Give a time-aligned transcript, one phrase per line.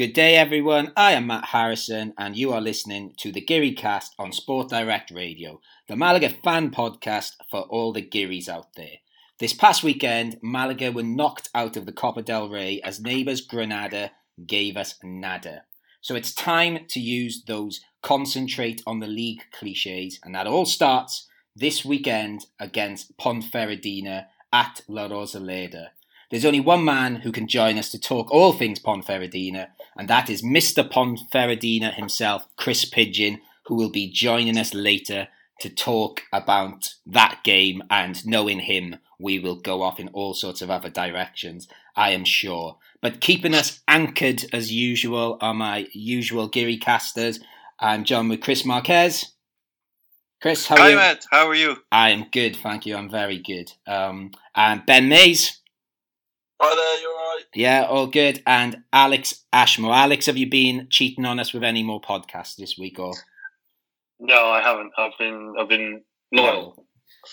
[0.00, 0.92] Good day, everyone.
[0.96, 5.10] I am Matt Harrison, and you are listening to the Geary Cast on Sport Direct
[5.10, 9.00] Radio, the Malaga fan podcast for all the Gearys out there.
[9.40, 14.12] This past weekend, Malaga were knocked out of the Copa del Rey as neighbours Granada
[14.46, 15.64] gave us nada.
[16.00, 21.28] So it's time to use those concentrate on the league cliches, and that all starts
[21.54, 25.88] this weekend against Ponferradina at La Rosaleda.
[26.30, 30.30] There's only one man who can join us to talk all things Ponferradina, and that
[30.30, 30.88] is Mr.
[30.88, 35.26] Ponferradina himself, Chris Pigeon, who will be joining us later
[35.60, 37.82] to talk about that game.
[37.90, 42.24] And knowing him, we will go off in all sorts of other directions, I am
[42.24, 42.76] sure.
[43.02, 47.40] But keeping us anchored as usual are my usual Geary casters.
[47.80, 49.32] I'm John with Chris Marquez.
[50.40, 50.96] Chris, how are Hi, you?
[50.96, 51.26] Matt.
[51.30, 51.76] How are you?
[51.90, 52.96] I am good, thank you.
[52.96, 53.72] I'm very good.
[53.86, 55.59] Um, and Ben Mays.
[56.62, 57.00] Hi there.
[57.00, 57.46] You alright?
[57.54, 58.42] Yeah, all good.
[58.46, 59.94] And Alex Ashmore.
[59.94, 63.14] Alex, have you been cheating on us with any more podcasts this week or?
[64.18, 64.92] No, I haven't.
[64.98, 66.84] I've been I've been loyal.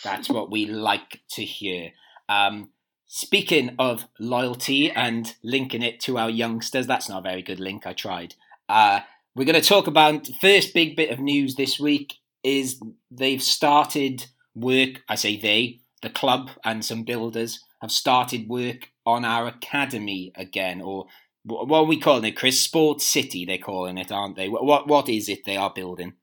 [0.02, 1.92] That's what we like to hear.
[2.30, 2.70] Um,
[3.08, 7.86] speaking of loyalty and linking it to our youngsters, that's not a very good link.
[7.86, 8.36] I tried.
[8.70, 9.02] Uh,
[9.36, 14.28] we're going to talk about first big bit of news this week is they've started
[14.56, 15.04] work.
[15.10, 20.82] I say they, the club and some builders have started work on our academy again,
[20.82, 21.06] or
[21.46, 22.62] what are we calling it, Chris?
[22.62, 24.50] Sports City, they're calling it, aren't they?
[24.50, 26.14] What what, is it they are building?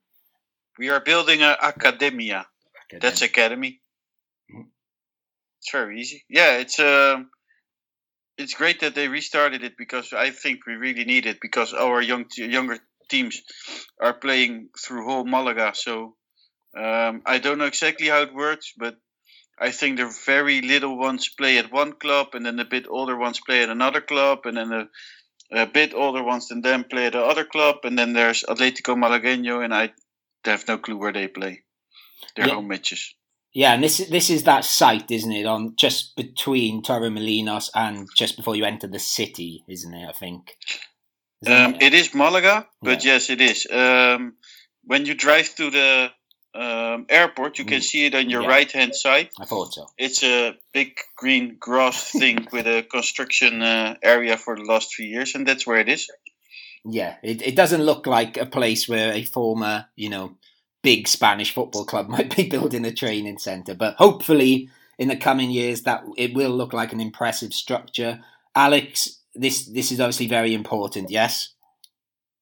[0.77, 2.45] We are building an academia.
[3.01, 3.81] That's academy.
[4.53, 4.67] Mhm.
[5.59, 6.23] It's very easy.
[6.29, 7.31] Yeah, it's um,
[8.37, 11.99] it's great that they restarted it because I think we really need it because our
[12.03, 12.77] young younger
[13.09, 13.41] teams
[13.99, 15.71] are playing through whole Malaga.
[15.73, 16.15] So
[16.77, 18.95] um, I don't know exactly how it works, but
[19.57, 23.17] I think the very little ones play at one club, and then the bit older
[23.17, 24.89] ones play at another club, and then the
[25.51, 28.95] a bit older ones than them play at the other club, and then there's Atletico
[28.95, 29.93] Malagueño, and I
[30.43, 31.61] have no clue where they play.
[32.35, 32.55] Their Yeah.
[32.55, 33.13] home matches.
[33.53, 35.45] Yeah, and this is this is that site, isn't it?
[35.45, 40.09] On just between Torremolinos and just before you enter the city, isn't it?
[40.09, 40.57] I think.
[41.47, 41.83] Um, it?
[41.83, 43.65] it is Malaga, but yes, it is.
[43.71, 44.35] Um,
[44.83, 46.11] when you drive to the
[46.55, 47.83] um, airport, you can Mm.
[47.83, 48.47] see it on your Yeah.
[48.57, 49.29] right hand side.
[49.39, 49.87] I thought so.
[49.97, 55.05] It's a big green grass thing with a construction uh, area for the last few
[55.05, 56.07] years, and that's where it is.
[56.85, 60.37] Yeah, it, it doesn't look like a place where a former, you know,
[60.83, 63.75] big Spanish football club might be building a training centre.
[63.75, 68.23] But hopefully, in the coming years, that it will look like an impressive structure.
[68.55, 71.09] Alex, this this is obviously very important.
[71.09, 71.54] Yes.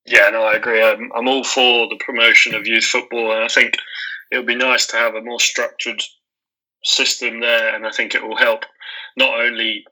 [0.06, 0.84] Yeah, no, I agree.
[0.84, 3.78] I'm, I'm all for the promotion of youth football, and I think
[4.32, 6.02] it would be nice to have a more structured
[6.84, 7.74] system there.
[7.74, 8.66] And I think it will help
[9.16, 9.86] not only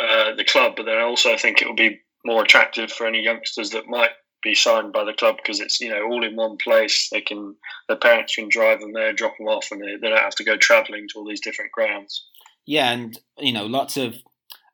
[0.00, 3.22] uh, the club, but then also I think it will be more attractive for any
[3.22, 4.10] youngsters that might
[4.42, 7.08] be signed by the club because it's you know all in one place.
[7.10, 7.54] They can
[7.88, 10.44] their parents can drive them there, drop them off, and they, they don't have to
[10.44, 12.26] go travelling to all these different grounds.
[12.64, 14.16] Yeah, and you know, lots of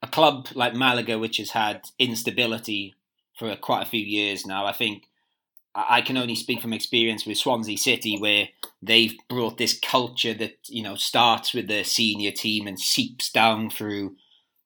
[0.03, 2.95] a club like Malaga, which has had instability
[3.39, 4.67] for quite a few years now.
[4.67, 5.05] I think
[5.75, 8.49] I can only speak from experience with Swansea City, where
[8.83, 13.71] they've brought this culture that you know starts with the senior team and seeps down
[13.71, 14.17] through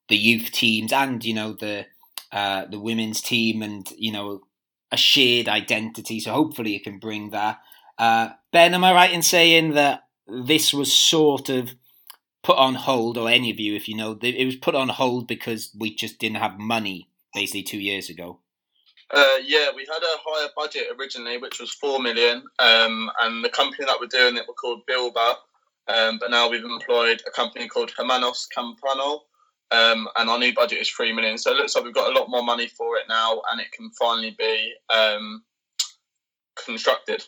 [0.09, 1.85] the youth teams and you know the
[2.31, 4.41] uh, the women's team, and you know
[4.91, 6.19] a shared identity.
[6.19, 7.59] So hopefully, it can bring that.
[7.97, 11.71] Uh, ben, am I right in saying that this was sort of
[12.43, 15.27] put on hold, or any of you, if you know, it was put on hold
[15.27, 18.39] because we just didn't have money basically two years ago.
[19.09, 23.49] Uh, yeah, we had a higher budget originally, which was four million, um, and the
[23.49, 25.35] company that were doing it were called Bilba,
[25.87, 29.21] um, but now we've employed a company called Hermanos Campano,
[29.71, 31.37] um, and our new budget is three million.
[31.37, 33.71] So it looks like we've got a lot more money for it now, and it
[33.71, 35.43] can finally be um,
[36.65, 37.23] constructed.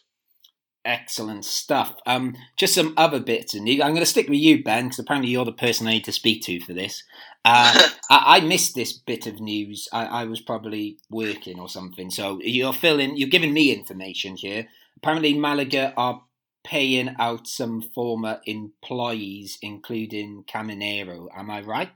[0.86, 1.96] Excellent stuff.
[2.06, 3.68] Um, just some other bits and.
[3.70, 6.12] I'm going to stick with you, Ben, because apparently you're the person I need to
[6.12, 7.04] speak to for this.
[7.46, 9.88] Uh, I, I missed this bit of news.
[9.94, 12.10] I, I was probably working or something.
[12.10, 14.68] So you're filling, you're giving me information here.
[14.98, 16.22] Apparently, Malaga are
[16.64, 21.28] paying out some former employees, including Caminero.
[21.36, 21.90] Am I right?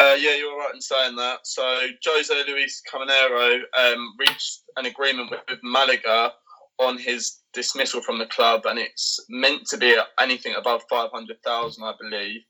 [0.00, 1.46] Uh, yeah, you're right in saying that.
[1.46, 1.62] So
[2.04, 6.32] Jose Luis Caminero um, reached an agreement with, with Malaga
[6.78, 11.42] on his dismissal from the club, and it's meant to be anything above five hundred
[11.44, 12.40] thousand, I believe.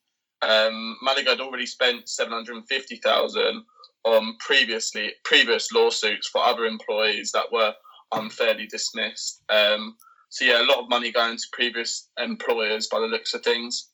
[0.44, 3.64] Um, Malaga had already spent seven hundred and fifty thousand
[4.04, 7.72] on previously previous lawsuits for other employees that were
[8.12, 9.42] unfairly dismissed.
[9.48, 9.96] Um,
[10.28, 13.88] so yeah, a lot of money going to previous employers by the looks of things.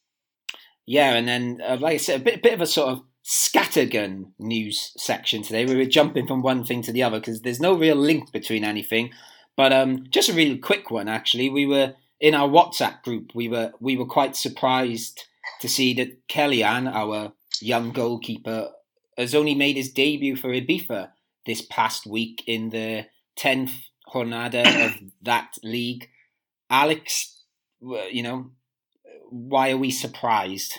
[0.87, 4.33] Yeah, and then uh, like I said, a bit, bit of a sort of scattergun
[4.39, 5.65] news section today.
[5.65, 8.65] We were jumping from one thing to the other because there's no real link between
[8.65, 9.11] anything.
[9.57, 11.51] But um, just a really quick one, actually.
[11.51, 13.33] We were in our WhatsApp group.
[13.35, 15.25] We were we were quite surprised
[15.61, 18.71] to see that Kellyan, our young goalkeeper,
[19.17, 21.11] has only made his debut for Ibiza
[21.47, 23.07] this past week in the
[23.37, 23.73] tenth
[24.13, 24.93] jornada of
[25.23, 26.09] that league.
[26.69, 27.43] Alex,
[27.81, 28.51] you know,
[29.31, 30.79] why are we surprised?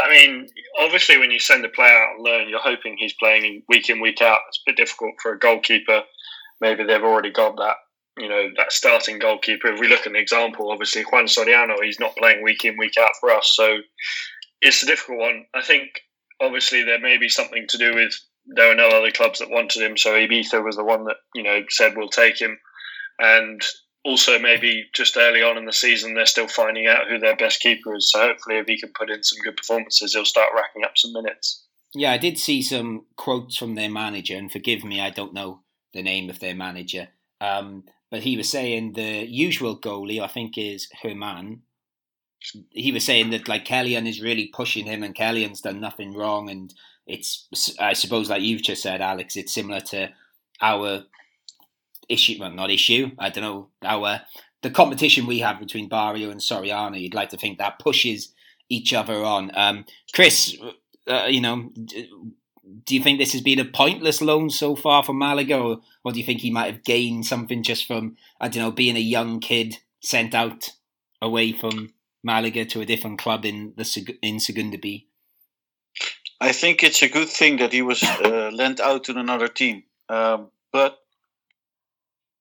[0.00, 0.46] I mean,
[0.78, 4.00] obviously, when you send a player out and learn, you're hoping he's playing week in,
[4.00, 4.38] week out.
[4.48, 6.02] It's a bit difficult for a goalkeeper.
[6.60, 7.76] Maybe they've already got that,
[8.20, 9.72] you know, that starting goalkeeper.
[9.72, 12.96] If we look at an example, obviously Juan Soriano, he's not playing week in, week
[12.98, 13.52] out for us.
[13.54, 13.78] So
[14.60, 15.46] it's a difficult one.
[15.54, 16.02] I think,
[16.40, 18.14] obviously, there may be something to do with
[18.46, 19.96] there were no other clubs that wanted him.
[19.96, 22.58] So Ibiza was the one that, you know, said we'll take him.
[23.18, 23.62] And
[24.04, 27.60] also maybe just early on in the season they're still finding out who their best
[27.60, 28.10] keeper is.
[28.10, 31.12] So hopefully, if he can put in some good performances, he'll start racking up some
[31.12, 31.66] minutes.
[31.94, 35.62] Yeah, I did see some quotes from their manager, and forgive me, I don't know
[35.92, 37.08] the name of their manager,
[37.40, 41.62] um, but he was saying the usual goalie, I think, is Herman.
[42.70, 46.50] He was saying that like Kellyan is really pushing him, and Kellyan's done nothing wrong,
[46.50, 46.74] and
[47.06, 47.46] it's
[47.78, 50.10] I suppose like you've just said, Alex, it's similar to
[50.60, 51.04] our
[52.08, 53.10] issue, well, not issue.
[53.18, 54.22] I don't know our
[54.62, 57.00] the competition we have between Barrio and Soriano.
[57.00, 58.32] You'd like to think that pushes
[58.68, 59.50] each other on.
[59.54, 60.56] Um, Chris,
[61.06, 61.70] uh, you know,
[62.84, 66.12] do you think this has been a pointless loan so far for Malaga, or, or
[66.12, 69.00] do you think he might have gained something just from I don't know being a
[69.00, 70.70] young kid sent out
[71.20, 75.08] away from Malaga to a different club in the in Segunda B?
[76.40, 79.82] I think it's a good thing that he was uh, lent out to another team,
[80.08, 80.98] um, but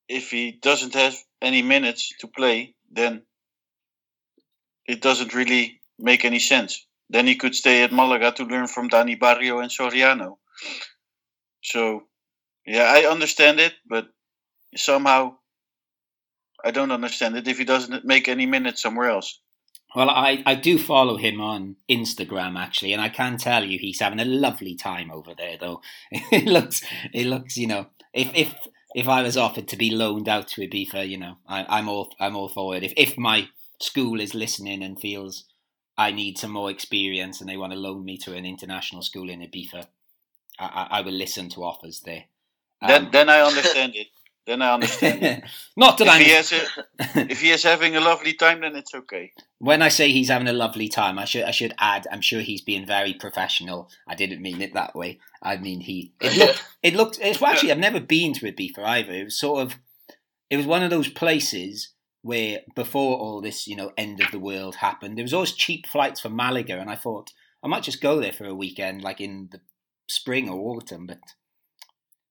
[0.08, 3.22] if he doesn't have any minutes to play, then
[4.88, 6.86] it doesn't really make any sense.
[7.10, 10.38] Then he could stay at Malaga to learn from Dani Barrio and Soriano.
[11.64, 12.04] So,
[12.66, 14.08] yeah, I understand it, but
[14.76, 15.36] somehow
[16.64, 19.40] I don't understand it if he doesn't make any minutes somewhere else.
[19.96, 24.00] Well, I, I do follow him on Instagram actually, and I can tell you he's
[24.00, 25.58] having a lovely time over there.
[25.60, 28.54] Though it looks, it looks, you know, if if
[28.94, 32.14] if I was offered to be loaned out to Ibiza, you know, I, am all
[32.20, 32.84] I'm all for it.
[32.84, 33.48] If if my
[33.82, 35.46] school is listening and feels
[36.00, 39.30] I need some more experience and they want to loan me to an international school
[39.30, 39.86] in Ibiza,
[40.58, 42.24] I, I, I will listen to offers there.
[42.82, 44.08] Um, then then I understand it.
[44.48, 45.44] Then I understand.
[45.76, 46.22] Not that if I'm.
[46.22, 46.62] He has a,
[47.30, 49.34] if he is having a lovely time, then it's okay.
[49.58, 52.08] When I say he's having a lovely time, I should I should add.
[52.10, 53.90] I'm sure he's being very professional.
[54.08, 55.20] I didn't mean it that way.
[55.44, 56.14] I mean he.
[56.22, 56.66] It looked.
[56.82, 57.20] it looked.
[57.22, 59.12] It's well, actually I've never been to Ibiza either.
[59.12, 59.76] It was sort of.
[60.50, 61.90] It was one of those places
[62.30, 65.88] where before all this, you know, end of the world happened, there was always cheap
[65.88, 67.32] flights for Malaga, and I thought
[67.64, 69.60] I might just go there for a weekend, like in the
[70.08, 71.18] spring or autumn, but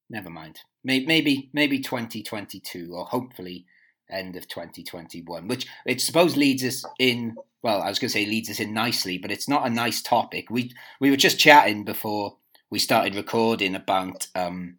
[0.08, 0.60] never mind.
[0.84, 3.66] Maybe maybe 2022 or hopefully
[4.08, 7.34] end of 2021, which it suppose leads us in.
[7.64, 10.00] Well, I was going to say leads us in nicely, but it's not a nice
[10.00, 10.46] topic.
[10.48, 12.36] We we were just chatting before
[12.70, 14.76] we started recording about um,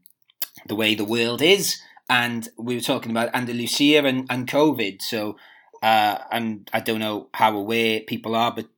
[0.65, 5.01] the way the world is, and we were talking about Andalusia and, and COVID.
[5.01, 5.37] So,
[5.83, 8.69] uh, and I don't know how aware people are, but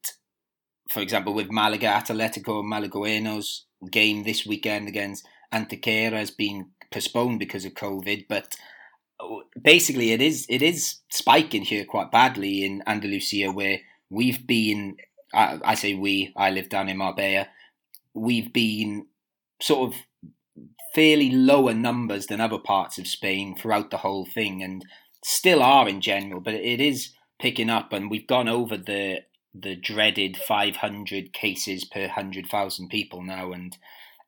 [0.90, 7.66] for example, with Malaga Atletico Malagueños game this weekend against Antequera has been postponed because
[7.66, 8.56] of COVID, but
[9.62, 14.98] basically it is it is spiking here quite badly in Andalusia where we've been
[15.34, 17.48] I, I say we I live down in Marbella
[18.14, 19.06] we've been
[19.62, 20.00] sort of
[20.94, 24.86] fairly lower numbers than other parts of Spain throughout the whole thing and
[25.24, 29.20] still are in general but it is picking up and we've gone over the
[29.54, 33.78] the dreaded 500 cases per 100,000 people now and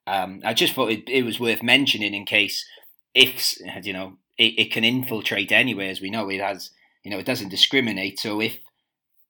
[0.06, 2.66] um, I just thought it, it, was worth mentioning in case
[3.14, 6.70] if you know it, it can infiltrate anywhere, as we know it has.
[7.02, 8.18] You know, it doesn't discriminate.
[8.18, 8.58] So if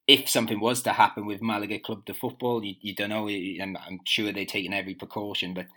[0.07, 3.27] if something was to happen with Malaga Club de Football, you, you don't know.
[3.27, 5.67] I'm, I'm sure they're taking every precaution, but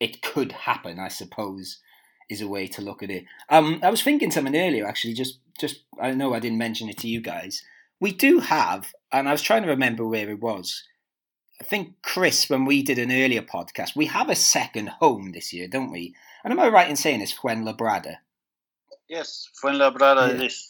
[0.00, 0.98] it could happen.
[0.98, 1.78] I suppose
[2.28, 3.24] is a way to look at it.
[3.50, 5.14] Um, I was thinking something earlier, actually.
[5.14, 7.62] Just just I know I didn't mention it to you guys.
[8.00, 10.82] We do have, and I was trying to remember where it was.
[11.60, 15.52] I think Chris, when we did an earlier podcast, we have a second home this
[15.52, 16.14] year, don't we?
[16.42, 18.16] And am I right in saying it's Fuenlabrada?
[19.08, 20.46] Yes, Fuenlabrada yeah.
[20.46, 20.68] is.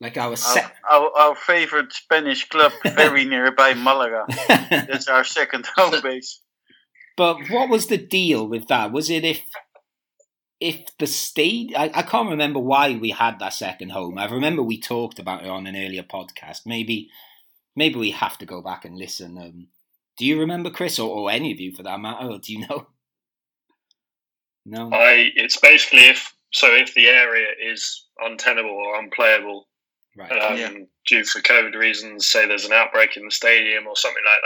[0.00, 4.24] Like our, se- our, our, our favorite Spanish club, very nearby Malaga.
[4.48, 6.40] That's our second home base.
[7.16, 8.92] But what was the deal with that?
[8.92, 9.42] Was it if
[10.60, 14.16] if the state I, I can't remember why we had that second home.
[14.18, 16.60] I remember we talked about it on an earlier podcast.
[16.66, 17.10] Maybe
[17.76, 19.36] maybe we have to go back and listen.
[19.38, 19.68] Um,
[20.18, 22.66] Do you remember, Chris, or, or any of you for that matter, or do you
[22.66, 22.86] know?
[24.64, 24.90] No.
[24.92, 25.30] I.
[25.34, 29.66] It's basically if so if the area is untenable or unplayable
[30.16, 30.30] Right.
[30.30, 30.70] um, Yeah.
[31.06, 34.42] due for COVID reasons, say there's an outbreak in the stadium or something like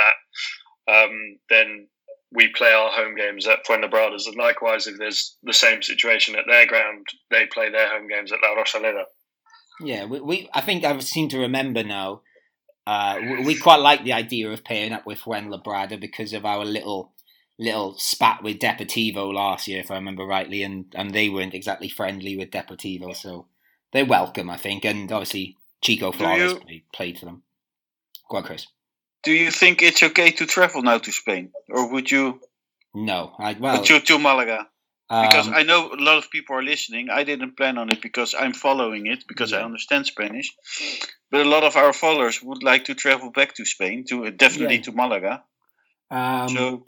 [0.87, 1.89] that, um, then
[2.33, 4.27] we play our home games at Fuenlabradas.
[4.27, 8.33] And likewise, if there's the same situation at their ground, they play their home games
[8.33, 9.05] at La Rosaleda.
[9.81, 12.23] Yeah, we, we I think I seem to remember now.
[12.87, 16.65] Uh, we, we quite like the idea of pairing up with Fuenlabrada because of our
[16.65, 17.13] little
[17.59, 21.89] little spat with Deportivo last year, if I remember rightly, and, and they weren't exactly
[21.89, 23.47] friendly with Deportivo, so
[23.93, 27.43] they're welcome, I think, and obviously Chico Do Flores you- played, played for them.
[28.31, 28.67] Go on, Chris.
[29.27, 32.41] Do you think it's okay to travel now to Spain, or would you
[32.95, 34.69] No, I well to to Malaga?
[35.11, 37.11] Because um, I know a lot of people are listening.
[37.11, 40.53] I didn't plan on it because I'm following it because I understand Spanish.
[41.33, 44.77] But a lot of our followers would like to travel back to Spain, to definitely
[44.77, 44.83] Yeah.
[44.83, 45.43] to Malaga.
[46.09, 46.85] um, so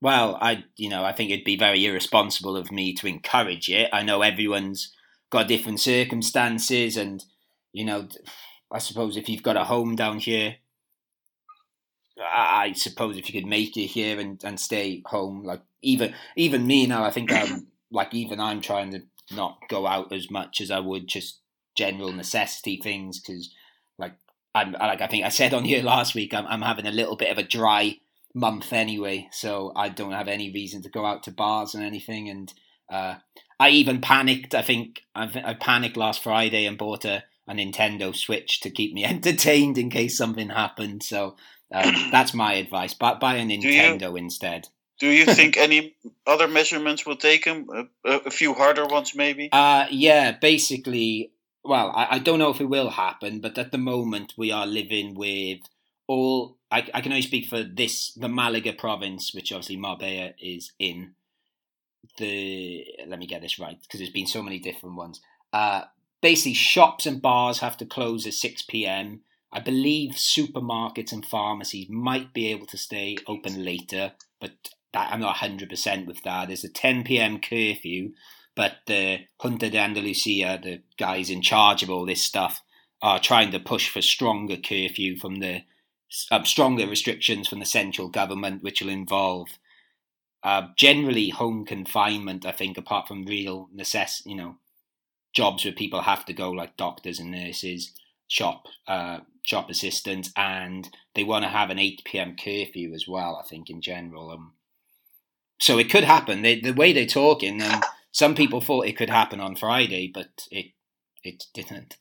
[0.00, 3.90] Well, I you know I think it'd be very irresponsible of me to encourage it.
[3.92, 4.96] I know everyone's
[5.28, 7.22] got different circumstances, and
[7.74, 8.08] you know,
[8.72, 10.56] I suppose if you've got a home down here,
[12.20, 16.66] I suppose if you could make it here and, and stay home, like even even
[16.66, 20.60] me now, I think I'm like even I'm trying to not go out as much
[20.60, 21.40] as I would just
[21.76, 23.54] general necessity things because
[23.98, 24.14] like
[24.54, 27.16] I'm like I think I said on here last week I'm I'm having a little
[27.16, 27.96] bit of a dry
[28.34, 32.28] month anyway, so I don't have any reason to go out to bars and anything.
[32.28, 32.52] And
[32.90, 33.16] uh,
[33.58, 34.54] I even panicked.
[34.54, 38.92] I think I, I panicked last Friday and bought a, a Nintendo Switch to keep
[38.92, 41.02] me entertained in case something happened.
[41.02, 41.36] So
[41.72, 42.94] um, that's my advice.
[42.94, 44.68] But buy a you- Nintendo instead.
[44.98, 45.94] do you think any
[46.26, 47.66] other measurements will take them?
[48.04, 49.48] A, a few harder ones, maybe.
[49.52, 51.32] Uh, yeah, basically,
[51.64, 54.66] well, I, I don't know if it will happen, but at the moment we are
[54.66, 55.60] living with
[56.06, 56.56] all.
[56.72, 61.14] I, I can only speak for this, the Malaga province, which obviously Marbella is in.
[62.18, 65.20] The let me get this right because there's been so many different ones.
[65.52, 65.82] Uh,
[66.22, 69.20] basically, shops and bars have to close at six p.m.
[69.52, 74.52] I believe supermarkets and pharmacies might be able to stay open later, but
[74.92, 76.48] that, I'm not hundred percent with that.
[76.48, 77.40] There's a ten p.m.
[77.40, 78.12] curfew,
[78.54, 82.62] but the Junta de Andalusia, the guys in charge of all this stuff,
[83.02, 85.62] are trying to push for stronger curfew from the
[86.30, 89.48] uh, stronger restrictions from the central government, which will involve
[90.42, 92.46] uh, generally home confinement.
[92.46, 94.56] I think, apart from real necess, you know,
[95.32, 97.92] jobs where people have to go, like doctors and nurses,
[98.28, 99.18] shop uh,
[99.50, 103.40] shop assistants, and they want to have an eight pm curfew as well.
[103.42, 104.30] I think in general.
[104.30, 104.52] Um,
[105.58, 106.42] so it could happen.
[106.42, 110.46] They, the way they're talking, um, some people thought it could happen on Friday, but
[110.50, 110.66] it
[111.24, 111.96] it didn't.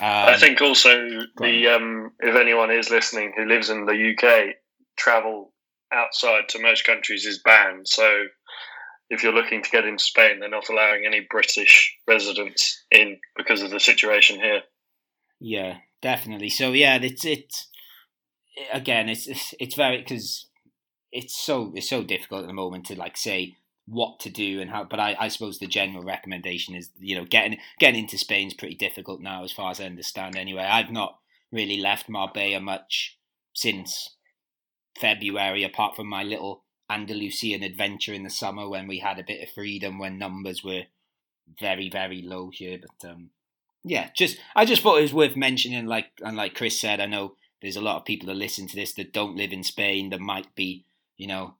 [0.00, 0.90] Um, I think also
[1.38, 4.56] the um, if anyone is listening who lives in the UK,
[4.96, 5.52] travel
[5.92, 7.86] outside to most countries is banned.
[7.86, 8.24] So
[9.08, 13.62] if you're looking to get into Spain, they're not allowing any British residents in because
[13.62, 14.62] of the situation here.
[15.44, 16.50] Yeah, definitely.
[16.50, 17.66] So yeah, it's it's
[18.72, 20.46] again, it's it's, it's very because
[21.10, 23.56] it's so it's so difficult at the moment to like say
[23.86, 24.84] what to do and how.
[24.84, 28.76] But I, I suppose the general recommendation is you know getting getting into Spain's pretty
[28.76, 30.36] difficult now, as far as I understand.
[30.36, 31.18] Anyway, I've not
[31.50, 33.18] really left Marbella much
[33.52, 34.10] since
[35.00, 39.42] February, apart from my little Andalusian adventure in the summer when we had a bit
[39.42, 40.82] of freedom when numbers were
[41.58, 42.78] very very low here.
[42.80, 43.30] But um,
[43.84, 45.86] yeah, just I just thought it was worth mentioning.
[45.86, 48.76] Like and like Chris said, I know there's a lot of people that listen to
[48.76, 50.86] this that don't live in Spain that might be
[51.16, 51.54] you know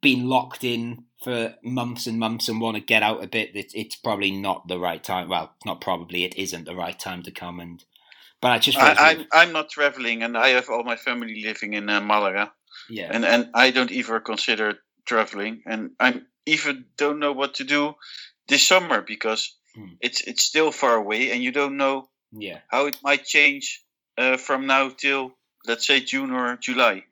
[0.00, 3.50] been locked in for months and months and want to get out a bit.
[3.54, 5.28] It's, it's probably not the right time.
[5.28, 6.24] Well, not probably.
[6.24, 7.84] It isn't the right time to come and.
[8.40, 10.82] But I just thought it was I, I'm I'm not traveling, and I have all
[10.82, 12.50] my family living in uh, Malaga,
[12.88, 17.64] yeah and and I don't even consider traveling, and I even don't know what to
[17.64, 17.94] do
[18.48, 19.94] this summer because Hmm.
[20.00, 23.84] it's it's still far away, and you don't know yeah how it might change
[24.18, 25.32] uh, from now till
[25.66, 27.04] let's say June or July.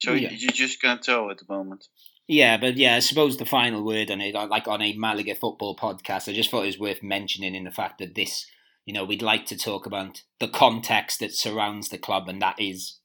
[0.00, 0.30] So Yeah.
[0.30, 1.86] you just can't tell at the moment.
[2.28, 5.74] Yeah, but yeah, I suppose the final word on it, like on a Malaga football
[5.74, 8.46] podcast, I just thought it was worth mentioning in the fact that this,
[8.84, 12.60] you know, we'd like to talk about the context that surrounds the club, and that
[12.60, 12.98] is,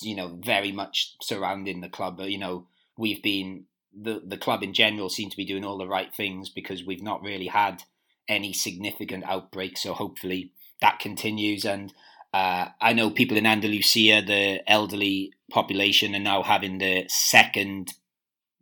[0.00, 2.16] you know, very much surrounding the club.
[2.16, 2.66] But, you know,
[2.96, 6.48] we've been, the, the club in general seem to be doing all the right things
[6.48, 7.82] because we've not really had
[8.28, 9.76] any significant outbreak.
[9.78, 11.64] So hopefully that continues.
[11.64, 11.92] And
[12.32, 17.94] uh, I know people in Andalusia, the elderly population, are now having the second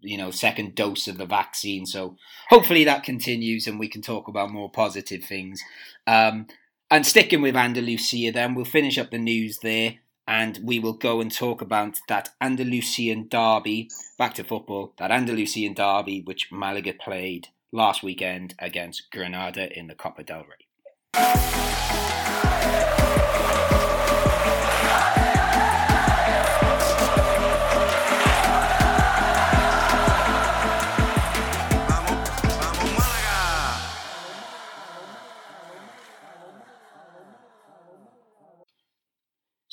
[0.03, 2.17] you know second dose of the vaccine so
[2.49, 5.61] hopefully that continues and we can talk about more positive things
[6.07, 6.47] um,
[6.91, 9.97] and sticking with andalusia then we'll finish up the news there
[10.31, 15.75] and we will go and talk about that Andalusian derby, back to football, that Andalusian
[15.75, 20.67] derby which Malaga played last weekend against Granada in the Copa del Rey.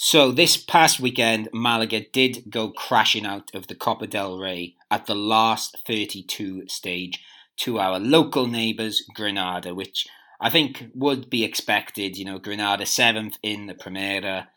[0.09, 5.05] So this past weekend, Malaga did go crashing out of the Copa del Rey at
[5.05, 7.21] the last 32 stage
[7.61, 10.07] to our local neighbours, Granada, which
[10.39, 12.17] I think would be expected.
[12.17, 14.47] You know, Granada seventh in the Primera,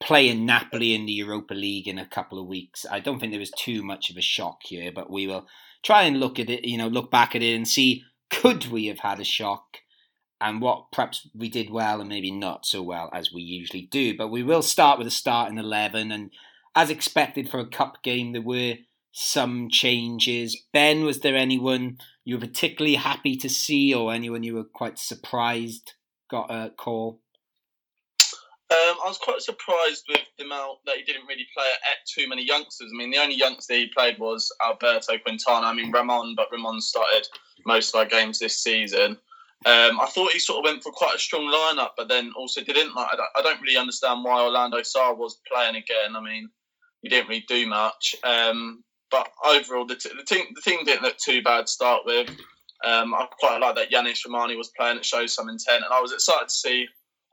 [0.00, 2.86] playing Napoli in the Europa League in a couple of weeks.
[2.90, 5.46] I don't think there was too much of a shock here, but we will
[5.84, 6.64] try and look at it.
[6.64, 9.78] You know, look back at it and see could we have had a shock
[10.40, 14.16] and what perhaps we did well and maybe not so well as we usually do.
[14.16, 16.12] But we will start with a starting 11.
[16.12, 16.30] And
[16.76, 18.74] as expected for a cup game, there were
[19.20, 20.56] some changes.
[20.72, 24.96] Ben, was there anyone you were particularly happy to see or anyone you were quite
[24.96, 25.94] surprised
[26.30, 27.20] got a call?
[28.70, 32.28] Um, I was quite surprised with the amount that he didn't really play at too
[32.28, 32.92] many youngsters.
[32.94, 35.66] I mean, the only youngster he played was Alberto Quintana.
[35.66, 37.26] I mean, Ramon, but Ramon started
[37.66, 39.18] most of our games this season.
[39.66, 42.62] Um, I thought he sort of went for quite a strong lineup, but then also
[42.62, 42.94] didn't.
[42.94, 46.14] Like, I don't really understand why Orlando Sá was playing again.
[46.14, 46.50] I mean,
[47.02, 48.14] he didn't really do much.
[48.22, 52.02] Um, but overall, the, t- the, team the team didn't look too bad to start
[52.04, 52.28] with.
[52.84, 54.98] Um, I quite like that Yanis Rahmani was playing.
[54.98, 56.86] It shows some intent, and I was excited to see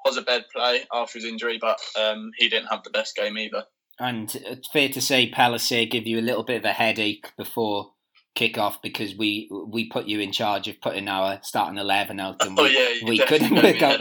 [0.05, 3.63] Jozabed play after his injury, but um, he didn't have the best game either.
[3.99, 7.91] And it's fair to say Pellicer gave you a little bit of a headache before
[8.35, 12.59] kickoff because we we put you in charge of putting our starting eleven out, and
[12.59, 13.99] oh, we, oh, yeah, we couldn't work out.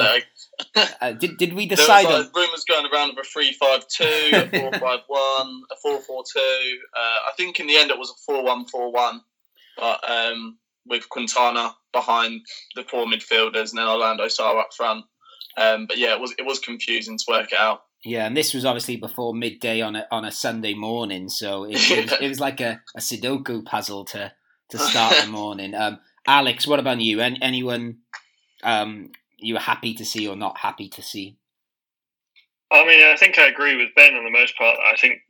[1.01, 2.07] Uh, did did we decide?
[2.07, 6.79] There was like, rumours going around of a three-five-two, a four-five-one, a four-four-two.
[6.97, 9.21] Uh, I think in the end it was a four-one-four-one,
[9.77, 12.43] but um, with Quintana behind
[12.75, 15.05] the four midfielders and then Orlando Sá up front.
[15.57, 17.83] Um, but yeah, it was it was confusing to work it out.
[18.05, 21.91] Yeah, and this was obviously before midday on a on a Sunday morning, so it,
[21.91, 24.33] it, was, it was, like a, a Sudoku puzzle to
[24.71, 25.75] to start the morning.
[25.75, 27.21] Um, Alex, what about you?
[27.21, 27.99] Any, anyone
[28.63, 29.11] um,
[29.45, 31.37] you were happy to see or not happy to see?
[32.71, 34.79] I mean, I think I agree with Ben on the most part.
[34.85, 35.21] I think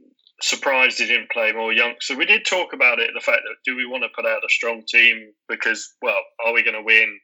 [0.40, 1.94] surprised he didn't play more young.
[2.00, 3.10] So we did talk about it.
[3.14, 6.52] The fact that do we want to put out a strong team because, well, are
[6.52, 7.18] we going to win?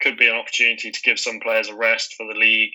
[0.00, 2.72] Could be an opportunity to give some players a rest for the league.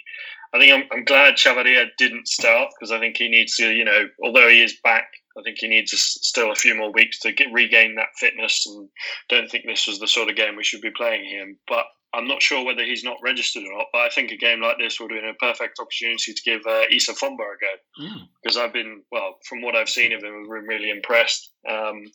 [0.54, 3.84] I think I'm, I'm glad Chavarria didn't start because I think he needs to, you
[3.84, 7.34] know, although he is back, I think he needs still a few more weeks to
[7.34, 8.66] get regain that fitness.
[8.68, 8.88] And
[9.28, 11.58] don't think this was the sort of game we should be playing him.
[11.68, 13.88] But I'm not sure whether he's not registered or not.
[13.92, 16.62] But I think a game like this would have been a perfect opportunity to give
[16.68, 18.62] uh, Issa Fomba a go because mm.
[18.62, 21.52] I've been, well, from what I've seen of him, I've been really impressed.
[21.70, 22.06] Um,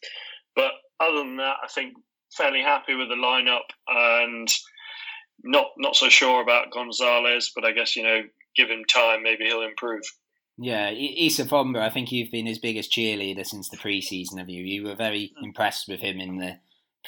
[0.57, 1.95] but other than that, I think
[2.33, 4.49] fairly happy with the lineup and
[5.43, 8.23] not not so sure about Gonzalez, but I guess you know,
[8.57, 10.03] give him time, maybe he'll improve.
[10.59, 14.39] Yeah, Issa Fomba, I think you've been his biggest cheerleader since the preseason.
[14.39, 14.63] Have you?
[14.63, 15.45] You were very mm.
[15.45, 16.59] impressed with him in the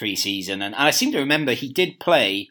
[0.00, 2.48] preseason, and I seem to remember he did play.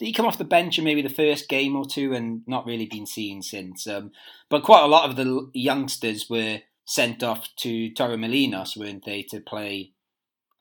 [0.00, 2.64] Did he come off the bench in maybe the first game or two, and not
[2.64, 3.86] really been seen since?
[3.86, 4.12] Um,
[4.48, 9.40] but quite a lot of the youngsters were sent off to Torremolinos, weren't they, to
[9.40, 9.92] play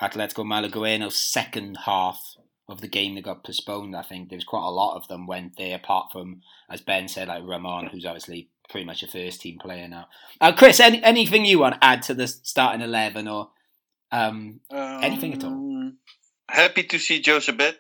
[0.02, 2.36] Atletico Malagueño's second half
[2.68, 3.96] of the game that got postponed.
[3.96, 7.08] I think there was quite a lot of them went there, apart from, as Ben
[7.08, 10.08] said, like Ramon, who's obviously pretty much a first team player now.
[10.42, 13.52] Uh, Chris, any, anything you want to add to the starting 11 or
[14.12, 15.52] um, um, anything at all?
[15.52, 15.98] Um,
[16.50, 17.76] happy to see Jozabed.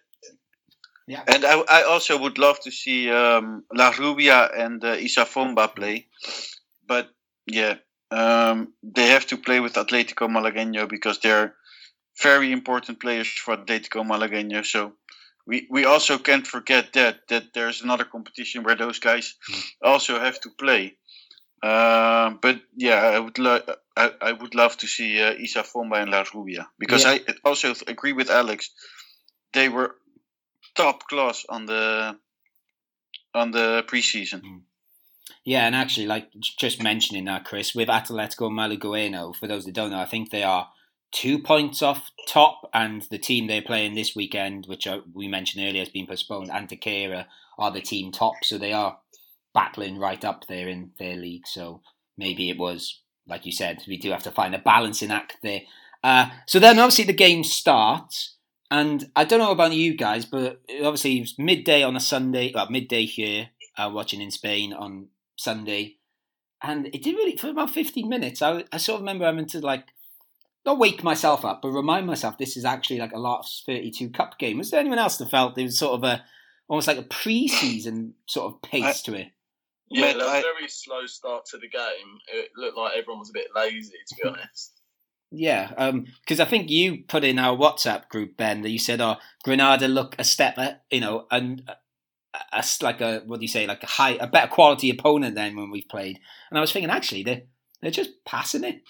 [1.10, 1.24] Yeah.
[1.26, 4.96] And I, I also would love to see um, Larrubia and uh,
[5.26, 6.06] Fomba play.
[6.88, 7.10] But
[7.48, 7.78] yeah,
[8.12, 11.56] um, they have to play with Atletico Malagueño because they're
[12.22, 14.64] very important players for Atletico Malagueño.
[14.64, 14.94] So
[15.48, 19.34] we, we also can't forget that that there's another competition where those guys
[19.82, 20.96] also have to play.
[21.64, 23.66] Uh, but yeah, I would lo-
[23.98, 27.18] I, I would love to see uh, Fomba and Larrubia because yeah.
[27.28, 28.70] I also agree with Alex.
[29.54, 29.96] They were
[30.76, 32.18] top class on the
[33.34, 34.42] on the preseason.
[34.42, 34.62] Mm.
[35.46, 39.92] Yeah, and actually, like just mentioning that, Chris, with Atletico Malagueño, for those that don't
[39.92, 40.70] know, I think they are
[41.12, 45.82] two points off top, and the team they're playing this weekend, which we mentioned earlier,
[45.82, 46.50] has been postponed.
[46.50, 47.26] Antequera
[47.58, 49.00] are the team top, so they are
[49.54, 51.48] battling right up there in their league.
[51.48, 51.82] So
[52.18, 55.62] maybe it was, like you said, we do have to find a balancing act there.
[56.04, 58.36] Uh, so then obviously the game starts,
[58.72, 62.70] and I don't know about you guys, but obviously it's midday on a Sunday, well,
[62.70, 65.98] midday here, uh, watching in Spain on Sunday.
[66.62, 68.42] and it did really for about fifteen minutes.
[68.42, 69.86] I, I sort of remember having to like
[70.66, 74.38] not wake myself up, but remind myself this is actually like a last thirty-two cup
[74.38, 74.58] game.
[74.58, 76.24] Was there anyone else that felt there was sort of a
[76.68, 79.28] almost like a pre-season sort of pace I, to it?
[79.90, 82.20] Yeah, a very slow start to the game.
[82.32, 84.79] It looked like everyone was a bit lazy, to be honest.
[85.32, 85.68] Yeah,
[86.22, 89.18] because um, I think you put in our WhatsApp group, Ben, that you said, "Oh,
[89.44, 90.58] Granada look a step,
[90.90, 91.70] you know, and
[92.52, 95.56] a, like a what do you say, like a high, a better quality opponent than
[95.56, 97.46] when we've played." And I was thinking, actually, they
[97.82, 98.82] they're just passing it.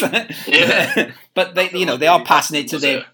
[0.00, 3.04] like, yeah, but they, you know, they are passing it to their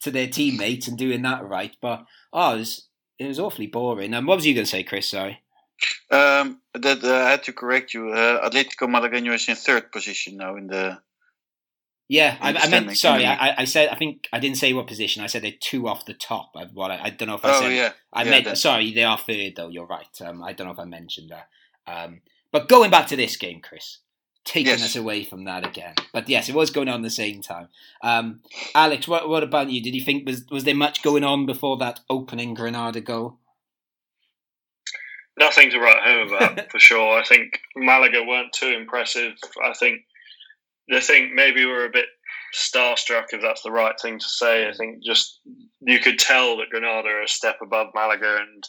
[0.00, 1.76] to their teammates and doing that right.
[1.80, 4.06] But oh, it was it was awfully boring.
[4.06, 5.08] And um, what was you going to say, Chris?
[5.08, 5.40] Sorry.
[6.10, 8.10] Um, that uh, I had to correct you.
[8.10, 10.98] Uh, Atletico Malagueño is in third position now in the.
[12.12, 12.94] Yeah, I, I meant.
[12.98, 13.88] Sorry, I, I, said.
[13.88, 15.22] I think I didn't say what position.
[15.22, 16.50] I said they're two off the top.
[16.54, 17.72] I, well, I, I don't know if I oh, said.
[17.72, 17.92] yeah.
[18.12, 18.44] I yeah, meant.
[18.44, 18.56] then.
[18.56, 19.70] Sorry, they are third though.
[19.70, 20.20] You're right.
[20.20, 21.48] Um, I don't know if I mentioned that.
[21.90, 22.20] Um,
[22.50, 24.00] but going back to this game, Chris,
[24.44, 24.84] taking Yes.
[24.84, 25.94] us away from that again.
[26.12, 27.68] But yes, it was going on at the same time.
[28.02, 28.40] Um,
[28.74, 29.82] Alex, what what about you?
[29.82, 33.38] Did you think was was there much going on before that opening Granada goal?
[35.38, 37.18] Nothing to write home about for sure.
[37.18, 39.32] I think Malaga weren't too impressive.
[39.64, 40.02] I think
[40.88, 42.06] the think maybe we're a bit
[42.54, 44.68] starstruck if that's the right thing to say.
[44.68, 45.40] I think just
[45.80, 48.64] you could tell that Granada are a step above Malaga, and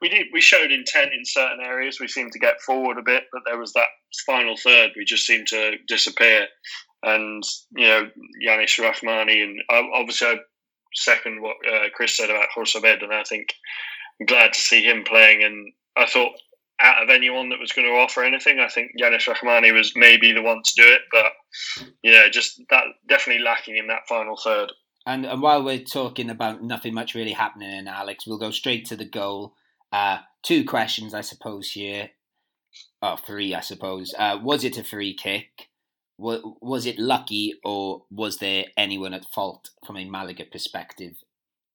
[0.00, 1.98] we did we showed intent in certain areas.
[2.00, 3.88] We seemed to get forward a bit, but there was that
[4.26, 4.90] final third.
[4.96, 6.46] We just seemed to disappear,
[7.02, 7.42] and
[7.76, 8.08] you know
[8.44, 10.36] Yanis Rahmani and obviously I
[10.94, 13.48] second what uh, Chris said about Jozabed, and I think
[14.20, 15.42] I'm glad to see him playing.
[15.42, 16.32] And I thought
[16.84, 20.32] out of anyone that was going to offer anything, I think Yanis Rahmani was maybe
[20.32, 21.32] the one to do it, but
[22.02, 24.70] yeah, just that definitely lacking in that final third.
[25.06, 28.86] And, and while we're talking about nothing much really happening in Alex, we'll go straight
[28.86, 29.54] to the goal.
[29.92, 32.10] Uh, two questions, I suppose, here.
[33.02, 34.14] Oh, three, I suppose.
[34.18, 35.68] Uh, was it a free kick?
[36.16, 41.16] Was, it lucky, or was there anyone at fault from a Malaga perspective,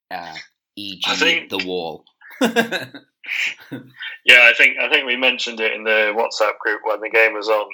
[0.09, 0.35] uh,
[0.75, 2.05] e.g., I think- the wall?
[4.25, 7.34] Yeah, I think I think we mentioned it in the WhatsApp group when the game
[7.34, 7.67] was on.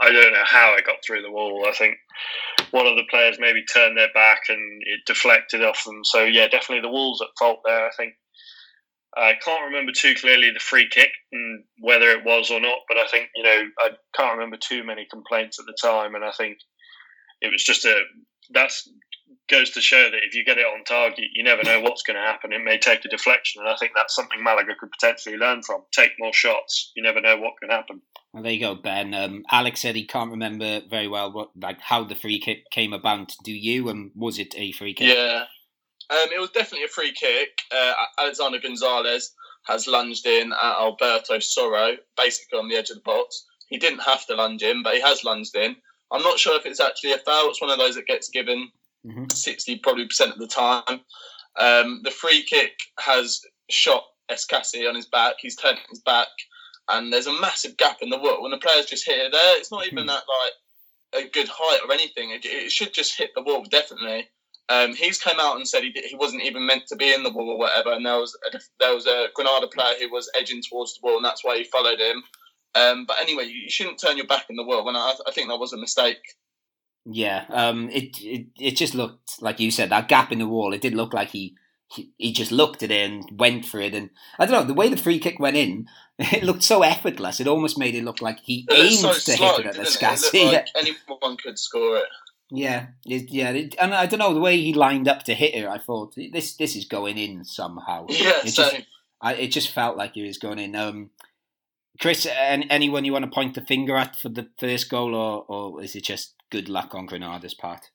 [0.00, 1.66] I don't know how it got through the wall.
[1.66, 1.96] I think
[2.70, 6.04] one of the players maybe turned their back and it deflected off them.
[6.04, 7.86] So yeah, definitely the Wolves at fault there.
[7.86, 8.14] I think
[9.16, 12.96] I can't remember too clearly the free kick and whether it was or not, but
[12.96, 16.30] I think you know I can't remember too many complaints at the time, and I
[16.30, 16.58] think
[17.40, 18.02] it was just a
[18.50, 18.88] that's
[19.52, 22.16] goes to show that if you get it on target, you never know what's going
[22.16, 22.52] to happen.
[22.52, 25.82] It may take a deflection, and I think that's something Malaga could potentially learn from.
[25.92, 26.90] Take more shots.
[26.96, 28.00] You never know what can happen.
[28.32, 29.12] Well, there you go, Ben.
[29.12, 32.94] Um, Alex said he can't remember very well what like how the free kick came
[32.94, 33.34] about.
[33.44, 33.90] Do you?
[33.90, 35.14] And was it a free kick?
[35.14, 35.44] Yeah,
[36.10, 37.50] um, it was definitely a free kick.
[37.70, 39.34] Uh, Alexander Gonzalez
[39.66, 43.44] has lunged in at Alberto Soro, basically on the edge of the box.
[43.68, 45.76] He didn't have to lunge in, but he has lunged in.
[46.10, 47.50] I'm not sure if it's actually a foul.
[47.50, 48.70] It's one of those that gets given
[49.04, 51.00] hmm 60 probably percent of the time.
[51.58, 55.34] Um, the free kick has shot Escassi on his back.
[55.40, 56.28] He's turned his back,
[56.88, 58.42] and there's a massive gap in the wall.
[58.42, 60.22] When the players just hit it there, it's not even that
[61.12, 62.30] like a good height or anything.
[62.30, 64.28] It, it should just hit the wall definitely.
[64.68, 67.24] Um, he's come out and said he, did, he wasn't even meant to be in
[67.24, 70.30] the wall or whatever, and there was a, there was a Granada player who was
[70.38, 72.22] edging towards the wall, and that's why he followed him.
[72.74, 75.32] Um, but anyway, you, you shouldn't turn your back in the wall, and I, I
[75.32, 76.22] think that was a mistake.
[77.04, 80.72] Yeah, um, it, it it just looked like you said that gap in the wall.
[80.72, 81.56] It did look like he,
[81.88, 84.74] he he just looked at it and went for it, and I don't know the
[84.74, 85.88] way the free kick went in.
[86.18, 87.40] It looked so effortless.
[87.40, 89.72] It almost made it look like he It aimed so to slow, hit it at
[89.74, 89.96] the didn't it?
[89.96, 90.52] It Scassi.
[90.52, 92.04] like anyone could score it.
[92.50, 95.54] Yeah, it, yeah, it, and I don't know the way he lined up to hit
[95.54, 95.66] it.
[95.66, 98.06] I thought this this is going in somehow.
[98.10, 98.86] Yeah, It so just-
[99.20, 100.76] I, it just felt like he was going in.
[100.76, 101.10] Um,
[102.00, 105.44] Chris, an, anyone you want to point the finger at for the first goal, or,
[105.48, 107.90] or is it just good luck on Granada's part?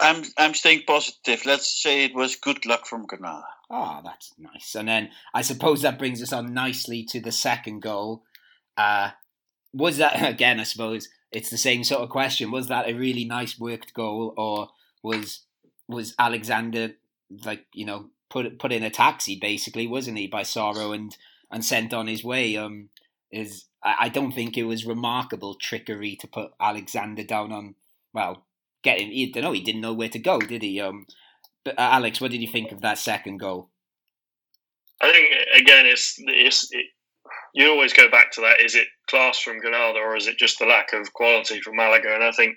[0.00, 1.46] I'm I'm staying positive.
[1.46, 3.44] Let's say it was good luck from Granada.
[3.70, 4.74] Ah, that's nice.
[4.74, 8.24] And then I suppose that brings us on nicely to the second goal.
[8.76, 9.10] Uh,
[9.72, 10.58] was that again?
[10.58, 12.50] I suppose it's the same sort of question.
[12.50, 14.70] Was that a really nice worked goal, or
[15.02, 15.40] was
[15.86, 16.94] was Alexander
[17.44, 21.16] like you know put put in a taxi basically, wasn't he by Soro and
[21.52, 22.56] and sent on his way?
[22.56, 22.88] Um,
[23.30, 27.74] is I, I don't think it was remarkable trickery to put Alexander down on
[28.12, 28.44] well
[28.82, 29.12] getting.
[29.12, 30.80] You don't know he didn't know where to go, did he?
[30.80, 31.06] Um,
[31.64, 33.70] but uh, Alex, what did you think of that second goal?
[35.00, 36.86] I think again, it's it's it,
[37.54, 38.60] you always go back to that.
[38.60, 42.14] Is it class from Granada or is it just the lack of quality from Malaga?
[42.14, 42.56] And I think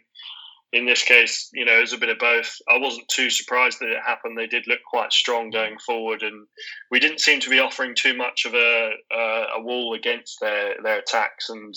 [0.73, 2.57] in this case, you know, it was a bit of both.
[2.69, 4.37] I wasn't too surprised that it happened.
[4.37, 6.47] They did look quite strong going forward, and
[6.91, 10.75] we didn't seem to be offering too much of a uh, a wall against their
[10.83, 11.49] their attacks.
[11.49, 11.73] And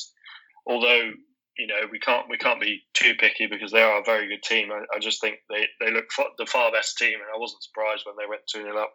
[0.66, 1.12] although
[1.56, 4.42] you know we can't we can't be too picky because they are a very good
[4.42, 4.70] team.
[4.72, 7.62] I, I just think they they look for the far best team, and I wasn't
[7.62, 8.92] surprised when they went two 0 up.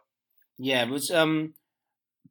[0.58, 1.54] Yeah, was um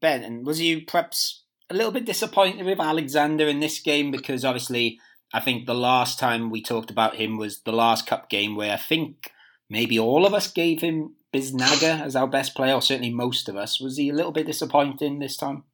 [0.01, 4.45] Ben, and was you perhaps a little bit disappointed with Alexander in this game because
[4.45, 4.99] obviously
[5.35, 8.73] I think the last time we talked about him was the last cup game where
[8.73, 9.33] I think
[9.69, 13.57] maybe all of us gave him Biznaga as our best player, or certainly most of
[13.57, 13.81] us.
[13.81, 15.65] Was he a little bit disappointing this time?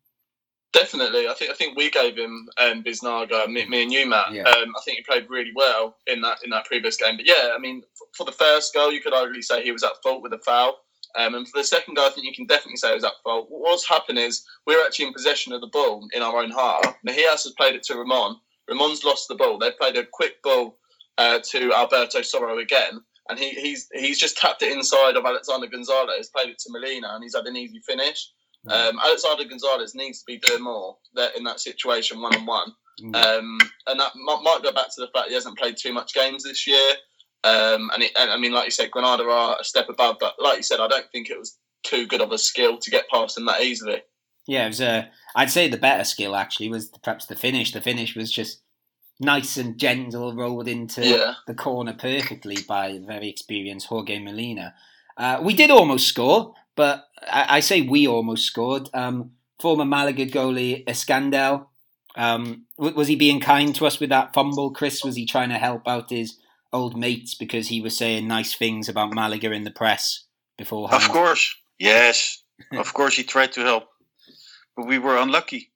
[0.73, 4.33] Definitely, I think I think we gave him um, Biznaga, me, me and you, Matt.
[4.33, 4.45] Yeah.
[4.45, 7.19] Um, I think he played really well in that in that previous game.
[7.19, 9.83] But yeah, I mean, for, for the first goal, you could arguably say he was
[9.83, 10.79] at fault with a foul.
[11.19, 13.21] Um, and for the second goal, I think you can definitely say it was at
[13.25, 13.49] fault.
[13.51, 16.97] What's happened is we're actually in possession of the ball in our own half.
[17.07, 18.37] Mejias has played it to Ramon.
[18.69, 19.59] Ramon's lost the ball.
[19.59, 20.79] They've played a quick ball
[21.19, 25.67] uh, to Alberto Soro again, and he, he's he's just tapped it inside of Alexander
[25.67, 28.31] Gonzalez, played it to Molina, and he's had an easy finish.
[28.69, 32.73] Um, Alexander Gonzalez needs to be doing more that in that situation one on one.
[33.15, 36.13] Um, and that might, might go back to the fact he hasn't played too much
[36.13, 36.91] games this year.
[37.43, 40.35] Um, and, it, and I mean, like you said, Granada are a step above, but
[40.39, 43.09] like you said, I don't think it was too good of a skill to get
[43.09, 44.03] past them that easily.
[44.47, 45.11] Yeah, it was a.
[45.37, 47.73] I'd say the better skill actually was perhaps the finish.
[47.73, 48.61] The finish was just
[49.21, 51.35] nice and gentle, rolled into Yeah.
[51.47, 54.75] the corner perfectly by very experienced Jorge Molina.
[55.17, 58.89] Uh, we did almost score, but I, I say we almost scored.
[58.95, 61.67] Um, former Malaga goalie Escandell,
[62.17, 64.71] um, w- was he being kind to us with that fumble?
[64.73, 66.39] Chris, was he trying to help out his
[66.73, 70.25] old mates because he was saying nice things about Malaga in the press
[70.57, 71.03] beforehand?
[71.03, 73.90] Of course, yes, of course he tried to help,
[74.77, 75.73] but we were unlucky.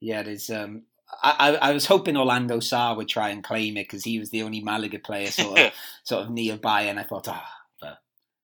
[0.00, 0.50] Yeah, there's.
[0.50, 0.84] Um,
[1.22, 4.42] I, I was hoping Orlando Sá would try and claim it because he was the
[4.42, 5.72] only Malaga player sort of
[6.04, 7.48] sort of nearby, and I thought, ah,
[7.80, 7.98] but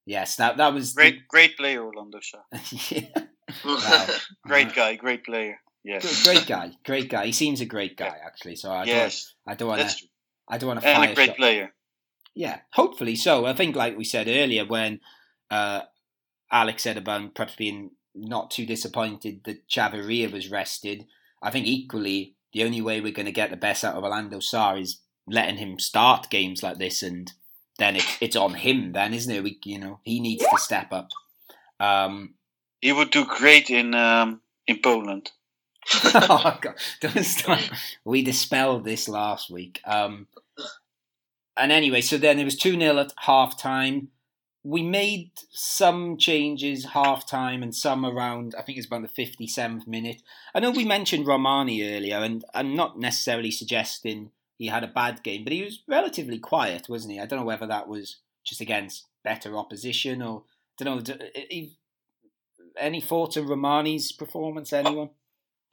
[0.04, 2.38] yes, that that was the- Great, great player, Orlando Sá.
[2.90, 3.08] yeah.
[3.64, 4.06] Wow.
[4.44, 5.60] Great guy, great player.
[5.84, 7.26] Yes, great guy, great guy.
[7.26, 8.56] He seems a great guy actually.
[8.56, 10.06] So I yes, don't, I don't want to.
[10.48, 11.36] I don't want to And a great shot.
[11.36, 11.72] player.
[12.34, 13.46] Yeah, hopefully so.
[13.46, 14.98] I think, like we said earlier, when
[15.48, 15.82] uh,
[16.50, 21.07] Alex said about perhaps being not too disappointed that Chavarria was rested,
[21.42, 24.40] I think equally the only way we're going to get the best out of Orlando
[24.40, 27.33] Sá is letting him start games like this, and
[27.79, 28.92] then it's it's on him.
[28.92, 29.42] Then, isn't it?
[29.42, 31.09] We, you know, he needs to step up.
[31.79, 32.35] Um,
[32.81, 35.33] He would do great in um, in Poland.
[36.05, 37.70] oh God, don't start.
[38.05, 39.81] We dispelled this last week.
[39.85, 40.29] Um,
[41.57, 44.09] and anyway, so then it was 2 0 at half time.
[44.68, 49.87] We made some changes half time and some around, I think it's about the 57th
[49.87, 50.22] minute.
[50.57, 55.22] I know we mentioned Romani earlier, and I'm not necessarily suggesting he had a bad
[55.22, 57.20] game, but he was relatively quiet, wasn't he?
[57.20, 60.42] I don't know whether that was just against better opposition or,
[60.81, 61.16] I don't know.
[62.76, 65.11] Any thoughts on Romani's performance, anyone?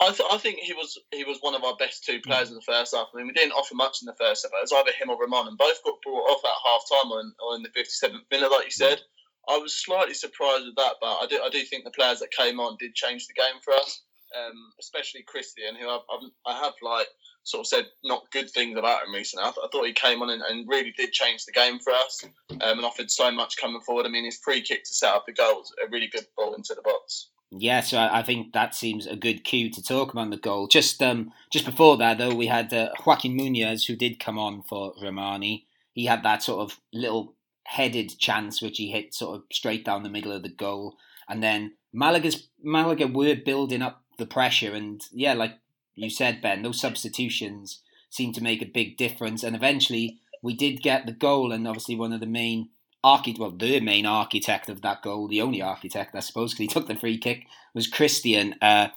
[0.02, 2.56] I, th- I think he was he was one of our best two players in
[2.56, 3.08] the first half.
[3.14, 4.52] I mean, we didn't offer much in the first half.
[4.52, 7.24] It was either him or Ramon, and both got brought off at half time or
[7.46, 9.00] or in the 57th minute, like you said.
[9.48, 12.32] I was slightly surprised with that, but I do I do think the players that
[12.32, 14.02] came on did change the game for us,
[14.38, 17.08] um, especially Christian, who I've, I've, I have like
[17.44, 19.44] sort of said not good things about him recently.
[19.44, 21.92] I, th- I thought he came on and, and really did change the game for
[21.92, 24.06] us, um, and offered so much coming forward.
[24.06, 26.54] I mean, his free kick to set up the goal was a really good ball
[26.56, 27.30] into the box.
[27.56, 30.68] Yeah, so I think that seems a good cue to talk about the goal.
[30.68, 34.64] Just um, just before that, though, we had uh, Joaquin Munoz, who did come on
[34.64, 35.68] for Romani.
[35.94, 37.36] He had that sort of little
[37.66, 40.98] headed chance, which he hit sort of straight down the middle of the goal.
[41.30, 45.60] And then Malaga's Malaga were building up the pressure, and yeah, like
[45.94, 49.44] you said, Ben, those substitutions seemed to make a big difference.
[49.44, 52.70] And eventually, we did get the goal, and obviously one of the main
[53.04, 56.68] architect, well, the main architect of that goal, the only architect, I suppose, because he
[56.68, 58.56] took the free kick, was Christian.
[58.62, 58.90] Uh,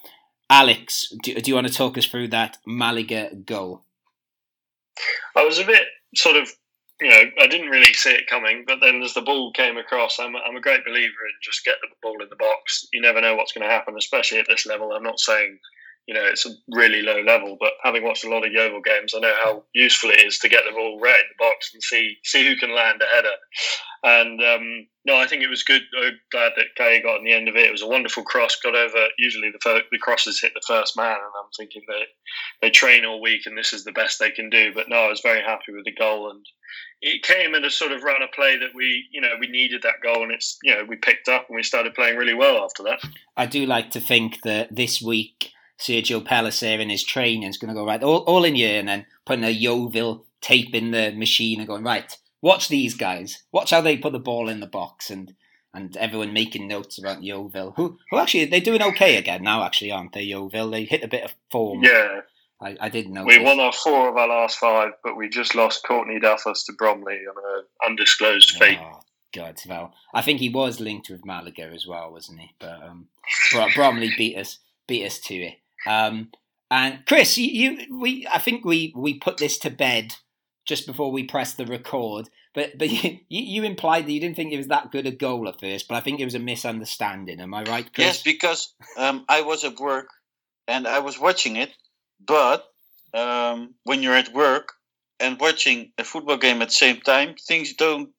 [0.48, 3.82] Alex, do, do you want to talk us through that Malaga goal?
[5.34, 5.82] I was a bit
[6.14, 6.48] sort of,
[7.00, 10.18] you know, I didn't really see it coming, but then as the ball came across,
[10.18, 12.86] I'm, I'm a great believer in just get the ball in the box.
[12.92, 14.92] You never know what's going to happen, especially at this level.
[14.92, 15.58] I'm not saying,
[16.06, 19.12] you know, it's a really low level, but having watched a lot of Yeovil games,
[19.14, 21.82] I know how useful it is to get the ball right in the box and
[21.82, 23.34] see see who can land a header.
[24.04, 25.82] And um, no, I think it was good.
[26.00, 27.66] I'm glad that Kay got on the end of it.
[27.66, 29.08] It was a wonderful cross, got over.
[29.18, 32.04] Usually the fir- the crosses hit the first man, and I'm thinking they
[32.62, 34.72] they train all week and this is the best they can do.
[34.72, 36.46] But no, I was very happy with the goal, and
[37.02, 39.82] it came in a sort of run of play that we you know we needed
[39.82, 42.64] that goal, and it's you know we picked up and we started playing really well
[42.64, 43.00] after that.
[43.36, 47.68] I do like to think that this week Sergio Pellicer in his training is going
[47.68, 51.12] to go right all, all in year and then putting a Yeovil tape in the
[51.12, 52.16] machine and going right.
[52.42, 53.42] Watch these guys.
[53.52, 55.34] Watch how they put the ball in the box and
[55.74, 57.74] and everyone making notes about Yeovil.
[57.76, 59.62] Who who actually they're doing okay again now.
[59.62, 60.22] Actually, aren't they?
[60.22, 61.82] Yeovil they hit a bit of form.
[61.82, 62.20] Yeah,
[62.60, 63.24] I, I did know.
[63.24, 66.72] We won our four of our last five, but we just lost Courtney Duffus to
[66.72, 68.78] Bromley on an undisclosed fate.
[68.80, 69.00] Oh,
[69.34, 72.54] God, well, I think he was linked with Malaga as well, wasn't he?
[72.58, 73.08] But um,
[73.74, 75.54] Bromley beat us, beat us to it.
[75.87, 76.31] Um,
[76.70, 80.16] and Chris, you, you, we, I think we we put this to bed
[80.66, 82.29] just before we pressed the record.
[82.55, 85.49] But but you, you implied that you didn't think it was that good a goal
[85.49, 87.40] at first, but I think it was a misunderstanding.
[87.40, 88.07] Am I right, Chris?
[88.07, 90.09] Yes, because um, I was at work
[90.66, 91.72] and I was watching it,
[92.25, 92.64] but
[93.14, 94.72] um, when you're at work
[95.20, 98.11] and watching a football game at the same time, things don't.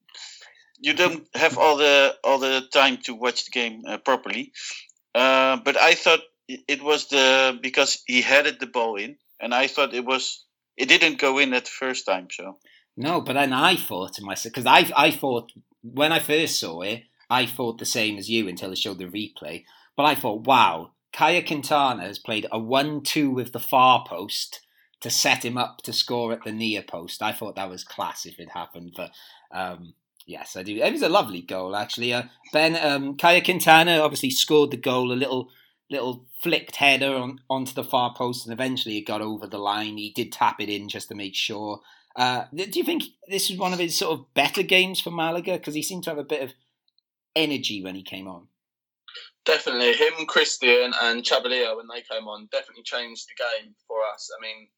[0.80, 4.52] You don't have all the all the time to watch the game uh, properly.
[5.12, 9.66] Uh, but I thought it was the because he headed the ball in, and I
[9.66, 10.44] thought it was
[10.76, 12.28] it didn't go in at the first time.
[12.30, 12.58] So
[12.96, 16.80] no, but then I thought to myself because I I thought when I first saw
[16.82, 19.64] it, I thought the same as you until it showed the replay.
[19.96, 24.60] But I thought, wow, Caye Quintana has played a one-two with the far post
[25.00, 27.20] to set him up to score at the near post.
[27.22, 29.12] I thought that was class if it happened, but.
[29.52, 29.94] Um,
[30.28, 30.76] Yes, I do.
[30.76, 32.12] It was a lovely goal, actually.
[32.12, 35.48] Uh, ben um, Caye Quintana obviously scored the goal, a little
[35.90, 39.96] little flicked header on, onto the far post, and eventually it got over the line.
[39.96, 41.80] He did tap it in just to make sure.
[42.16, 45.52] Uh, do you think this was one of his sort of better games for Malaga?
[45.52, 46.52] Because he seemed to have a bit of
[47.36, 48.48] energy when he came on.
[49.44, 54.30] Definitely, him, Christian, and Chavarria when they came on definitely changed the game for us.
[54.36, 54.68] I mean,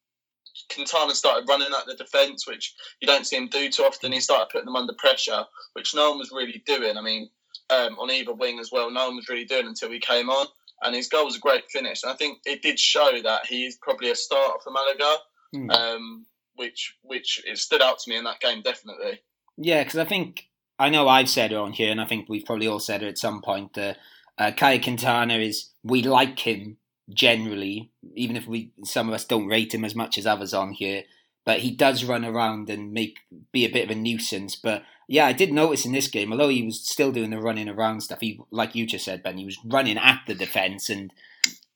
[0.72, 4.12] Quintana started running at the defence, which you don't see him do too often.
[4.12, 6.96] He started putting them under pressure, which no one was really doing.
[6.96, 7.30] I mean,
[7.70, 10.46] um, on either wing as well, no one was really doing until he came on.
[10.82, 12.02] And his goal was a great finish.
[12.02, 15.16] And I think it did show that he is probably a starter for Malaga,
[15.54, 15.70] mm.
[15.72, 19.20] um, which which it stood out to me in that game definitely.
[19.56, 22.44] Yeah, because I think I know I've said it on here, and I think we've
[22.44, 23.74] probably all said it at some point.
[23.74, 23.98] That
[24.38, 26.78] uh, Caye Quintana is we like him
[27.12, 30.72] generally, even if we some of us don't rate him as much as others on
[30.72, 31.04] here.
[31.44, 33.18] But he does run around and make
[33.52, 34.56] be a bit of a nuisance.
[34.56, 37.68] But yeah, I did notice in this game, although he was still doing the running
[37.68, 41.12] around stuff, he like you just said, Ben, he was running at the defence and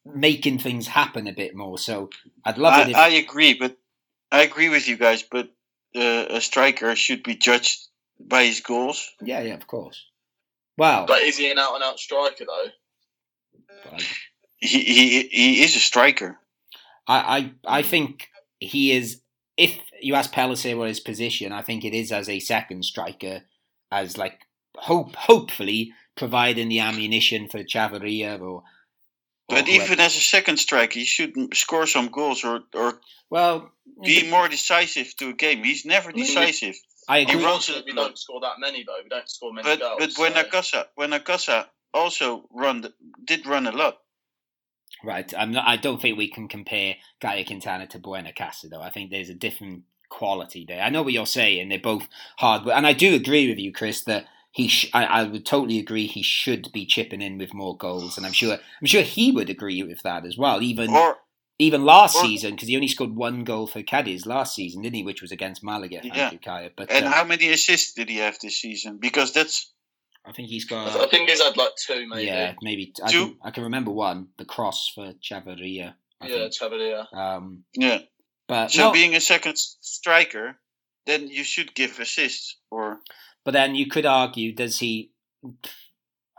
[0.07, 1.77] making things happen a bit more.
[1.77, 2.11] So
[2.45, 2.89] I'd love I, it.
[2.91, 2.97] If...
[2.97, 3.77] I agree, but
[4.31, 5.25] I agree with you guys.
[5.25, 5.49] But
[5.97, 7.81] uh, a striker should be judged
[8.21, 9.11] by his goals.
[9.21, 10.07] Yeah, yeah, of course.
[10.79, 11.07] Wow.
[11.07, 13.99] But is he an out and out striker though?
[14.59, 16.39] he, he he is a striker.
[17.09, 18.29] I, I I think
[18.61, 19.21] he is.
[19.57, 23.43] If you ask Pellicer what his position, I think it is as a second striker,
[23.91, 24.41] as like
[24.77, 28.63] hope hopefully providing the ammunition for Chavarria or.
[29.49, 32.99] But even as a second striker, he should score some goals or or
[33.31, 33.71] well
[34.03, 35.63] be more decisive to a game.
[35.63, 36.77] He's never decisive.
[37.09, 37.39] I agree.
[37.39, 38.97] He runs, we don't score that many though.
[39.03, 39.97] We don't score many but, goals.
[39.99, 40.43] But when so.
[40.43, 42.87] Acasa, when Acasa also run,
[43.25, 43.99] did run a lot.
[45.05, 45.33] Right.
[45.37, 48.81] I'm not, I don't think we can compare Caye Quintana to Buenacasa, though.
[48.81, 50.81] I think there's a different quality there.
[50.81, 51.69] I know what you're saying.
[51.69, 52.67] They're both hard.
[52.69, 56.07] And I do agree with you, Chris, that he sh- I, I, would totally agree
[56.07, 58.17] he should be chipping in with more goals.
[58.17, 60.63] And I'm sure I'm sure he would agree with that as well.
[60.63, 61.17] Even or,
[61.59, 64.97] even last or, season, because he only scored one goal for Cadiz last season, didn't
[64.97, 65.03] he?
[65.03, 66.01] Which was against Malaga.
[66.05, 66.31] Yeah.
[66.77, 68.99] But, and uh, how many assists did he have this season?
[68.99, 69.73] Because that's
[70.27, 70.89] I think he's got.
[71.01, 72.27] I think he's had like two, maybe.
[72.27, 72.93] Yeah, maybe.
[73.03, 73.11] I.
[73.11, 75.95] Can, I can remember one, the cross for Chavarria.
[76.21, 77.13] I yeah, Chavarria.
[77.15, 77.99] Um, yeah.
[78.49, 80.57] But so no, being a second striker,
[81.07, 83.01] then you should give assists, or.
[83.45, 85.13] But then you could argue, does he?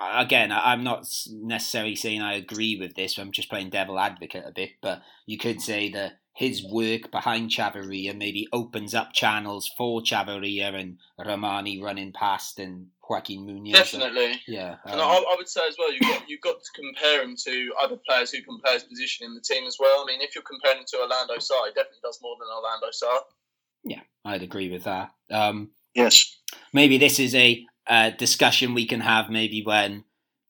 [0.02, 3.18] Again, I'm not necessarily saying I agree with this.
[3.18, 4.72] I'm just playing devil advocate a bit.
[4.82, 10.74] But you could say that his work behind Chavarria maybe opens up channels for Chavarria
[10.74, 13.72] and Rahmani running past and Joaquin Munoz.
[13.72, 14.42] Definitely.
[14.46, 14.72] Yeah.
[14.86, 17.38] Um, and I, I, would say as well, you've got, you've got to compare him
[17.46, 20.04] to other players who can play his position in the team as well.
[20.04, 22.88] I mean, if you're comparing him to Orlando Sá, he definitely does more than Orlando
[22.92, 23.20] Sá.
[23.86, 25.12] Yeah, I'd agree with that.
[25.32, 26.38] Um, yes.
[26.74, 30.04] Maybe this is a uh, discussion we can have maybe when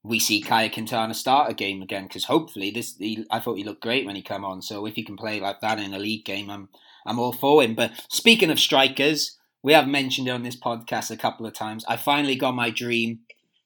[0.06, 3.64] we see Caye Quintana start a game again because hopefully this he, I thought he
[3.64, 4.62] looked great when he come on.
[4.62, 6.70] So if he can play like that in a league game, I'm
[7.06, 7.76] I'm all for him.
[7.76, 11.84] But speaking of strikers, we have mentioned on this podcast a couple of times.
[11.88, 13.20] I finally got my dream.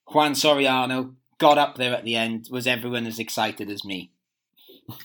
[0.07, 2.47] Juan Soriano got up there at the end.
[2.49, 4.11] Was everyone as excited as me?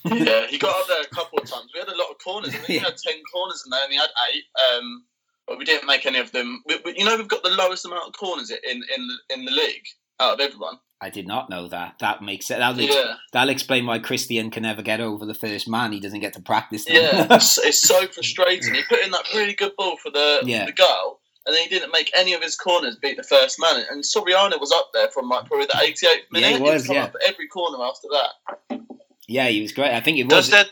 [0.05, 1.69] yeah, he got up there a couple of times.
[1.73, 2.49] We had a lot of corners.
[2.49, 4.43] I think he had ten corners in there, and he had eight.
[4.71, 5.03] Um,
[5.47, 6.63] but we didn't make any of them.
[6.65, 9.51] We, we, you know, we've got the lowest amount of corners in in in the
[9.51, 9.85] league
[10.19, 10.77] out of everyone.
[11.01, 11.95] I did not know that.
[11.99, 12.59] That makes it.
[12.59, 13.15] That'll, yeah.
[13.33, 15.91] that'll explain why Christian can never get over the first man.
[15.91, 16.85] He doesn't get to practice.
[16.85, 16.95] Them.
[16.95, 18.73] Yeah, it's, it's, so frustrating.
[18.73, 20.65] He put in that really good ball for the yeah.
[20.65, 23.83] the goal, and then he didn't make any of his corners beat the first man.
[23.91, 26.49] And Soriano was up there from like probably the 88th minute.
[26.49, 26.85] Yeah, he was.
[26.85, 28.81] He yeah, every corner after that.
[29.27, 29.93] Yeah, he was great.
[29.93, 30.33] I think it was.
[30.33, 30.69] Does that?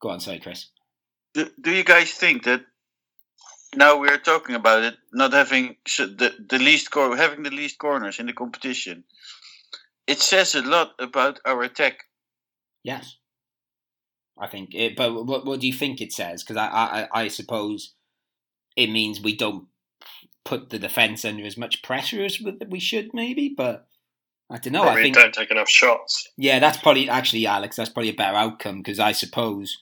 [0.00, 0.68] Go on, sorry, Chris.
[1.34, 2.62] do, do you guys think that
[3.74, 8.18] now we're talking about it, not having the the least cor- having the least corners
[8.18, 9.04] in the competition,
[10.06, 12.04] it says a lot about our attack.
[12.82, 13.16] Yes,
[14.38, 14.74] I think.
[14.74, 16.42] It, but what what do you think it says?
[16.42, 17.94] Because I, I I suppose
[18.76, 19.66] it means we don't
[20.44, 23.52] put the defense under as much pressure as we should, maybe.
[23.56, 23.86] But
[24.48, 24.82] I don't know.
[24.82, 26.28] Probably I think don't take enough shots.
[26.36, 27.76] Yeah, that's probably actually Alex.
[27.76, 29.76] That's probably a better outcome because I suppose,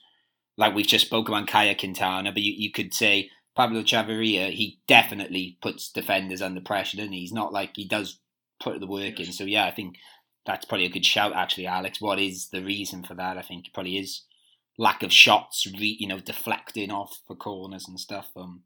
[0.57, 4.79] like we've just spoken about Caye Quintana, but you, you could say Pablo Chavarria, he
[4.87, 7.21] definitely puts defenders under pressure, doesn't he?
[7.21, 8.19] He's not like he does
[8.59, 9.31] put the work in.
[9.31, 9.97] So yeah, I think
[10.45, 11.99] that's probably a good shout, actually, Alex.
[11.99, 13.37] What is the reason for that?
[13.37, 14.21] I think it probably is
[14.77, 18.29] lack of shots, re, you know, deflecting off for corners and stuff.
[18.35, 18.61] Um,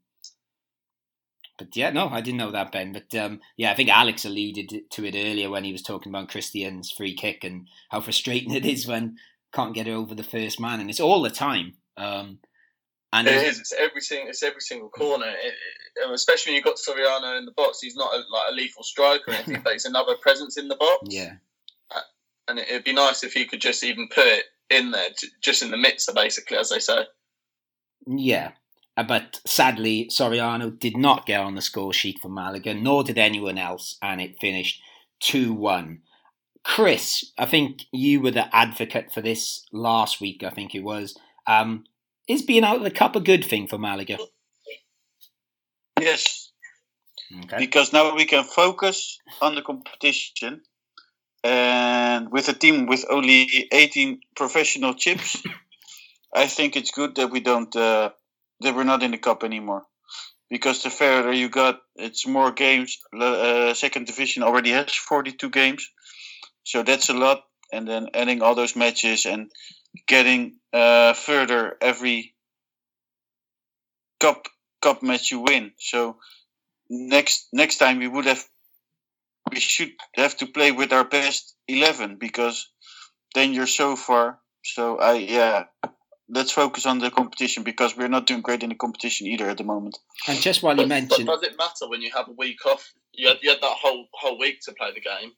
[1.57, 2.93] but yeah, no, I didn't know that, Ben.
[2.93, 6.29] But um, yeah, I think Alex alluded to it earlier when he was talking about
[6.29, 9.17] Christian's free kick and how frustrating it is when
[9.53, 11.73] can't get it over the first man, and it's all the time.
[11.97, 12.39] Um,
[13.11, 13.59] and it is.
[13.59, 14.29] It's every single.
[14.29, 15.27] It's every single corner.
[15.27, 15.53] It,
[15.95, 17.79] it, especially when you've got Soriano in the box.
[17.81, 20.75] He's not a, like a lethal striker or anything, but he's another presence in the
[20.75, 21.07] box.
[21.09, 21.35] Yeah.
[22.49, 25.09] And it, would be nice if you could just even put it in there,
[25.41, 27.05] just in the mixer, basically, as they say.
[28.07, 28.51] Yeah,
[28.99, 33.17] uh, but sadly, Soriano did not get on the score sheet for Malaga, nor did
[33.17, 34.81] anyone else, and it finished
[35.21, 36.01] 2 1.
[36.65, 41.17] Chris, I think you were the advocate for this last week, I think it was.
[41.47, 41.85] Um,
[42.27, 44.17] is being out of the cup a good thing for Malaga?
[45.99, 46.51] Yes.
[47.45, 47.57] Okay.
[47.57, 50.61] Because now we can focus on the competition.
[51.43, 55.41] And with a team with only 18 professional chips,
[56.33, 58.11] I think it's good that we don't uh,
[58.61, 59.85] that we're not in the cup anymore.
[60.49, 62.97] Because the further you got, it's more games.
[63.13, 65.89] Uh, second division already has 42 games,
[66.63, 67.43] so that's a lot.
[67.71, 69.51] And then adding all those matches and
[70.07, 72.33] getting uh, further every
[74.19, 74.47] cup
[74.81, 75.71] cup match you win.
[75.77, 76.17] So
[76.89, 78.43] next next time we would have
[79.51, 82.69] we should have to play with our best eleven because
[83.35, 84.39] then you're so far.
[84.63, 85.65] So I yeah,
[86.29, 89.57] let's focus on the competition because we're not doing great in the competition either at
[89.57, 89.97] the moment.
[90.27, 92.65] And just while you but, mentioned, but does it matter when you have a week
[92.65, 92.93] off?
[93.13, 95.31] You had, you had that whole whole week to play the game.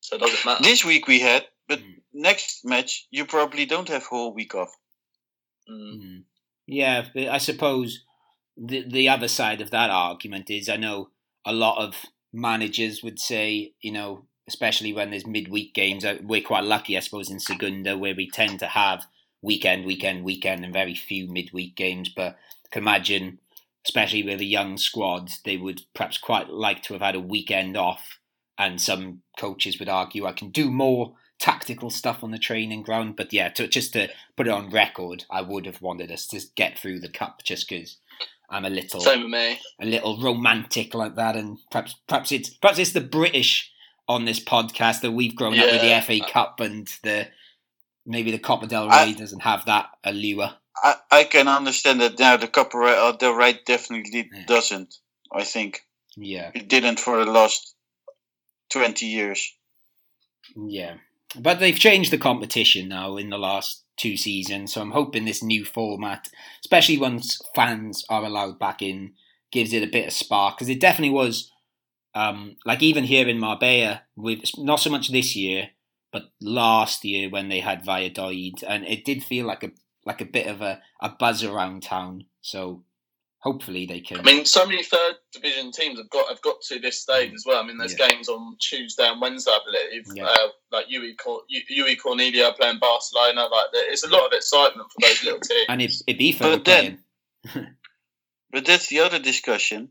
[0.00, 0.62] So does it matter?
[0.64, 2.00] This week we had, but mm.
[2.12, 4.74] next match you probably don't have whole week off.
[5.70, 6.24] Mm.
[6.66, 8.04] Yeah, I suppose
[8.56, 11.10] the the other side of that argument is I know
[11.44, 11.94] a lot of
[12.32, 17.00] managers would say, you know, especially when there's midweek games, uh, we're quite lucky, I
[17.00, 19.06] suppose, in Segunda where we tend to have
[19.40, 22.08] weekend, weekend, weekend, and very few midweek games.
[22.08, 23.38] But I can imagine,
[23.86, 27.76] especially with a young squad, they would perhaps quite like to have had a weekend
[27.76, 28.18] off.
[28.58, 33.16] And some coaches would argue I can do more tactical stuff on the training ground.
[33.16, 36.40] But yeah, to, just to put it on record, I would have wanted us to
[36.54, 37.96] get through the cup just because
[38.52, 39.58] I'm a little Same with me.
[39.80, 43.72] a little romantic like that, and perhaps perhaps it's perhaps it's the British
[44.06, 45.62] on this podcast that we've grown yeah.
[45.62, 47.28] up with the FA Cup and the
[48.04, 50.50] maybe the Copa del Rey I, doesn't have that allure.
[50.76, 54.44] I, I can understand that now the Copa uh, del Rey definitely yeah.
[54.46, 54.94] doesn't.
[55.32, 55.86] I think.
[56.14, 56.50] Yeah.
[56.54, 57.74] It didn't for the last
[58.70, 59.54] twenty years.
[60.54, 60.96] Yeah,
[61.38, 64.72] but they've changed the competition now in the last two seasons.
[64.72, 66.28] So I'm hoping this new format,
[66.60, 69.14] especially once fans are allowed back in,
[69.50, 71.50] gives it a bit of spark because it definitely was.
[72.14, 75.70] Um, like even here in Marbella, with not so much this year,
[76.12, 79.70] but last year when they had Valladolid, and it did feel like a
[80.04, 82.24] like a bit of a, a buzz around town.
[82.40, 82.84] So
[83.42, 84.20] hopefully they can.
[84.20, 87.44] I mean, so many third division teams have got have got to this stage as
[87.46, 87.62] well.
[87.62, 88.08] I mean, there's yeah.
[88.08, 90.04] games on Tuesday and Wednesday, I believe.
[90.14, 90.24] Yeah.
[90.24, 91.14] Uh, like UE,
[91.48, 93.42] UE Cornellà playing Barcelona.
[93.42, 95.66] Like it's a lot of excitement for those little teams.
[95.68, 96.98] And if Ibiza but then,
[98.50, 99.90] but that's the other discussion.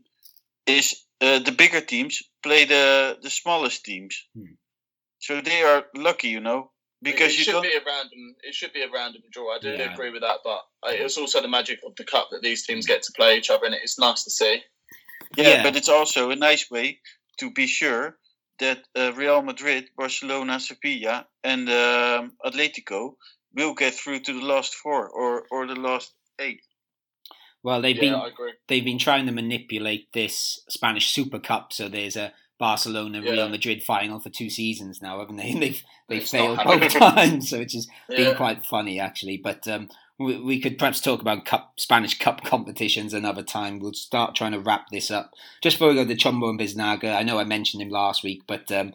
[0.66, 4.24] Is uh, the bigger teams play the the smallest teams?
[4.36, 4.54] Hmm.
[5.18, 6.72] So they are lucky, you know
[7.02, 8.34] because it, it should be a random.
[8.42, 9.56] It should be a random draw.
[9.56, 9.92] I do yeah.
[9.92, 13.02] agree with that, but it's also the magic of the cup that these teams get
[13.04, 14.62] to play each other, and it's nice to see.
[15.36, 15.62] Yeah, yeah.
[15.62, 17.00] but it's also a nice way
[17.38, 18.16] to be sure
[18.60, 23.14] that uh, Real Madrid, Barcelona, Sevilla, and um, Atletico
[23.54, 26.60] will get through to the last four or or the last eight.
[27.62, 32.16] Well, they've yeah, been they've been trying to manipulate this Spanish Super Cup, so there's
[32.16, 32.32] a
[32.62, 33.32] Barcelona yeah.
[33.32, 35.52] Real Madrid final for two seasons now, haven't they?
[35.58, 38.18] They've they've failed both times, so which has yeah.
[38.18, 39.36] been quite funny actually.
[39.36, 43.80] But um, we, we, could perhaps talk about cup Spanish Cup competitions another time.
[43.80, 45.32] We'll start trying to wrap this up.
[45.60, 48.42] Just before we go to Chumbo and Biznaga, I know I mentioned him last week,
[48.46, 48.94] but um,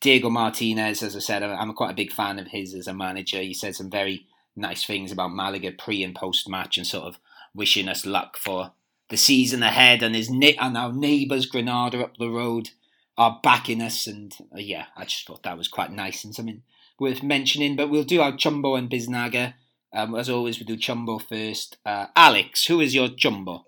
[0.00, 3.38] Diego Martinez, as I said, I'm quite a big fan of his as a manager.
[3.38, 4.26] He said some very
[4.56, 7.20] nice things about Malaga pre and post match and sort of
[7.54, 8.72] wishing us luck for
[9.10, 12.70] the season ahead, and his and our neighbours Granada up the road
[13.18, 14.06] are backing us.
[14.06, 16.62] And uh, yeah, I just thought that was quite nice and something
[16.98, 17.76] worth mentioning.
[17.76, 19.54] But we'll do our Chumbo and Biznaga.
[19.92, 21.78] Um, as always, we do Chumbo first.
[21.86, 23.64] Uh, Alex, who is your Chumbo?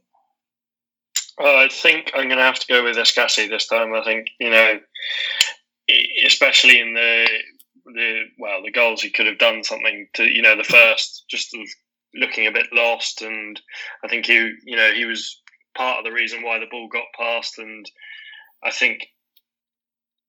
[1.40, 3.94] Uh, I think I'm going to have to go with Escassi this time.
[3.94, 4.80] I think you know,
[6.24, 7.28] especially in the
[7.94, 11.56] the well, the goals he could have done something to you know the first just
[12.14, 13.60] looking a bit lost, and
[14.04, 14.34] I think he
[14.64, 15.40] you know he was
[15.76, 17.88] part of the reason why the ball got past, and
[18.64, 19.06] I think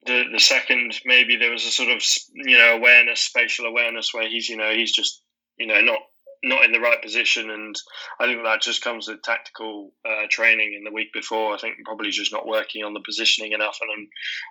[0.05, 2.01] the the second maybe there was a sort of
[2.33, 5.21] you know awareness, spatial awareness where he's you know he's just
[5.57, 5.99] you know not
[6.43, 7.75] not in the right position, and
[8.19, 11.53] I think that just comes with tactical uh, training in the week before.
[11.53, 14.07] I think probably just not working on the positioning enough, and then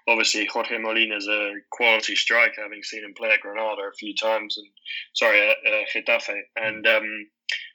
[0.07, 4.15] obviously Jorge Molina is a quality striker, having seen him play at Granada a few
[4.15, 4.67] times, and
[5.15, 7.27] sorry, uh, uh, Getafe, and um,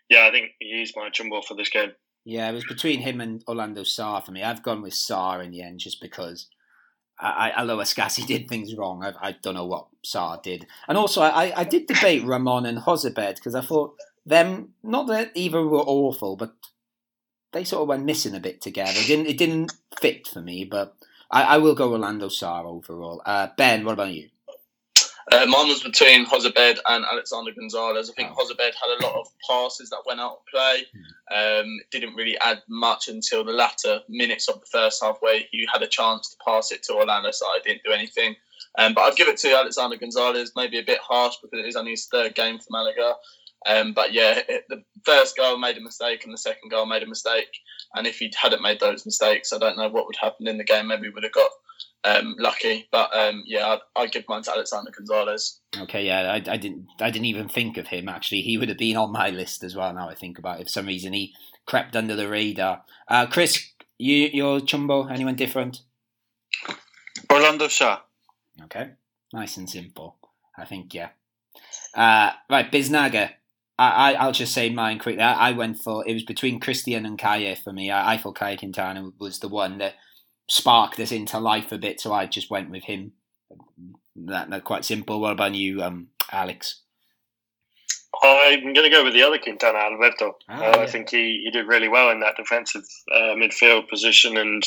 [0.09, 1.93] yeah, I think he's my chumbo for this game.
[2.25, 4.43] Yeah, it was between him and Orlando Sá for me.
[4.43, 6.47] I've gone with Sá in the end just because
[7.29, 10.67] I, although Escassi did things wrong, I, I, don't know what Sá did.
[10.87, 13.95] And also, I, I did debate Ramon and Jozabed because I thought
[14.25, 16.53] them, not that either were awful, but
[17.51, 18.91] they sort of went missing a bit together.
[18.93, 20.95] It didn't, it didn't fit for me, but
[21.31, 23.21] I, I will go Orlando Sá overall.
[23.25, 24.29] Uh, ben, what about you?
[25.31, 28.09] Uh, mine was between Jozabed and Alexander Gonzalez.
[28.09, 28.43] I think oh.
[28.43, 30.83] Jozabed had a lot of passes that went out of play.
[30.93, 31.65] Hmm.
[31.65, 35.67] Um, didn't really add much until the latter minutes of the first half, where he
[35.71, 38.35] had a chance to pass it to Orlando, so I didn't do anything.
[38.77, 41.75] Um, but I'd give it to Alexander Gonzalez, maybe a bit harsh because it is
[41.75, 43.15] only his third game for Malaga.
[43.65, 47.03] Um, but yeah, it, the first goal made a mistake and the second goal made
[47.03, 47.59] a mistake.
[47.95, 50.63] And if he hadn't made those mistakes, I don't know what would happen in the
[50.63, 50.87] game.
[50.87, 51.51] Maybe we would have got
[52.03, 52.87] um, lucky.
[52.91, 55.59] But um, yeah, I'd, I'd, give mine to Alexander Gonzalez.
[55.77, 58.09] Okay, yeah, I, I, didn't, I didn't even think of him.
[58.09, 59.93] Actually, he would have been on my list as well.
[59.93, 61.33] Now I think about it, for some reason he
[61.65, 62.83] crept under the radar.
[63.07, 65.81] Uh, Chris, you, your chumbo, anyone different?
[67.31, 68.01] Orlando Sá.
[68.63, 68.91] Okay,
[69.31, 70.17] nice and simple.
[70.57, 71.09] I think yeah.
[71.95, 73.31] Uh, right, Biznaga.
[73.77, 75.23] I, I, will just say mine quickly.
[75.23, 77.89] I, I, went for it was between Christian and Caye for me.
[77.89, 79.95] I, I thought Caye Quintana was the one that
[80.49, 83.13] sparked this into life a bit, so I just went with him.
[84.15, 85.19] That, that quite simple.
[85.19, 86.81] What about you, um, Alex?
[88.21, 90.37] I'm going to go with the other Quintana, Alberto.
[90.49, 90.81] Oh, uh, yeah.
[90.81, 94.63] I think he, he did really well in that defensive uh, midfield position, and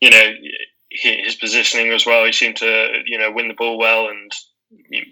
[0.00, 0.32] you know
[0.90, 2.24] his positioning as well.
[2.24, 4.32] He seemed to you know win the ball well and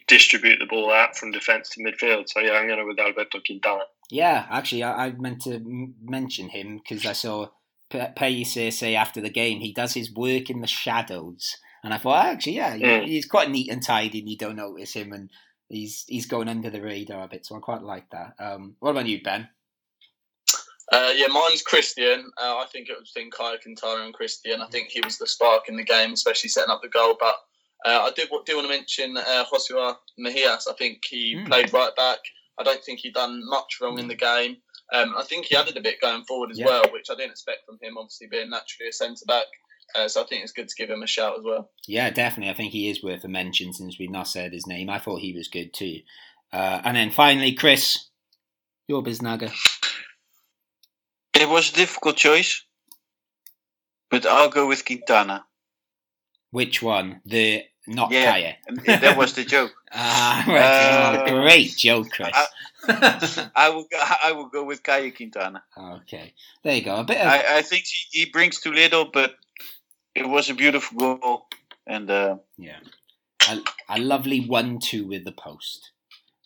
[0.06, 2.28] distribute the ball out from defence to midfield.
[2.28, 3.84] So yeah, I'm going to go with Alberto Quintana.
[4.10, 5.60] Yeah, actually, I, I meant to
[6.02, 7.48] mention him because I saw
[7.90, 12.26] Pellicer say after the game he does his work in the shadows, and I thought
[12.26, 13.06] actually, yeah, mm.
[13.06, 15.30] he's quite neat and tidy, and you don't notice him, and
[15.68, 17.46] he's he's going under the radar a bit.
[17.46, 18.34] So I quite like that.
[18.38, 19.48] Um, what about you, Ben?
[20.90, 22.30] Uh, yeah, mine's Christian.
[22.40, 24.62] Uh, I think it was between Caye Quintana and Christian.
[24.62, 27.14] I think he was the spark in the game, especially setting up the goal.
[27.20, 27.34] But
[27.84, 30.66] uh, I do, do want to mention uh, Josua Mejias.
[30.68, 31.46] I think he mm.
[31.46, 32.18] played right back.
[32.58, 34.56] I don't think he done much wrong in the game.
[34.92, 36.66] Um, I think he added a bit going forward as yeah.
[36.66, 37.98] well, which I didn't expect from him.
[37.98, 39.46] Obviously, being naturally a centre back.
[39.94, 41.70] Uh, so I think it's good to give him a shout as well.
[41.86, 42.50] Yeah, definitely.
[42.50, 44.90] I think he is worth a mention since we've not said his name.
[44.90, 46.00] I thought he was good too.
[46.52, 48.08] Uh, and then finally, Chris,
[48.86, 49.52] your Biznaga.
[51.34, 52.64] It was a difficult choice,
[54.10, 55.44] but I'll go with Quintana.
[56.50, 57.20] Which one?
[57.24, 58.56] The not yeah, Caye.
[59.00, 59.72] that was the joke.
[59.92, 61.30] ah, right.
[61.30, 62.30] uh, great joke, Chris.
[62.32, 62.46] I,
[63.54, 63.84] I, will.
[63.90, 65.62] Go, I will go with Caye Quintana.
[65.76, 66.32] Okay,
[66.64, 66.96] there you go.
[66.96, 67.18] A bit.
[67.18, 67.26] Of...
[67.26, 69.34] I, I think he, he, brings too little, but
[70.14, 71.46] it was a beautiful goal,
[71.86, 72.78] and uh, yeah,
[73.48, 73.58] a,
[73.90, 75.92] a lovely one-two with the post.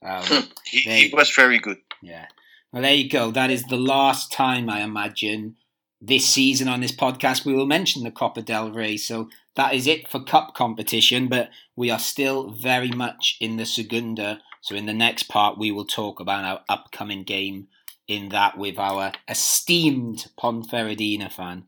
[0.05, 0.25] Um,
[0.65, 1.79] he, he was very good.
[2.03, 2.27] Yeah.
[2.73, 3.31] Well, there you go.
[3.31, 5.57] That is the last time I imagine
[6.01, 8.97] this season on this podcast we will mention the Copa del Rey.
[8.97, 13.65] So that is it for cup competition, but we are still very much in the
[13.65, 14.41] Segunda.
[14.63, 17.67] So in the next part, we will talk about our upcoming game
[18.07, 21.65] in that with our esteemed Ponferradina fan.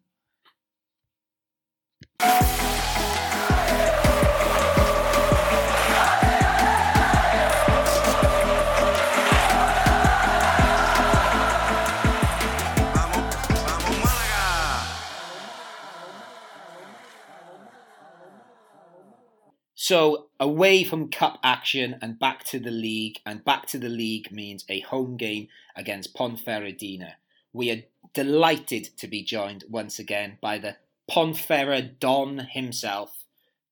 [19.86, 24.32] So away from cup action and back to the league, and back to the league
[24.32, 27.16] means a home game against Ponferradina.
[27.52, 27.82] We are
[28.14, 30.76] delighted to be joined once again by the
[31.10, 33.26] Ponferra Don himself,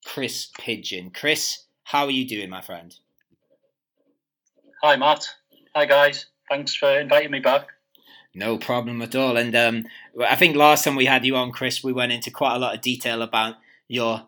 [0.04, 1.12] Chris Pigeon.
[1.12, 2.94] Chris, how are you doing, my friend?
[4.82, 5.26] Hi, Matt.
[5.74, 6.26] Hi, guys.
[6.50, 7.68] Thanks for inviting me back.
[8.34, 9.38] No problem at all.
[9.38, 9.86] And um,
[10.28, 12.74] I think last time we had you on, Chris, we went into quite a lot
[12.74, 13.54] of detail about
[13.88, 14.26] your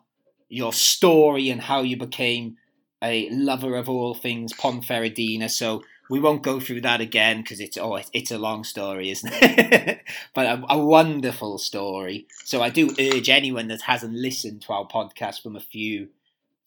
[0.55, 2.57] your story and how you became
[3.03, 5.49] a lover of all things Ponferradina.
[5.49, 9.33] So we won't go through that again because it's oh it's a long story, isn't
[9.33, 9.99] it?
[10.33, 12.27] but a, a, wonderful story.
[12.45, 16.09] So I do urge anyone that hasn't listened to our podcast from a few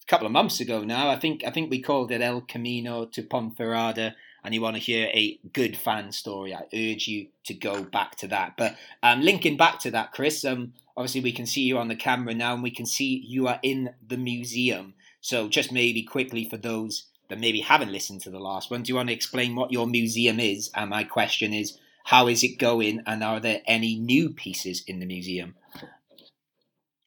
[0.03, 1.09] a couple of months ago now.
[1.09, 4.13] I think I think we called it El Camino to Ponferrada
[4.43, 8.15] and you want to hear a good fan story, I urge you to go back
[8.17, 8.55] to that.
[8.57, 11.95] But um, linking back to that, Chris, um, obviously we can see you on the
[11.95, 14.93] camera now, and we can see you are in the museum.
[15.21, 18.89] So just maybe quickly for those that maybe haven't listened to the last one, do
[18.89, 20.71] you want to explain what your museum is?
[20.75, 24.99] And my question is, how is it going, and are there any new pieces in
[24.99, 25.55] the museum?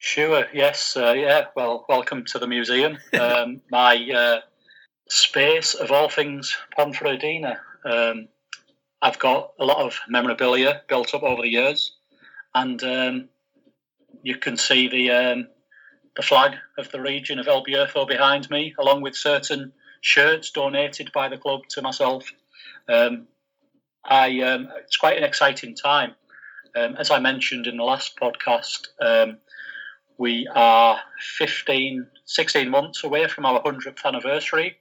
[0.03, 0.45] Sure.
[0.53, 0.97] Yes.
[0.97, 1.45] Uh, yeah.
[1.55, 2.97] Well, welcome to the museum.
[3.13, 4.39] Um, my uh,
[5.09, 7.57] space of all things Ponferradina.
[7.85, 8.27] Um,
[9.01, 11.91] I've got a lot of memorabilia built up over the years,
[12.55, 13.29] and um,
[14.21, 15.47] you can see the um,
[16.15, 21.11] the flag of the region of El Bierzo behind me, along with certain shirts donated
[21.13, 22.31] by the club to myself.
[22.87, 23.27] Um,
[24.05, 26.15] I um, it's quite an exciting time.
[26.75, 28.87] Um, as I mentioned in the last podcast,
[30.17, 30.99] we are
[31.37, 34.77] 15, 16 months away from our 100th anniversary.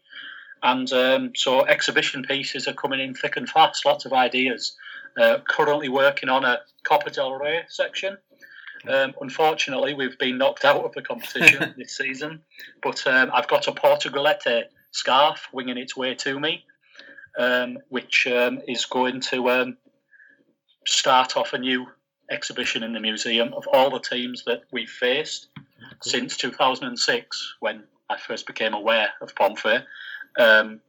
[0.62, 4.76] And um, so exhibition pieces are coming in thick and fast, lots of ideas.
[5.20, 8.16] Uh, currently working on a Copa del Rey section.
[8.88, 12.40] Um, unfortunately, we've been knocked out of the competition this season,
[12.82, 16.64] but um, I've got a Portugalete scarf winging its way to me,
[17.38, 19.76] um, which um, is going to um,
[20.86, 21.86] start off a new
[22.30, 25.48] exhibition in the museum of all the teams that we've faced
[26.00, 29.84] since 2006 when I first became aware of Pomfret.
[30.38, 30.80] Um,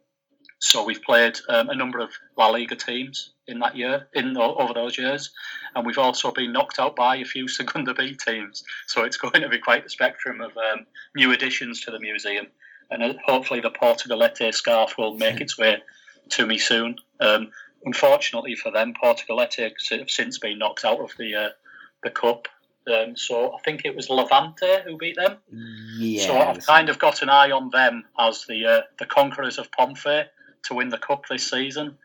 [0.59, 4.73] so we've played um, a number of La Liga teams in that year, in over
[4.73, 5.31] those years,
[5.75, 8.63] and we've also been knocked out by a few Segunda B teams.
[8.87, 10.85] So it's going to be quite the spectrum of um,
[11.15, 12.47] new additions to the museum,
[12.89, 15.83] and uh, hopefully the Portugalete scarf will make its way
[16.29, 16.95] to me soon.
[17.19, 17.51] Um,
[17.83, 21.49] unfortunately for them, Portugalete have since been knocked out of the uh,
[22.03, 22.47] the cup.
[22.87, 25.37] Um, so I think it was Levante who beat them.
[25.97, 26.27] Yeah.
[26.27, 29.71] So I've kind of got an eye on them as the uh, the conquerors of
[29.71, 30.27] Pomfret
[30.63, 31.97] to win the cup this season.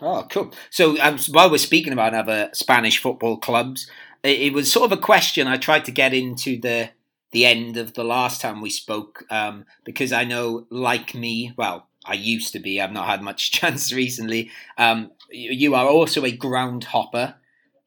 [0.00, 0.52] Oh, cool.
[0.70, 3.88] So um, while we're speaking about other Spanish football clubs,
[4.22, 6.90] it, it, was sort of a question I tried to get into the
[7.30, 11.88] the end of the last time we spoke um, because I know, like me, well,
[12.04, 12.80] I used to be.
[12.80, 14.50] I've not had much chance recently.
[14.78, 17.34] Um, you, you are also a ground hopper,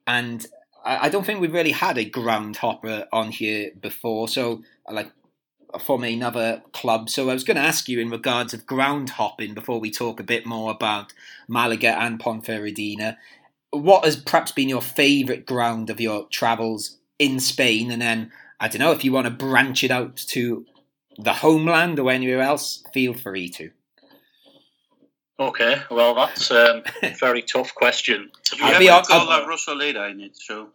[0.06, 0.46] and
[0.88, 4.28] I, don't think we've really had a ground hopper on here before.
[4.28, 5.12] So, like
[5.80, 7.10] from another club.
[7.10, 10.20] So I was going to ask you in regards of ground hopping before we talk
[10.20, 11.14] a bit more about
[11.48, 13.18] Malaga and Ponferradina.
[13.72, 17.92] What has perhaps been your favourite ground of your travels in Spain?
[17.92, 20.66] And then I don't know if you want to branch it out to
[21.18, 22.84] the homeland or anywhere else.
[22.94, 23.72] Feel free to.
[25.40, 28.32] Okay, well that's um, a very tough question.
[28.58, 30.70] You I'll be on, call La Rosaleda in it, so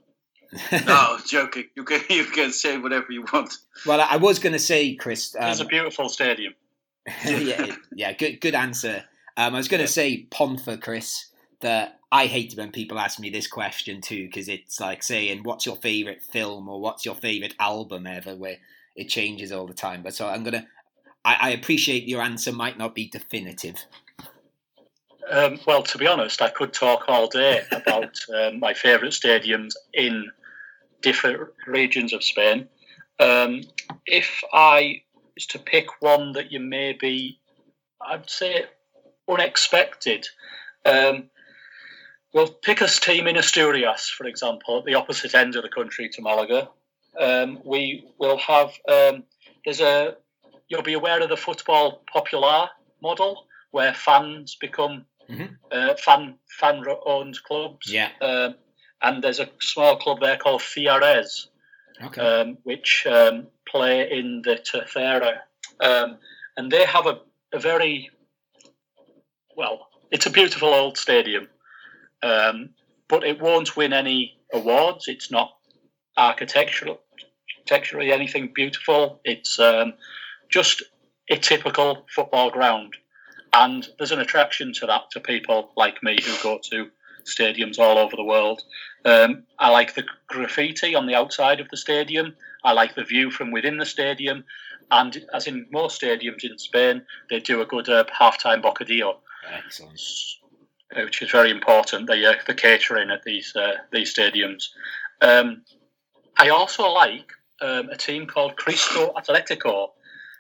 [0.87, 1.65] no, joking.
[1.75, 3.55] You can you can say whatever you want.
[3.87, 5.35] Well, I was going to say, Chris.
[5.39, 6.55] Um, it's a beautiful stadium.
[7.25, 9.05] yeah, yeah, good good answer.
[9.37, 9.89] Um, I was going to yeah.
[9.89, 11.27] say Ponfa, Chris.
[11.61, 15.65] That I hate when people ask me this question too, because it's like saying, "What's
[15.65, 18.59] your favorite film?" or "What's your favorite album ever?" Where
[18.97, 20.03] it changes all the time.
[20.03, 20.67] But so I'm gonna.
[21.25, 23.77] I, I appreciate your answer might not be definitive.
[25.31, 29.75] Um, well, to be honest, I could talk all day about um, my favourite stadiums
[29.95, 30.31] in
[31.03, 32.69] different regions of Spain.
[33.21, 33.63] Um,
[34.07, 35.03] if I
[35.35, 37.39] was to pick one that you maybe,
[38.01, 38.65] I'd say
[39.29, 40.27] unexpected,
[40.85, 41.31] um,
[42.33, 46.09] well, pick a team in Asturias, for example, at the opposite end of the country
[46.09, 46.69] to Malaga.
[47.21, 49.25] Um, we will have, um,
[49.65, 50.17] there's a,
[50.69, 52.69] you'll be aware of the football popular
[53.03, 55.55] model where fans become mm-hmm.
[55.71, 57.93] uh, fan fan owned clubs.
[57.93, 58.09] Yeah.
[58.21, 58.55] Um,
[59.03, 61.49] and there's a small club there called Ceares,
[62.05, 62.21] okay.
[62.21, 65.39] um, which um, play in the Tercera,
[65.81, 66.19] um,
[66.57, 67.21] and they have a,
[67.53, 68.11] a, very
[69.57, 69.89] well.
[70.11, 71.49] It's a beautiful old stadium,
[72.23, 72.71] um,
[73.09, 75.09] but it won't win any awards.
[75.09, 75.53] It's not
[76.17, 77.01] architectural,
[77.59, 79.21] architecturally anything beautiful.
[79.25, 79.95] It's um,
[80.49, 80.83] just
[81.29, 82.95] a typical football ground,
[83.53, 86.91] and there's an attraction to that to people like me who go to
[87.25, 88.63] stadiums all over the world.
[89.05, 92.35] Um, I like the graffiti on the outside of the stadium.
[92.65, 94.45] I like the view from within the stadium.
[94.91, 99.17] And as in most stadiums in Spain, they do a good uh, halftime bocadillo.
[99.51, 100.01] Excellent.
[100.95, 102.07] which is very important.
[102.07, 104.69] The uh, the catering at these uh, these stadiums.
[105.21, 105.63] Um,
[106.37, 109.91] I also like um, a team called Cristo Atletico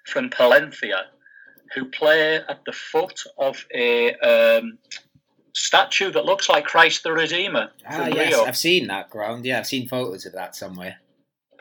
[0.06, 1.04] from Palencia,
[1.74, 4.78] who play at the foot of a um,
[5.54, 7.70] statue that looks like Christ the Redeemer.
[7.88, 8.44] Ah, yes, Rio.
[8.44, 9.44] I've seen that ground.
[9.44, 10.96] Yeah, I've seen photos of that somewhere.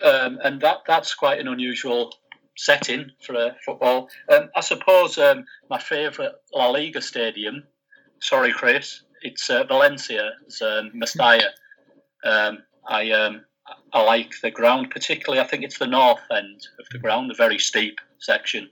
[0.03, 2.13] um, and that that's quite an unusual
[2.57, 4.09] setting for uh, football.
[4.29, 7.63] Um, I suppose um, my favourite La Liga stadium.
[8.21, 9.03] Sorry, Chris.
[9.23, 10.31] It's uh, Valencia.
[10.45, 11.49] It's um, Mestalla.
[12.23, 13.45] Um, I um,
[13.93, 15.41] I like the ground, particularly.
[15.41, 18.69] I think it's the north end of the ground, the very steep section.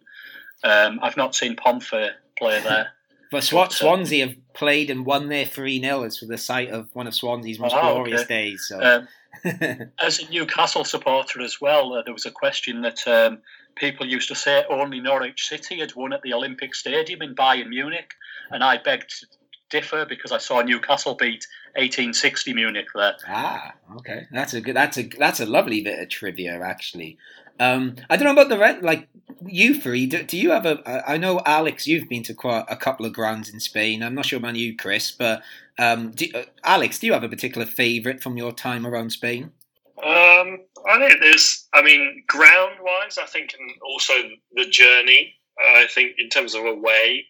[0.64, 2.90] Um, I've not seen Pompey play there.
[3.32, 6.70] But Swan- But, Swansea have played and won their 3 0 as for the site
[6.70, 8.50] of one of Swansea's most Oh, glorious okay.
[8.52, 8.66] days.
[8.68, 8.80] So.
[8.82, 9.08] Um,
[10.00, 13.40] as a Newcastle supporter as well, uh, there was a question that um,
[13.76, 17.70] people used to say only Norwich City had won at the Olympic Stadium in Bayern
[17.70, 18.14] Munich,
[18.50, 19.28] and I begged to
[19.70, 23.16] differ because I saw Newcastle beat 1860 Munich there.
[23.28, 24.26] Ah, okay.
[24.32, 24.76] That's a good.
[24.76, 27.18] That's a that's a lovely bit of trivia, actually.
[27.60, 28.82] Um, I don't know about the rest.
[28.82, 29.08] Like
[29.46, 31.04] you three, do, do you have a?
[31.10, 34.02] I know Alex, you've been to quite a couple of grounds in Spain.
[34.02, 35.44] I'm not sure about you, Chris, but
[35.78, 39.52] um, do, uh, Alex, do you have a particular favourite from your time around Spain?
[39.98, 44.14] Um, I think there's, I mean, ground wise, I think, and also
[44.54, 45.36] the journey.
[45.60, 47.26] I think in terms of away,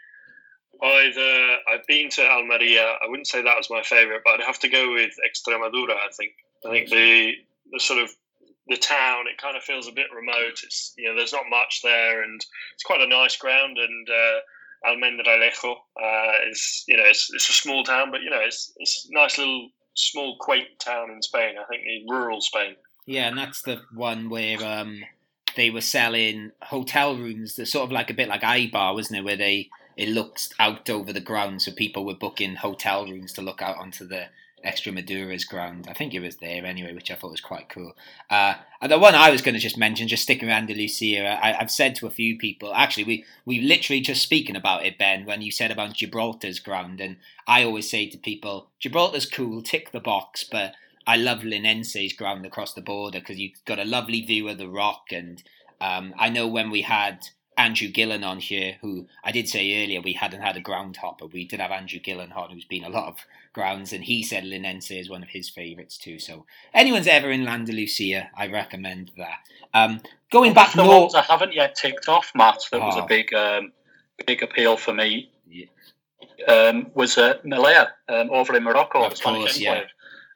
[0.81, 2.83] either I've been to Almeria.
[2.83, 5.95] I wouldn't say that was my favourite, but I'd have to go with Extremadura.
[5.95, 6.33] I think.
[6.65, 7.33] I think the
[7.71, 8.11] the sort of
[8.69, 10.59] the town it kind of feels a bit remote.
[10.63, 12.39] It's you know there's not much there, and
[12.73, 13.77] it's quite a nice ground.
[13.77, 18.39] And uh, Almendralejo uh, is you know it's, it's a small town, but you know
[18.41, 21.55] it's it's a nice little small quaint town in Spain.
[21.59, 22.75] I think in rural Spain.
[23.05, 25.03] Yeah, and that's the one where um,
[25.55, 27.55] they were selling hotel rooms.
[27.55, 29.23] They're sort of like a bit like Eibar, wasn't it?
[29.23, 33.41] Where they it looks out over the ground, so people were booking hotel rooms to
[33.41, 34.27] look out onto the
[34.63, 35.87] Extremadura's ground.
[35.89, 37.93] I think it was there anyway, which I thought was quite cool.
[38.29, 41.57] Uh, and the one I was going to just mention, just sticking around Andalusia, I,
[41.59, 45.25] I've said to a few people, actually, we we literally just speaking about it, Ben,
[45.25, 49.91] when you said about Gibraltar's ground, and I always say to people, Gibraltar's cool, tick
[49.91, 50.73] the box, but
[51.07, 54.69] I love Linense's ground across the border because you've got a lovely view of the
[54.69, 55.41] rock, and
[55.79, 57.27] um, I know when we had.
[57.57, 61.25] Andrew Gillen on here, who I did say earlier we hadn't had a ground hopper.
[61.25, 63.17] We did have Andrew Gillen on, who's been a lot of
[63.53, 66.19] grounds, and he said Linense is one of his favourites too.
[66.19, 69.39] So anyone's ever in Landalusia, I recommend that.
[69.73, 73.03] Um, going back the north, ones I haven't yet ticked off, Matt, that was Oh.
[73.03, 73.71] a big um,
[74.25, 75.31] big appeal for me.
[75.49, 75.65] Yeah.
[76.47, 79.83] Um, was uh, Melilla um, over in Morocco, Of course, yeah.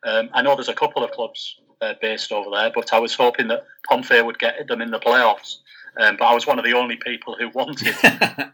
[0.05, 3.15] Um, I know there's a couple of clubs uh, based over there, but I was
[3.15, 5.57] hoping that Pompey would get them in the playoffs.
[5.97, 7.95] Um, but I was one of the only people who wanted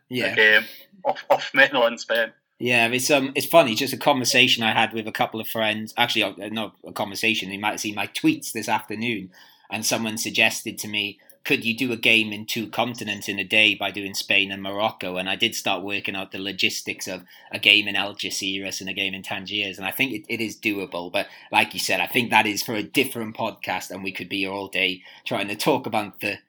[0.10, 0.26] yeah.
[0.26, 0.66] a game
[1.06, 2.32] off, off mainland Spain.
[2.60, 3.74] Yeah, it's um, it's funny.
[3.74, 5.94] Just a conversation I had with a couple of friends.
[5.98, 7.52] Actually, uh, not a conversation.
[7.52, 9.32] You might seen my tweets this afternoon,
[9.70, 13.46] and someone suggested to me, "Could you do a game in two continents in a
[13.46, 17.24] day by doing Spain and Morocco?" And I did start working out the logistics of
[17.50, 20.58] a game in Algeciras and a game in Tangiers, and I think it, it is
[20.58, 21.10] doable.
[21.10, 24.28] But like you said, I think that is for a different podcast, and we could
[24.28, 26.40] be here all day trying to talk about the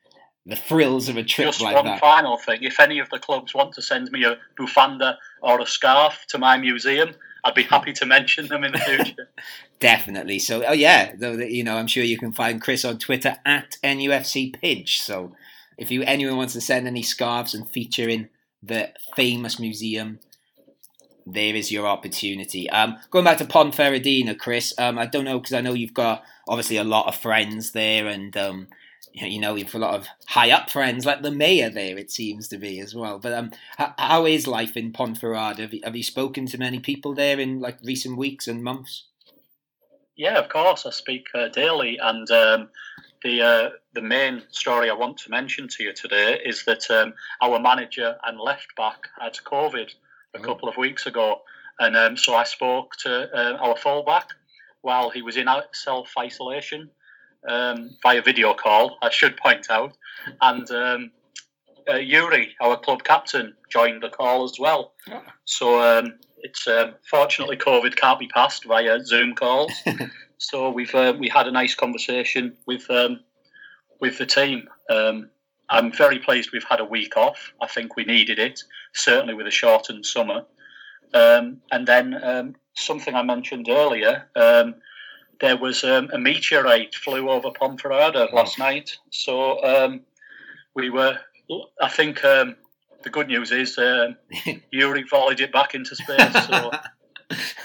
[0.46, 2.00] the thrills of a trip Just like one that.
[2.00, 5.66] final thing: if any of the clubs want to send me a bufanda or a
[5.66, 7.14] scarf to my museum,
[7.44, 9.28] I'd be happy to mention them in the future.
[9.80, 10.38] Definitely.
[10.38, 13.36] So, oh yeah, though that you know, I'm sure you can find Chris on Twitter
[13.44, 14.98] at NUFC Pidge.
[14.98, 15.32] So,
[15.78, 18.28] if you anyone wants to send any scarves and feature in
[18.62, 20.20] the famous museum,
[21.26, 22.68] there is your opportunity.
[22.68, 24.74] Um, going back to Ponferradina, Chris.
[24.78, 28.06] Um, I don't know because I know you've got obviously a lot of friends there,
[28.06, 28.68] and um,
[29.12, 31.98] you know you've a lot of high up friends like the mayor there.
[31.98, 33.18] It seems to be as well.
[33.18, 35.58] But um, how, how is life in Ponferrada?
[35.58, 39.04] Have you, have you spoken to many people there in like recent weeks and months?
[40.16, 40.84] Yeah, of course.
[40.86, 42.68] I speak uh, daily, and um,
[43.22, 47.14] the uh, the main story I want to mention to you today is that um,
[47.40, 49.90] our manager and left back had COVID
[50.34, 50.42] a Oh.
[50.42, 51.40] couple of weeks ago,
[51.78, 54.28] and um, so I spoke to uh, our fullback
[54.82, 56.90] while he was in self isolation
[57.48, 58.98] um, via video call.
[59.02, 59.96] I should point out,
[60.40, 61.10] and um,
[61.88, 64.92] uh, Yuri, our club captain, joined the call as well.
[65.10, 65.22] Ah.
[65.44, 69.72] So um, it's um, fortunately COVID can't be passed via Zoom calls.
[70.38, 73.20] so we've uh, we had a nice conversation with um,
[74.00, 74.68] with the team.
[74.88, 75.30] Um,
[75.68, 77.52] I'm very pleased we've had a week off.
[77.62, 78.60] I think we needed it,
[78.92, 80.44] certainly with a shortened summer.
[81.14, 84.28] Um, and then um, something I mentioned earlier.
[84.34, 84.74] Um,
[85.40, 90.00] there was um, a meteorite flew over Ponferrada last night, so um,
[90.74, 91.18] we were.
[91.80, 92.56] I think um,
[93.02, 94.16] the good news is um,
[94.70, 96.46] Yuri volleyed it back into space.
[96.46, 96.70] So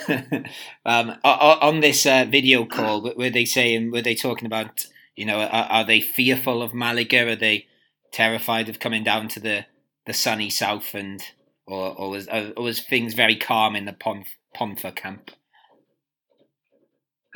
[0.86, 3.90] um, on this uh, video call, were they saying?
[3.90, 4.86] Were they talking about?
[5.14, 7.32] You know, are, are, they fearful of Malaga?
[7.32, 7.66] Are they
[8.12, 9.64] terrified of coming down to the,
[10.04, 10.94] the sunny south?
[10.94, 11.22] And
[11.66, 15.30] or or was or was things very calm in the Ponf, Ponfa camp?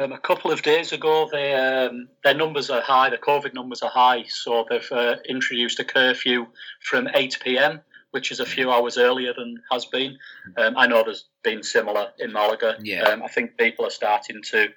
[0.00, 3.10] Um, a couple of days ago, they, um, their numbers are high.
[3.10, 6.46] The COVID numbers are high, so they've uh, introduced a curfew
[6.80, 7.80] from 8 p.m
[8.10, 10.18] which is a few hours earlier than has been.
[10.56, 12.76] Um, I know there's been similar in Malaga.
[12.82, 13.02] Yeah.
[13.02, 14.68] Um, I think people are starting to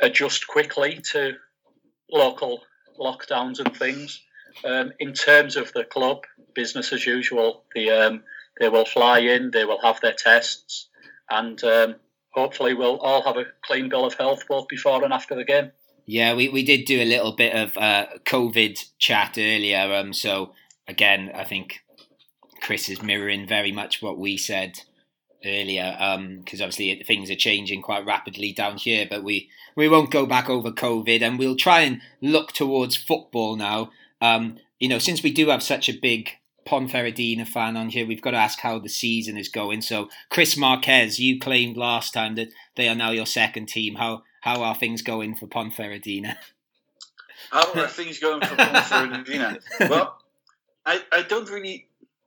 [0.00, 1.34] adjust quickly to
[2.10, 2.62] local
[2.98, 4.22] lockdowns and things.
[4.64, 7.64] Um, in terms of the club, business as usual.
[7.74, 8.22] The, um,
[8.58, 10.88] they will fly in, they will have their tests,
[11.28, 11.96] and um,
[12.36, 15.72] hopefully we'll all have a clean bill of health both before and after the game.
[16.04, 19.92] Yeah, we, we did do a little bit of uh, COVID chat earlier.
[19.92, 20.52] Um, so
[20.86, 21.80] again, I think
[22.60, 24.80] Chris is mirroring very much what we said
[25.44, 25.92] earlier,
[26.38, 29.06] because um, obviously things are changing quite rapidly down here.
[29.08, 33.56] But we we won't go back over COVID, and we'll try and look towards football
[33.56, 33.90] now.
[34.20, 36.30] Um, you know, since we do have such a big
[36.66, 39.82] Ponferradina fan on here, we've got to ask how the season is going.
[39.82, 43.94] So, Chris Marquez, you claimed last time that they are now your second team.
[43.94, 46.36] How how are things going for Ponferradina?
[47.50, 49.60] How are things going for Ponferradina?
[49.88, 50.18] well,
[50.84, 51.86] I, I don't really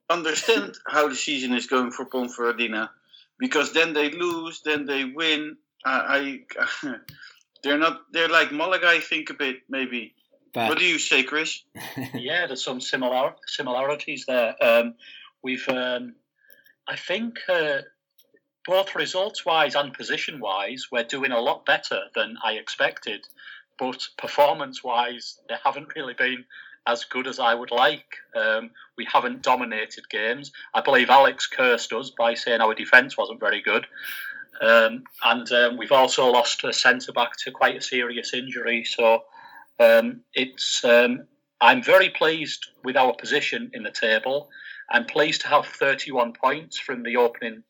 [0.09, 2.89] understand how the season is going for Ponferradina
[3.37, 5.57] because then they lose, then they win.
[5.85, 6.95] I, I
[7.63, 10.13] they're not they're like Malaga, I think a bit maybe.
[10.53, 11.63] But, what do you say, Chris?
[12.13, 14.55] yeah, there's some similar similarities there.
[14.61, 14.95] Um,
[15.43, 16.15] we've, um,
[16.87, 17.79] I think, uh,
[18.65, 23.25] both results wise and position wise, we're doing a lot better than I expected.
[23.77, 26.45] But performance wise, they haven't really been
[26.85, 28.17] as good as I would like.
[28.35, 30.51] Um, we haven't dominated games.
[30.73, 33.85] I believe Alex cursed us by saying our defence wasn't very good.
[34.61, 38.83] Um, and um, we've also lost a centre back to quite a serious injury.
[38.83, 39.23] So
[39.79, 41.25] um, it's um,
[41.61, 44.49] I'm very pleased with our position in the table.
[44.91, 47.63] I'm pleased to have 31 points from the opening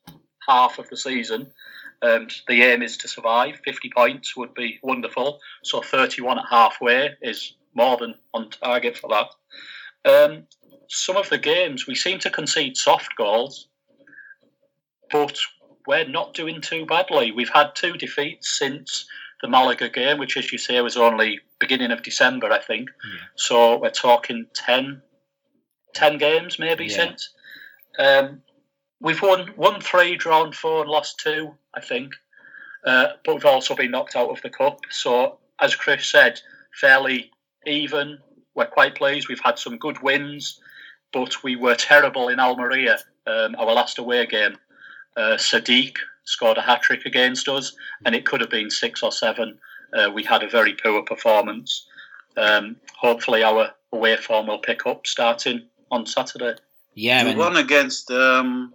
[0.48, 1.52] half of the season.
[2.02, 3.60] Um, the aim is to survive.
[3.64, 5.40] 50 points would be wonderful.
[5.62, 9.28] So 31 at halfway is more than on target for that.
[10.10, 10.46] Um,
[10.88, 13.68] some of the games we seem to concede soft goals,
[15.10, 15.38] but
[15.86, 17.32] we're not doing too badly.
[17.32, 19.06] We've had two defeats since
[19.42, 22.90] the Malaga game, which, as you say, was only beginning of December, I think.
[23.04, 23.20] Yeah.
[23.36, 25.02] So we're talking 10,
[25.94, 26.96] 10 games maybe yeah.
[26.96, 27.30] since.
[27.98, 28.42] Um,
[29.00, 32.12] we've won won three, drawn four, and lost two, I think.
[32.84, 34.80] Uh, but we've also been knocked out of the cup.
[34.90, 36.40] So, as Chris said,
[36.74, 37.30] fairly
[37.66, 38.18] even.
[38.54, 39.28] We're quite pleased.
[39.28, 40.60] We've had some good wins,
[41.12, 44.56] but we were terrible in Almeria, um, our last away game.
[45.16, 49.12] Uh, Sadiq scored a hat trick against us, and it could have been six or
[49.12, 49.58] seven.
[49.92, 51.86] Uh, we had a very poor performance.
[52.36, 56.54] Um, hopefully, our away form will pick up starting on Saturday.
[56.94, 58.74] Yeah, we won against um,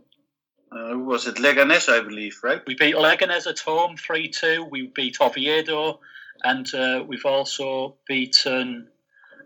[0.72, 1.36] uh, who was it?
[1.36, 2.62] Leganes, I believe, right?
[2.66, 4.68] We beat Leganes at home three two.
[4.70, 6.00] We beat Oviedo
[6.44, 8.88] and uh, we've also beaten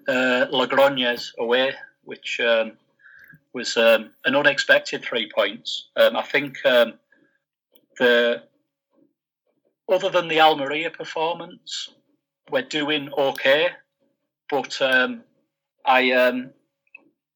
[0.07, 1.73] uh, Logroñés away,
[2.03, 2.73] which um,
[3.53, 5.87] was um, an unexpected three points.
[5.95, 6.93] Um, I think um,
[7.99, 8.43] the
[9.87, 11.89] other than the Almeria performance,
[12.49, 13.69] we're doing okay,
[14.49, 15.23] but um,
[15.85, 16.51] I um,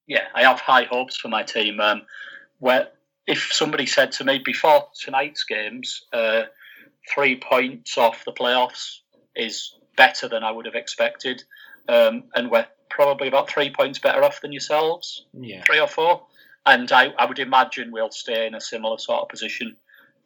[0.07, 1.80] yeah I have high hopes for my team.
[1.80, 2.03] Um,
[2.59, 2.88] where
[3.28, 6.43] if somebody said to me before tonight's games, uh,
[7.14, 8.99] three points off the playoffs
[9.36, 11.43] is better than I would have expected,
[11.88, 15.64] um, and we're probably about three points better off than yourselves, yeah.
[15.64, 16.26] three or four.
[16.66, 19.76] And I, I would imagine we'll stay in a similar sort of position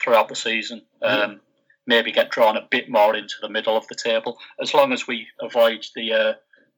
[0.02, 0.82] throughout the season.
[1.02, 1.42] Um.
[1.90, 5.08] Maybe get drawn a bit more into the middle of the table, as long as
[5.08, 6.34] we avoid the uh,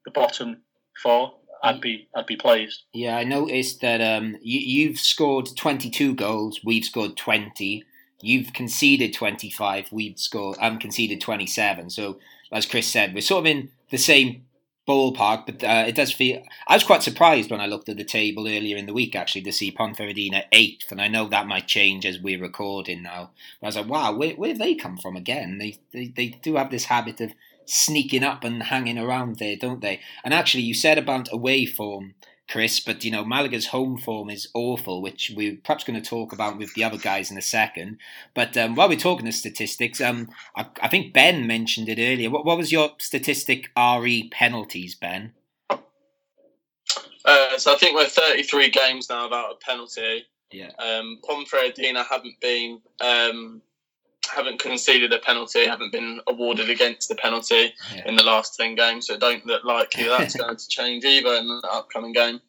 [0.05, 0.57] the bottom
[1.01, 1.33] four.
[1.63, 2.83] I'd be I'd be pleased.
[2.93, 6.59] Yeah, I noticed that um, you, you've scored 22 goals.
[6.63, 7.85] We've scored 20
[8.21, 11.89] you've conceded 25, we've scored, i um, conceded 27.
[11.89, 12.19] So,
[12.51, 14.45] as Chris said, we're sort of in the same
[14.89, 16.41] ballpark, but uh, it does feel.
[16.67, 19.43] I was quite surprised when I looked at the table earlier in the week, actually,
[19.43, 23.29] to see Ponferradina eighth, and I know that might change as we're recording now.
[23.61, 25.59] But I was like, wow, where, where have they come from again?
[25.59, 27.33] They, they, they do have this habit of
[27.65, 29.99] sneaking up and hanging around there, don't they?
[30.23, 32.15] And actually, you said about away form
[32.49, 36.33] Chris, but you know Malaga's home form is awful, which we're perhaps going to talk
[36.33, 37.97] about with the other guys in a second.
[38.33, 42.29] But um, while we're talking the statistics, um, I, I, think Ben mentioned it earlier.
[42.29, 45.33] What, what was your statistic RE penalties, Ben?
[45.69, 50.25] Uh, so I think we're 33 games now without a penalty.
[50.51, 50.71] Yeah.
[50.79, 53.61] Um, Ponferradina haven't been um,
[54.33, 58.07] haven't conceded a penalty, haven't been awarded against the penalty Yeah.
[58.07, 59.07] in the last ten games.
[59.07, 62.41] So it don't look likely that's going to change either in the upcoming game.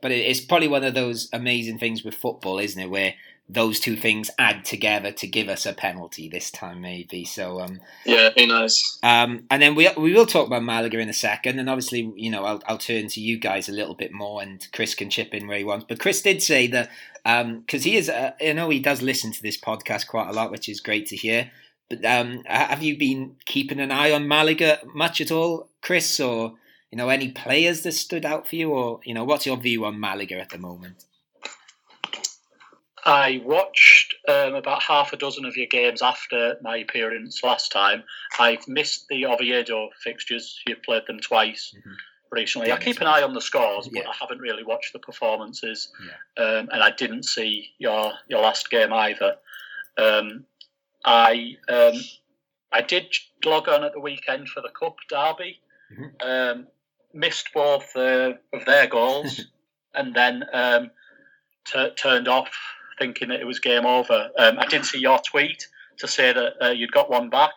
[0.00, 2.90] But it's probably one of those amazing things with football, isn't it?
[2.90, 3.14] Where
[3.48, 7.24] those two things add together to give us a penalty this time, maybe.
[7.24, 8.98] So, um, Yeah, who knows?
[9.02, 12.30] um, and then we we will talk about Malaga in a second, and obviously, you
[12.30, 15.34] know, I'll I'll turn to you guys a little bit more, and Chris can chip
[15.34, 15.84] in where he wants.
[15.88, 16.90] But Chris did say that
[17.24, 20.50] because he is, uh, you know, he does listen to this podcast quite a lot,
[20.50, 21.50] which is great to hear.
[21.90, 26.54] But um, have you been keeping an eye on Malaga much at all, Chris, or
[26.90, 29.84] you know, any players that stood out for you, or you know, what's your view
[29.84, 31.04] on Malaga at the moment?
[33.04, 38.04] I watched um, about half a dozen of your games after my appearance last time.
[38.38, 40.58] I've missed the Oviedo fixtures.
[40.66, 41.96] You've played them twice Mhm.
[42.30, 42.68] recently.
[42.68, 44.08] Yeah, I keep an eye on the scores, but Yeah.
[44.10, 45.92] I haven't really watched the performances.
[46.38, 49.36] Um, and I didn't see your your last game either.
[49.98, 50.46] Um,
[51.04, 51.94] I um,
[52.72, 55.60] I did log on at the weekend for the cup derby.
[55.92, 56.22] Mhm.
[56.24, 56.68] Um,
[57.12, 59.42] missed both uh, of their goals,
[59.94, 60.90] and then um,
[61.66, 62.50] t- turned off
[62.98, 64.30] thinking that it was game over.
[64.38, 65.66] Um, I did see your tweet
[65.98, 67.52] to say that uh, you'd got one back,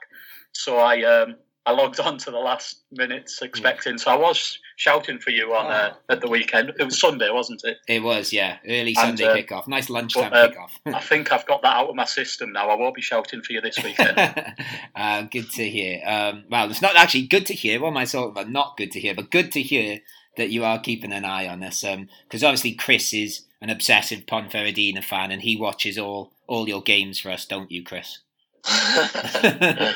[0.52, 1.36] so I um,
[1.68, 3.98] I logged on to the last minutes expecting.
[3.98, 6.72] So I was shouting for you on uh, at the weekend.
[6.80, 7.78] It was Sunday, wasn't it?
[7.88, 10.72] It was, yeah, early And, Sunday uh, kickoff, nice lunchtime uh, kickoff.
[10.96, 12.70] I think I've got that out of my system now.
[12.70, 14.18] I won't be shouting for you this weekend.
[14.96, 16.02] uh, good to hear.
[16.06, 17.82] Um, well, it's not actually good to hear.
[17.82, 18.50] What am I talking about?
[18.50, 20.00] Not good to hear, but good to hear
[20.38, 21.84] that you are keeping an eye on us.
[22.24, 27.20] Because obviously, Chris is an obsessive Ponferradina fan, and he watches all all your games
[27.20, 28.20] for us, don't you, Chris?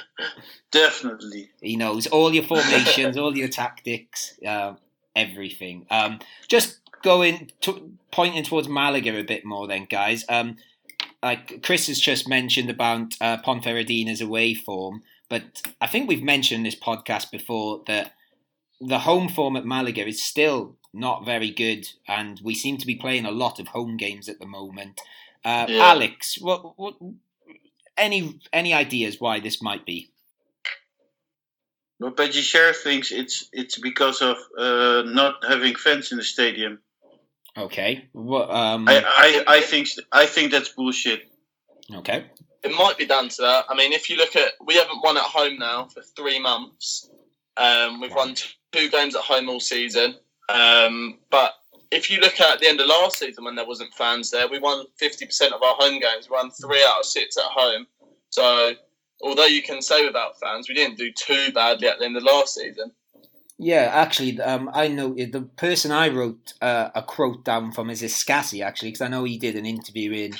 [0.71, 1.49] Definitely.
[1.61, 4.73] he knows all your formations, all your tactics, uh,
[5.15, 5.85] everything.
[5.89, 10.23] Um, just going to, pointing towards Malaga a bit more, then, guys.
[10.29, 10.57] Um,
[11.21, 16.65] like Chris has just mentioned about uh, Ponferradina's away form, but I think we've mentioned
[16.65, 18.13] this podcast before that
[18.79, 22.95] the home form at Malaga is still not very good, and we seem to be
[22.95, 24.99] playing a lot of home games at the moment.
[25.43, 25.85] Uh, Yeah.
[25.85, 26.95] Alex, what, what,
[27.97, 30.11] any any ideas why this might be?
[31.99, 36.79] But Peggy Sheriff thinks it's it's because of uh, not having fans in the stadium.
[37.57, 38.07] Okay.
[38.13, 38.49] What?
[38.49, 38.87] Um.
[38.87, 41.21] I, I, I think I think that's bullshit.
[41.93, 42.25] okay.
[42.63, 43.65] It might be down to that.
[43.69, 47.09] I mean, if you look at, we haven't won at home now for three months.
[47.57, 48.35] Um, we've won
[48.71, 50.15] two games at home all season.
[50.51, 51.53] Um, but
[51.91, 54.59] if you look at the end of last season when there wasn't fans there, we
[54.59, 56.29] won 50% of our home games.
[56.29, 57.85] We won three out of six at home.
[58.29, 58.73] So
[59.21, 62.23] although you can say without fans, we didn't do too badly at the end of
[62.23, 62.91] last season.
[63.57, 68.01] Yeah, actually, um, I know the person I wrote uh, a quote down from is
[68.01, 70.33] Escassi, actually, because I know he did an interview in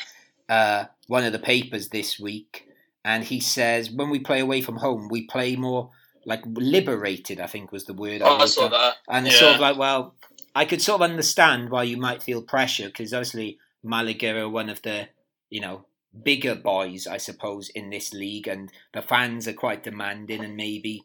[0.49, 2.67] uh, one of the papers this week,
[3.05, 5.91] and he says when we play away from home, we play more
[6.25, 7.39] like liberated.
[7.39, 8.21] I think was the word.
[8.21, 8.95] Oh, I wrote saw that.
[9.07, 10.15] And it's sort of like, well,
[10.55, 14.69] I could sort of understand why you might feel pressure because obviously Malaga are one
[14.69, 15.07] of the,
[15.49, 15.85] you know,
[16.23, 21.03] bigger boys, I suppose, in this league, and the fans are quite demanding, and maybe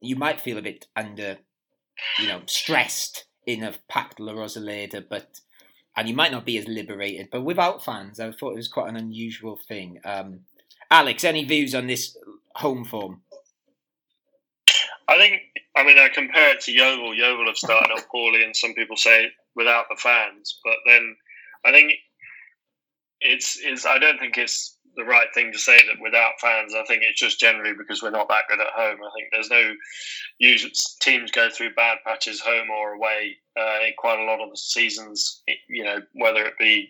[0.00, 1.38] you might feel a bit under,
[2.18, 5.40] you know, stressed in a packed La Rosaleda, but
[5.96, 7.28] and you might not be as liberated.
[7.30, 10.00] But without fans, I thought it was quite an unusual thing.
[10.04, 10.40] Um,
[10.90, 12.16] Alex, any views on this
[12.56, 13.22] home form?
[15.08, 15.42] I think,
[15.76, 17.14] I mean, I compare it to Yeovil.
[17.14, 20.58] Yeovil have started off poorly, and some people say without the fans.
[20.64, 21.16] But then
[21.64, 21.92] I think
[23.20, 26.74] it's, it's I don't think it's the right thing to say that without fans.
[26.74, 28.98] I think it's just generally because we're not that good at home.
[29.02, 29.74] I think there's no
[30.38, 34.50] usual teams go through bad patches home or away uh, in quite a lot of
[34.50, 35.42] the seasons.
[35.68, 36.88] You know, whether it be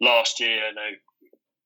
[0.00, 0.90] last year, you know,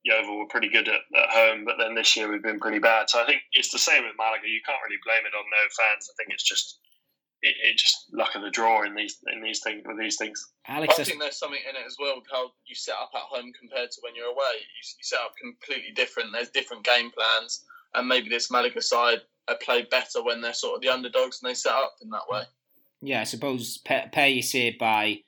[0.04, 3.10] Yeovil were pretty good at, at home, but then this year we've been pretty bad.
[3.10, 4.48] So I think it's the same with Malaga.
[4.48, 6.08] You can't really blame it on no fans.
[6.10, 6.80] I think it's just
[7.42, 10.52] it, it just luck of the draw in these in these things with these things.
[10.66, 13.52] Alex, I think there's something in it as well, how you set up at home
[13.58, 14.56] compared to when you're away.
[14.60, 16.30] You, you set up completely different.
[16.32, 20.76] There's different game plans, and maybe this Malaga side uh, play better when they're sort
[20.76, 22.42] of the underdogs and they set up in that way.
[23.00, 25.20] yeah, I suppose Pe- Pe say by,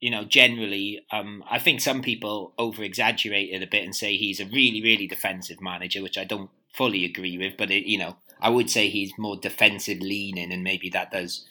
[0.00, 4.16] you know, generally, um, I think some people over exaggerate it a bit and say
[4.16, 7.56] he's a really, really defensive manager, which I don't fully agree with.
[7.56, 11.44] But it, you know, I would say he's more defensive leaning, and maybe that does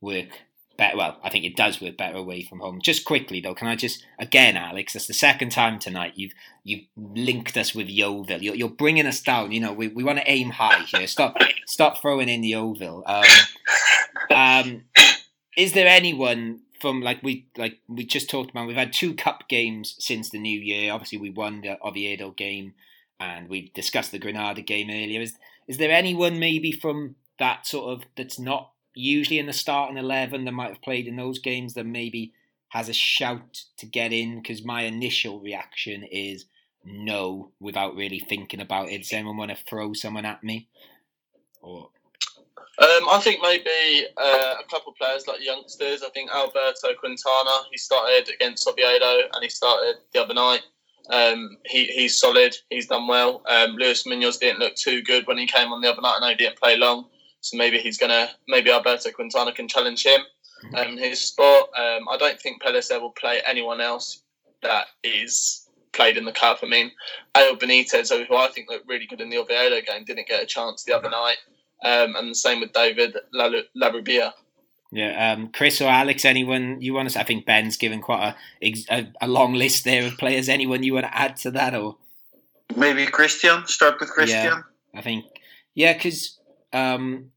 [0.00, 0.28] work
[0.76, 0.96] better.
[0.96, 2.80] Well, I think it does work better away from home.
[2.82, 4.92] Just quickly though, can I just again, Alex?
[4.92, 6.32] That's the second time tonight you've
[6.62, 8.42] you've linked us with Yeovil.
[8.42, 9.52] You're, you're bringing us down.
[9.52, 11.06] You know, we, we want to aim high here.
[11.06, 11.36] Stop
[11.66, 13.04] stop throwing in the Yeovil.
[13.06, 13.24] Um,
[14.30, 14.82] um,
[15.56, 18.66] is there anyone from like we like we just talked about?
[18.68, 20.92] We've had two cup games since the new year.
[20.92, 22.74] Obviously, we won the Oviedo game.
[23.20, 25.20] and we discussed the Granada game earlier.
[25.20, 25.34] Is
[25.66, 30.44] is there anyone maybe from that sort of that's not usually in the starting eleven
[30.44, 32.32] that might have played in those games that maybe
[32.68, 34.36] has a shout to get in?
[34.36, 36.46] Because my initial reaction is
[36.84, 38.98] no, without really thinking about it.
[38.98, 40.68] Does anyone want to throw someone at me?
[41.62, 41.88] Or
[42.76, 46.02] Um, I think maybe uh, a couple of players like youngsters.
[46.02, 47.50] I think Alberto Quintana.
[47.70, 50.62] He started against Oviedo and he started the other night.
[51.10, 52.56] Um, he, he's solid.
[52.70, 53.42] He's done well.
[53.48, 56.16] Um, Luis Munoz didn't look too good when he came on the other night.
[56.16, 57.06] I know he didn't play long,
[57.40, 58.30] so maybe he's gonna.
[58.48, 60.22] Maybe Alberto Quintana can challenge him.
[60.74, 61.68] Um, his spot.
[61.76, 64.22] Um, I don't think Pellicer will play anyone else
[64.62, 66.60] that is played in the cup.
[66.62, 66.90] I mean,
[67.36, 70.46] Ale Benitez, who I think looked really good in the Oviedo game, didn't get a
[70.46, 71.36] chance the other night.
[71.84, 74.32] Um, and the same with David Lalu- Larrubia.
[74.90, 77.20] yeah, um, Chris or Alex, anyone you want to?
[77.20, 80.48] I think Ben's given quite a, a a long list there of players.
[80.48, 81.96] Anyone you want to add to that, or
[82.74, 83.66] Maybe Christian.
[83.66, 84.64] Start with Christian.
[84.94, 85.26] I think
[85.74, 86.38] yeah, because
[86.72, 87.30] um,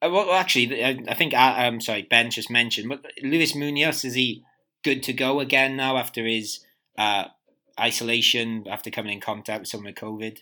[0.00, 3.54] uh, well, well, actually, I, I think uh, um, sorry, Ben just mentioned, but Luis
[3.54, 4.42] Munoz is he
[4.82, 6.60] good to go again now after his
[6.96, 7.26] uh,
[7.78, 10.38] isolation after coming in contact with someone with COVID?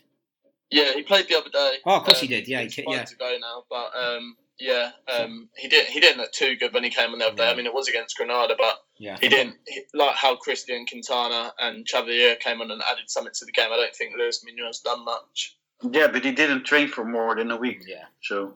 [0.71, 1.77] Yeah, he played the other day.
[1.85, 2.47] Oh, of course he Um, did.
[2.47, 3.03] Yeah, he it's ca- fine yeah.
[3.03, 5.89] to go now, but um, yeah, um, he didn't.
[5.91, 7.49] He didn't look too good when he came on the other day.
[7.49, 11.53] I mean, it was against Granada, but Yeah, he didn't he, like how Christian Quintana
[11.59, 13.69] and Xavier came on and added something to the game.
[13.71, 15.57] I don't think Luis Munoz done much.
[15.91, 17.83] Yeah, but he didn't train for more than a week.
[17.87, 18.55] Yeah, So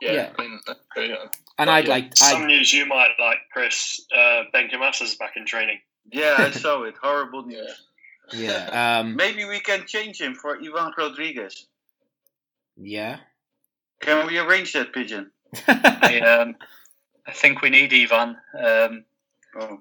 [0.00, 0.30] Yeah, Yeah.
[0.38, 1.24] I mean, that's true, yeah.
[1.58, 1.90] and I'd Yeah.
[1.90, 4.00] like Some I news you might like, Chris.
[4.14, 5.80] Uh, Benkhemassa's back in training.
[6.12, 6.94] yeah, I saw it.
[7.02, 7.72] Horrible news.
[8.32, 11.66] Yeah um Maybe we can change him for Ivan Rodriguez.
[12.76, 13.18] yeah.
[14.00, 15.30] Can we arrange that pigeon?
[15.68, 16.54] I, um,
[17.26, 18.36] I think we need Ivan.
[18.58, 19.04] Um,
[19.58, 19.78] Oh,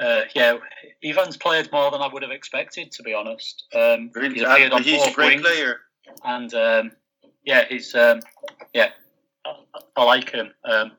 [0.00, 0.56] uh, yeah,
[1.02, 3.64] Ivan's played more than I would have expected, to be honest.
[3.74, 4.34] Um, really?
[4.34, 5.80] he's appeared Uh, on he's a great wings, player.
[6.24, 6.92] and um,
[7.44, 8.20] yeah, he's um,
[8.72, 8.90] yeah,
[9.44, 9.56] I,
[9.96, 10.52] I like him.
[10.64, 10.92] Um,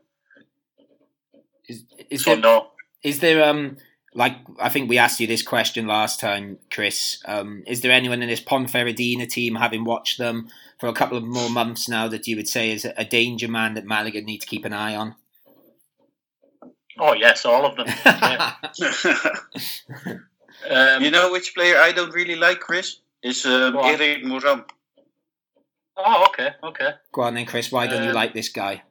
[1.68, 2.68] is is so there no,
[3.04, 3.78] is there um
[4.16, 7.22] like I think we asked you this question last time, Chris.
[7.26, 10.50] Um, is there anyone in this Ponferradina team, having watched them
[10.80, 13.74] for a couple of more months now, that you would say is a danger man
[13.76, 15.16] that Malaga need to keep an eye on?
[17.00, 17.88] oh yes, all of them.
[18.06, 18.54] Yeah.
[20.70, 23.00] Um, you know which player I don't really like, Chris?
[23.22, 23.82] Is um, Go.
[23.82, 24.64] Erik Moran.
[25.98, 26.92] oh, okay, okay.
[27.12, 27.70] Go on then, Chris.
[27.70, 28.84] Why don't you Um, like this guy?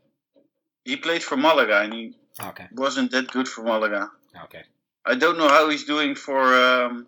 [0.85, 2.15] He played for Malaga and he
[2.45, 4.11] Okay, wasn't that good for Malaga.
[4.45, 4.65] okay.
[5.05, 7.07] I don't know how he's doing for um,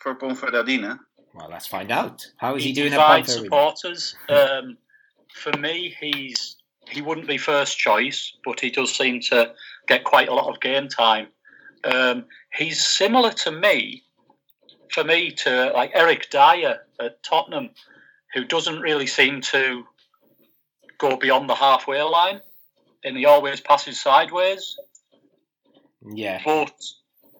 [0.00, 0.98] for Ponferradina.
[1.34, 2.26] Well, let's find out.
[2.36, 3.42] How is he, doing at divides Ponferradina?
[3.42, 4.16] supporters.
[4.28, 4.78] Um,
[5.34, 6.56] for me, he's
[6.88, 9.52] he wouldn't be first choice, but he does seem to
[9.88, 11.28] get quite a lot of game time.
[11.84, 14.04] Um, he's similar to me,
[14.90, 17.70] for me, to like Eric Dier at Tottenham,
[18.34, 19.84] who doesn't really seem to
[20.98, 22.40] go beyond the halfway line,
[23.04, 24.76] and he always passes sideways.
[26.08, 26.72] Yeah, But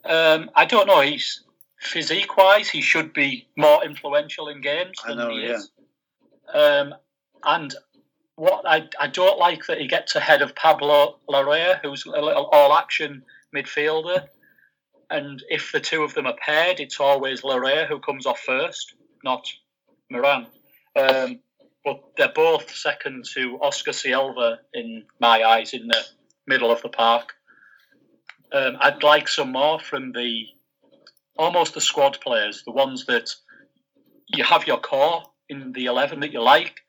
[0.08, 1.00] um, I don't know.
[1.00, 1.42] He's
[1.78, 5.54] physique wise, he should be more influential in games than know, he yeah.
[5.54, 5.70] is.
[6.52, 6.94] Um,
[7.44, 7.74] and
[8.36, 12.46] what I, I don't like that he gets ahead of Pablo Larrea, who's a little
[12.46, 13.22] all action
[13.54, 14.26] midfielder.
[15.08, 18.94] And if the two of them are paired, it's always Larrea who comes off first,
[19.22, 19.46] not
[20.10, 20.46] Moran.
[20.96, 21.40] Um,
[21.84, 26.04] but they're both second to Oscar Sielva in my eyes in the
[26.46, 27.35] middle of the park.
[28.56, 30.46] Um, I'd like some more from the
[31.36, 33.28] almost the squad players, the ones that
[34.28, 36.80] you have your core in the eleven that you like,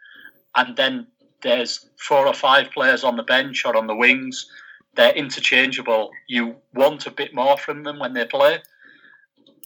[0.56, 1.07] and then
[1.41, 4.49] there's four or five players on the bench or on the wings.
[4.95, 6.10] They're interchangeable.
[6.27, 8.60] You want a bit more from them when they play,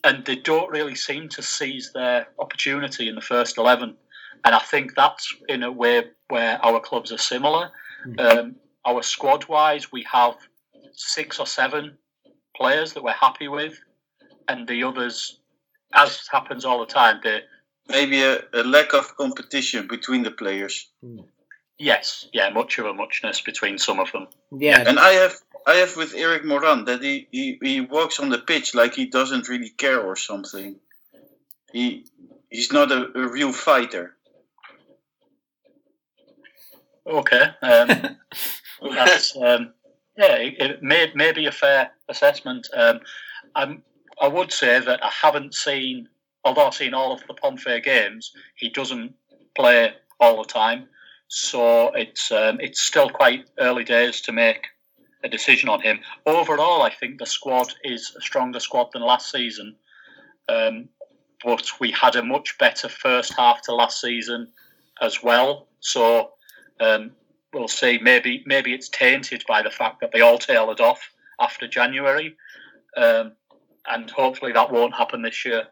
[0.03, 3.95] and they don't really seem to seize their opportunity in the first eleven.
[4.43, 7.69] And I think that's in a way where our clubs are similar.
[8.17, 10.35] Um, our squad wise, we have
[10.93, 11.97] six or seven
[12.55, 13.79] players that we're happy with,
[14.47, 15.39] and the others,
[15.93, 17.41] as happens all the time, they
[17.87, 20.89] Maybe a, a lack of competition between the players.
[21.77, 24.27] yes, yeah, much of a muchness between some of them.
[24.51, 24.83] yeah.
[24.85, 25.35] And I have
[25.67, 29.05] I have with Erik Moran that he, he, he walks on the pitch like he
[29.05, 30.79] doesn't really care or something.
[31.71, 32.05] He
[32.49, 34.15] he's not a, a real fighter.
[37.05, 38.17] Okay, um,
[38.95, 39.73] that's um,
[40.21, 42.67] yeah, it, may may be a fair assessment.
[42.75, 42.99] Um,
[43.55, 43.83] I'm,
[44.21, 46.07] I would say that I haven't seen,
[46.43, 49.15] although I've seen all of the Pomfrey games, he doesn't
[49.55, 50.87] play all the time,
[51.27, 54.67] so it's um, it's still quite early days to make
[55.23, 55.99] a decision on him.
[56.25, 59.75] Overall, I think the squad is a stronger squad than last season.
[60.49, 60.89] Um,
[61.43, 64.47] but we had a much better first half to last season
[65.01, 65.67] as well.
[65.79, 66.31] So
[66.79, 67.11] um,
[67.53, 67.99] we'll see.
[68.01, 72.35] Maybe maybe it's tainted by the fact that they all tailored off after January,
[72.97, 73.33] um,
[73.89, 75.67] and hopefully that won't happen this year.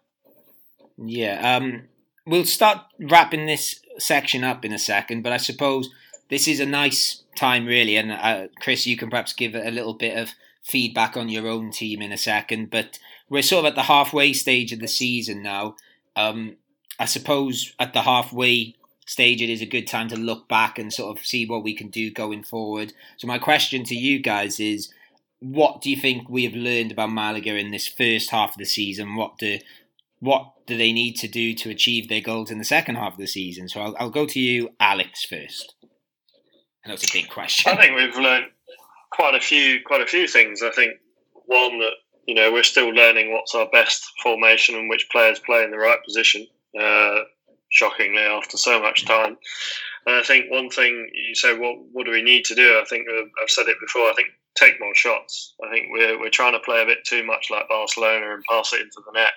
[0.98, 1.84] Yeah, um,
[2.26, 5.90] we'll start wrapping this section up in a second, but I suppose
[6.30, 7.96] this is a nice time, really.
[7.96, 10.34] And uh, Chris, you can perhaps give a little bit of
[10.64, 13.00] feedback on your own team in a second, but
[13.30, 15.76] we're sort of at the halfway stage of the season now.
[16.16, 16.58] Um,
[17.00, 18.76] I suppose at the halfway
[19.10, 21.74] stage, it is a good time to look back and sort of see what we
[21.74, 22.94] can do going forward.
[23.18, 24.94] So, my question to you guys is
[25.40, 28.66] what do you think we have learned about Malaga in this first half of the
[28.66, 29.16] season?
[29.16, 29.60] What do
[30.20, 33.20] what do they need to do to achieve their goals in the second half of
[33.20, 33.70] the season?
[33.70, 35.76] So I'll, I'll go to you, Alex, first.
[36.86, 37.72] Know it's a big question.
[37.72, 38.48] I think we've learned
[39.12, 40.62] quite a few quite a few things.
[40.62, 40.94] I think
[41.46, 41.94] one that
[42.28, 45.78] you know we're still learning what's our best formation and which players play in the
[45.78, 46.48] right position.
[46.80, 47.20] Uh,
[47.70, 49.38] shockingly, after so much time,
[50.06, 52.80] and I think one thing you say, what what do we need to do?
[52.80, 54.10] I think I've said it before.
[54.10, 55.54] I think take more shots.
[55.66, 58.74] I think we're we're trying to play a bit too much like Barcelona and pass
[58.74, 59.34] it into the net.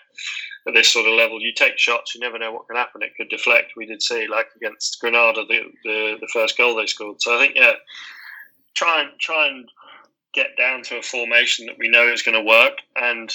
[0.67, 3.03] At this sort of level, you take shots, you never know what can happen.
[3.03, 3.73] It could deflect.
[3.77, 7.21] We did see, like against Granada, the the, the first goal they scored.
[7.21, 7.73] So I think, yeah,
[8.75, 9.69] try and try and
[10.33, 13.33] get down to a formation that we know is going to work, and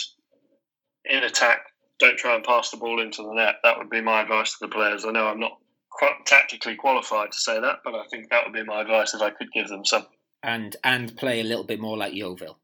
[1.06, 1.60] in attack,
[1.99, 3.56] don't try and pass the ball into the net.
[3.64, 5.06] That would be my advice to the players.
[5.06, 5.57] I know I'm not
[5.90, 9.22] quite tactically qualified to say that, but I think that would be my advice if
[9.22, 10.06] I could give them some.
[10.44, 12.60] And and play a little bit more like Yeovil,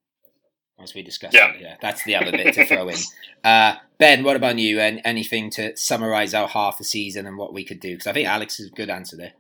[0.82, 1.52] as we discussed Yeah.
[1.52, 1.78] earlier.
[1.82, 2.98] That's the other bit to throw in.
[3.44, 4.80] Uh, ben, what about you?
[4.80, 7.92] And anything to summarise our half a season and what we could do?
[7.92, 9.34] Because I think Alex is a good answer there.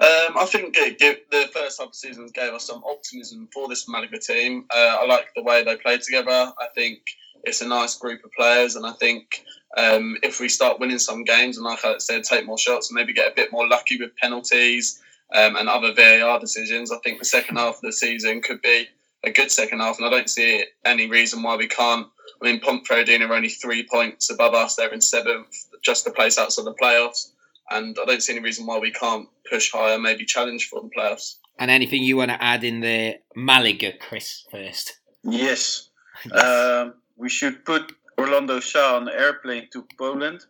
[0.00, 3.48] Um, I think it, give, the first half of the season gave us some optimism
[3.54, 4.64] for this Malaga team.
[4.74, 6.52] Uh, I like the way they played together.
[6.58, 7.02] I think
[7.44, 9.44] it's a nice group of players, and I think
[9.76, 12.96] um, if we start winning some games, and like I said, take more shots and
[12.96, 15.00] maybe get a bit more lucky with penalties
[15.34, 18.88] um, and other VAR decisions, I think the second half of the season could be
[19.24, 22.06] a good second half, and I don't see any reason why we can't.
[22.40, 26.38] I mean, Ponferradina are only three points above us; they're in seventh, just the place
[26.38, 27.28] outside the playoffs
[27.72, 30.90] and I don't see any reason why we can't push higher, maybe challenge for the
[30.96, 31.36] playoffs.
[31.58, 34.98] And anything you want to add in the Malaga, Chris, first?
[35.22, 35.88] Yes.
[36.30, 40.44] Um, we should put Orlando Sá on the airplane to Poland.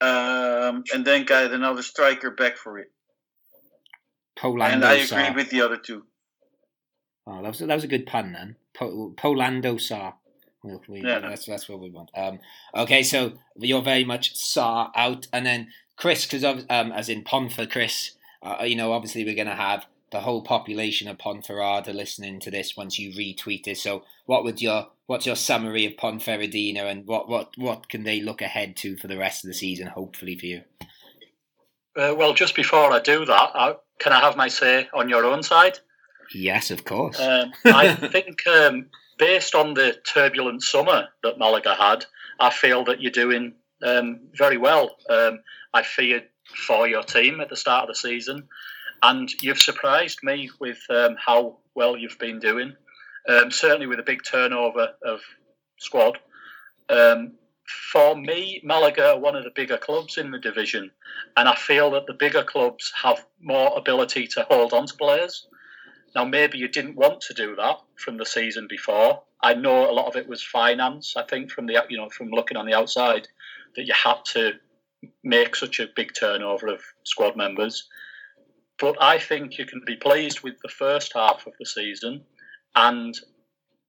[0.00, 2.90] Um, and then get another striker back for it.
[4.38, 5.34] Polando and I agree Sar.
[5.34, 6.04] with the other two.
[7.26, 8.56] Oh, that was that was a good pun then.
[8.74, 10.16] Po- Polando Sar.
[10.62, 11.20] We'll, we, Yeah.
[11.20, 12.10] that's that's what we want.
[12.14, 12.40] Um,
[12.74, 17.66] okay, so you're very much Sá out, and then Chris, because um, as in Ponfer,
[17.70, 18.12] Chris.
[18.42, 22.50] Uh, you know, obviously we're going to have the whole population of Ponferrada listening to
[22.50, 23.78] this once you retweet it.
[23.78, 28.20] So, what would your what's your summary of Ponferradina, and what what what can they
[28.20, 29.88] look ahead to for the rest of the season?
[29.88, 30.62] Hopefully for you.
[31.96, 35.24] Uh, well, just before I do that, I, can I have my say on your
[35.24, 35.78] own side?
[36.34, 37.18] Yes, of course.
[37.18, 42.04] Um, I think, um, based on the turbulent summer that Malaga had,
[42.38, 44.96] I feel that you're doing um, very well.
[45.08, 45.40] Um,
[45.72, 46.24] I feared
[46.66, 48.48] for your team at the start of the season,
[49.02, 52.74] and you've surprised me with um, how well you've been doing.
[53.28, 55.20] Um, certainly with a big turnover of
[55.78, 56.18] squad.
[56.88, 57.32] Um,
[57.92, 60.92] for me, Malaga are one of the bigger clubs in the division,
[61.36, 65.48] and I feel that the bigger clubs have more ability to hold on to players.
[66.14, 69.22] Now, maybe you didn't want to do that from the season before.
[69.42, 71.14] I know a lot of it was finance.
[71.16, 73.28] I think from the you know from looking on the outside
[73.74, 74.52] that you had to
[75.22, 77.88] make such a big turnover of squad members.
[78.78, 82.24] But I think you can be pleased with the first half of the season,
[82.74, 83.14] and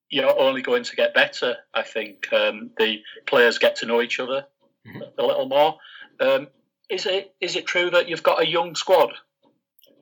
[0.09, 1.57] you're only going to get better.
[1.73, 4.45] I think um, the players get to know each other
[4.85, 5.01] Mhm.
[5.17, 5.77] a little more.
[6.19, 6.47] Um,
[6.89, 9.11] is it is it true that you've got a young squad?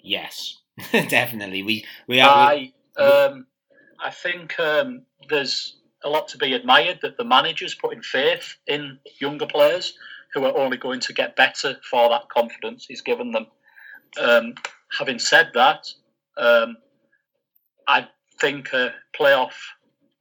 [0.03, 0.59] yes,
[0.91, 1.63] definitely.
[1.63, 2.29] We we are.
[2.51, 3.47] I um,
[3.99, 8.99] I think um, there's a lot to be admired that the manager's putting faith in
[9.19, 9.97] younger players
[10.33, 13.47] who are only going to get better for that confidence he's given them.
[14.21, 14.53] Um,
[14.97, 15.87] having said that,
[16.37, 16.77] um,
[17.87, 18.07] I
[18.39, 19.53] think a playoff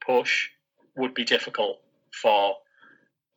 [0.04, 0.48] push
[0.96, 1.80] would be difficult
[2.12, 2.56] for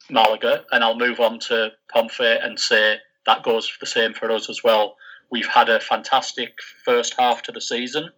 [0.09, 4.49] Malaga, and I'll move on to Pomfret and say that goes the same for us
[4.49, 4.95] as well.
[5.29, 6.53] We've had a fantastic
[6.85, 8.11] first half to the season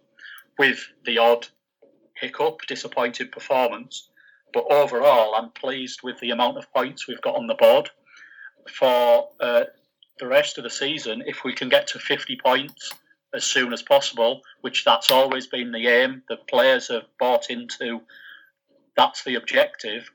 [0.58, 1.48] with the odd
[2.14, 4.08] hiccup, disappointed performance.
[4.52, 7.90] But overall, I'm pleased with the amount of points we've got on the board.
[8.68, 9.64] For uh,
[10.20, 12.92] the rest of the season, if we can get to 50 points
[13.34, 18.00] as soon as possible, which that's always been the aim, the players have bought into
[18.96, 20.10] that's the objective.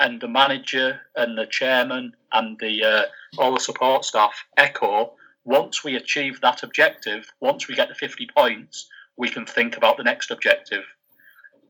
[0.00, 3.04] and the manager and the chairman and the uh,
[3.38, 5.12] all the support staff echo.
[5.44, 9.96] Once we achieve that objective, once we get to 50 points, we can think about
[9.96, 10.84] the next objective.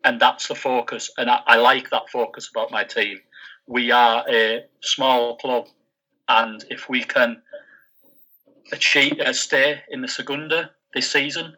[0.05, 1.11] And that's the focus.
[1.19, 3.21] And I, I like that focus about my team.
[3.67, 5.67] We are a small club,
[6.31, 7.43] and if we can
[8.73, 11.57] achieve uh, stay in the Segunda this season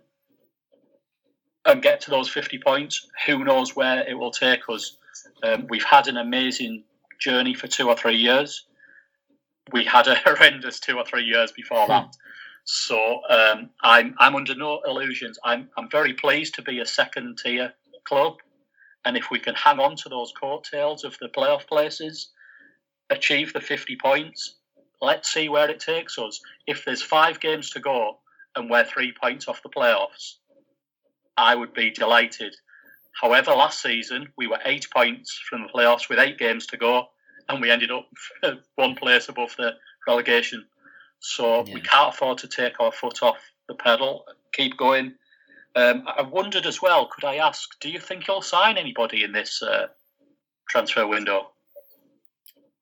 [1.66, 4.96] and get to those 50 points, who knows where it will take us.
[5.42, 6.84] Um, we've had an amazing
[7.20, 8.66] journey for two or three years.
[9.72, 12.16] We had a horrendous two or three years before that.
[12.64, 15.38] So um, I'm I'm under no illusions.
[15.44, 17.72] I'm I'm very pleased to be a second tier
[18.04, 18.36] club,
[19.04, 22.30] and if we can hang on to those coattails of the playoff places,
[23.10, 24.54] achieve the 50 points,
[25.02, 26.40] let's see where it takes us.
[26.66, 28.18] If there's five games to go
[28.56, 30.36] and we're three points off the playoffs,
[31.36, 32.54] I would be delighted.
[33.20, 37.08] However, last season we were eight points from the playoffs with eight games to go,
[37.48, 38.08] and we ended up
[38.76, 39.72] one place above the
[40.06, 40.64] relegation.
[41.18, 41.74] So yeah.
[41.74, 43.38] we can't afford to take our foot off
[43.68, 44.24] the pedal.
[44.52, 45.14] Keep going.
[45.74, 47.06] Um, I wondered as well.
[47.06, 47.78] Could I ask?
[47.80, 49.88] Do you think you'll sign anybody in this uh,
[50.68, 51.50] transfer window?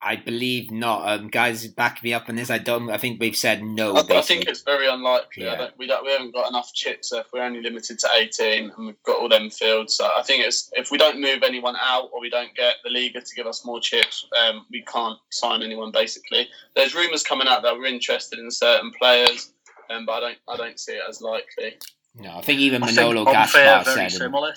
[0.03, 1.07] I believe not.
[1.07, 2.49] Um, guys, back me up on this.
[2.49, 2.91] I don't.
[2.91, 3.97] I think we've said no.
[3.97, 5.45] I, I think it's very unlikely.
[5.45, 5.69] Yeah.
[5.77, 9.03] we don't, we haven't got enough chips if we're only limited to eighteen, and we've
[9.03, 9.95] got all them fields.
[9.97, 12.89] So I think it's if we don't move anyone out or we don't get the
[12.89, 15.91] Liga to give us more chips, um, we can't sign anyone.
[15.91, 19.53] Basically, there's rumours coming out that we're interested in certain players,
[19.91, 20.39] um, but I don't.
[20.49, 21.77] I don't see it as likely.
[22.15, 24.13] No, I think even Manolo Gaspar said.
[24.13, 24.55] Similar.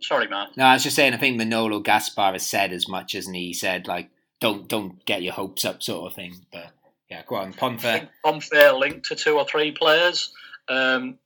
[0.00, 0.48] Sorry, man.
[0.56, 1.14] No, I was just saying.
[1.14, 4.08] I think Manolo Gaspar has said as much as he said like
[4.42, 6.34] don't don't get your hopes up, sort of thing.
[6.52, 6.66] But
[7.08, 8.08] yeah, go on, Ponfe.
[8.24, 10.32] Ponfe linked to two or three players.
[10.68, 11.18] Um,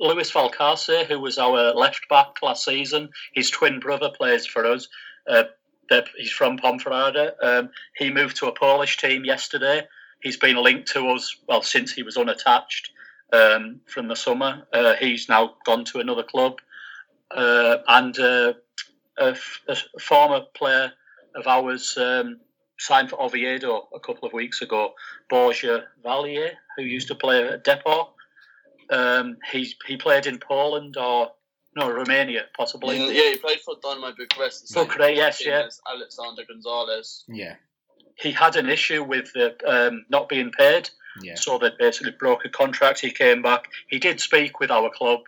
[0.00, 4.88] Luis Valcarce, who was our left back last season, his twin brother plays for us.
[5.28, 5.44] Uh,
[6.16, 7.34] he's from Ponferrada.
[7.40, 9.86] Um, he moved to a Polish team yesterday.
[10.20, 12.90] He's been linked to us well since he was unattached
[13.32, 14.66] um, from the summer.
[14.72, 16.58] Uh, he's now gone to another club,
[17.30, 18.54] uh, and uh,
[19.18, 19.36] a,
[19.68, 20.92] a, former player
[21.36, 22.40] of ours, um,
[22.78, 24.94] signed for Oviedo a couple of weeks ago,
[25.28, 28.08] Borja Valle, who used to play at Depor.
[28.90, 31.30] Um, he he played in Poland or
[31.76, 32.98] no Romania possibly.
[32.98, 34.72] Yeah, he played for Dinamo Bucharest.
[34.74, 35.68] Bucharest, yes, yeah.
[35.92, 37.24] Alexander Gonzalez.
[37.28, 37.56] Yeah.
[38.16, 40.88] He had an issue with the, um, not being paid,
[41.20, 41.34] yeah.
[41.34, 43.00] so they basically broke a contract.
[43.00, 43.64] He came back.
[43.88, 45.20] He did speak with our club,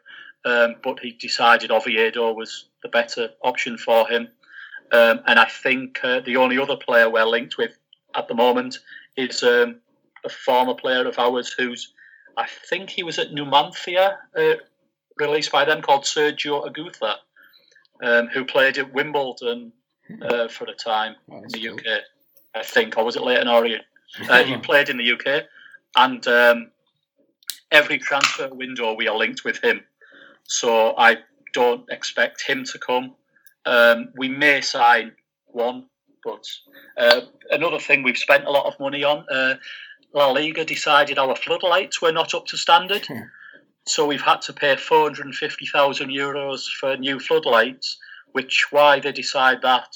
[0.44, 4.28] um, but he decided Oviedo was the better option for him.
[4.92, 7.76] Um, and I think uh, the only other player we're linked with
[8.14, 8.78] at the moment
[9.16, 9.76] is um,
[10.24, 11.92] a former player of ours who's,
[12.36, 14.54] I think he was at Numancia, uh,
[15.16, 17.16] released by them, called Sergio Aguza,
[18.02, 19.72] um, who played at Wimbledon
[20.22, 21.74] uh, for a time oh, in the cool.
[21.74, 22.02] UK,
[22.54, 23.84] I think, or was it Leyton Orient?
[24.28, 25.44] Uh, he played in the UK,
[25.96, 26.70] and um,
[27.70, 29.82] every transfer window we are linked with him.
[30.44, 31.18] So I
[31.52, 33.14] don't expect him to come.
[33.66, 35.12] Um, we may sign
[35.47, 35.86] one,
[36.24, 36.44] but
[36.97, 39.26] uh, another thing we've spent a lot of money on.
[39.30, 39.56] Uh,
[40.14, 43.22] La Liga decided our floodlights were not up to standard, hmm.
[43.86, 47.98] so we've had to pay 450,000 euros for new floodlights.
[48.32, 49.88] Which why they decide that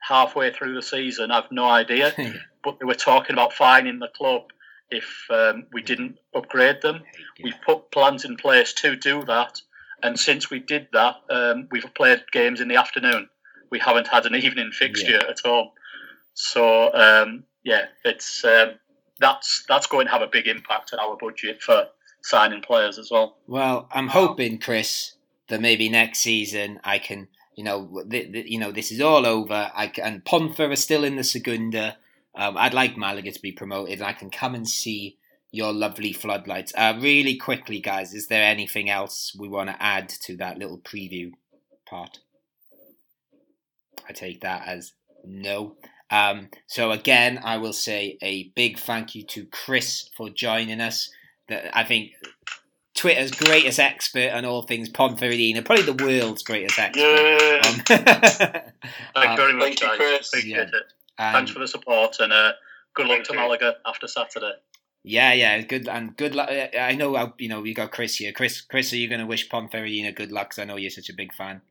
[0.00, 2.10] halfway through the season, I've no idea.
[2.10, 2.36] Hmm.
[2.62, 4.42] but they were talking about fining the club
[4.90, 7.02] if um, we didn't upgrade them.
[7.42, 9.60] We've put plans in place to do that,
[10.02, 13.28] and since we did that, um, we've played games in the afternoon.
[13.70, 15.30] We haven't had an evening fixture yeah.
[15.30, 15.72] at all.
[16.34, 18.72] So um, yeah, it's um,
[19.18, 21.86] that's that's going to have a big impact on our budget for
[22.22, 23.38] signing players as well.
[23.46, 25.14] Well, I'm hoping, Chris,
[25.48, 29.26] that maybe next season I can, you know, th- th- you know, this is all
[29.26, 29.70] over.
[29.74, 31.96] I can, and Ponfer is still in the Segunda.
[32.34, 34.02] Um, I'd like Malaga to be promoted.
[34.02, 35.18] I can come and see
[35.52, 36.72] your lovely floodlights.
[36.76, 40.78] Uh, really quickly, guys, is there anything else we want to add to that little
[40.78, 41.32] preview
[41.86, 42.20] part?
[44.08, 44.92] I take that as
[45.24, 45.76] no.
[46.10, 51.10] Um, so again, I will say a big thank you to Chris for joining us.
[51.48, 52.12] That I think
[52.94, 57.00] Twitter's greatest expert on all things Ponferradina, probably the world's greatest expert.
[57.00, 57.60] Yeah.
[57.64, 57.80] Um,
[59.14, 60.28] Thank you very much, guys.
[60.28, 60.62] Appreciate yeah.
[60.62, 60.92] it.
[61.18, 62.52] Um, Thanks for the support and uh,
[62.94, 64.52] good luck to Malaga after Saturday.
[65.02, 66.50] Yeah, yeah, good and good luck.
[66.50, 68.32] I know, you know, we got Chris here.
[68.32, 70.50] Chris, Chris, are you going to wish Ponferradina good luck?
[70.50, 71.62] Because I know you're such a big fan.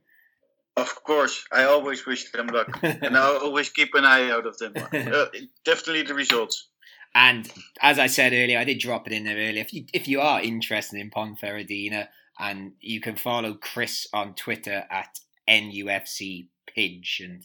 [0.76, 4.58] Of course, I always wish them luck, and I always keep an eye out of
[4.58, 4.74] them.
[4.94, 5.26] Uh,
[5.66, 6.68] definitely the results.
[7.14, 7.52] And
[7.82, 9.62] as I said earlier, I did drop it in there earlier.
[9.62, 12.08] If you if you are interested in Ponferradina,
[12.40, 17.44] and you can follow Chris on Twitter at nufc pidge and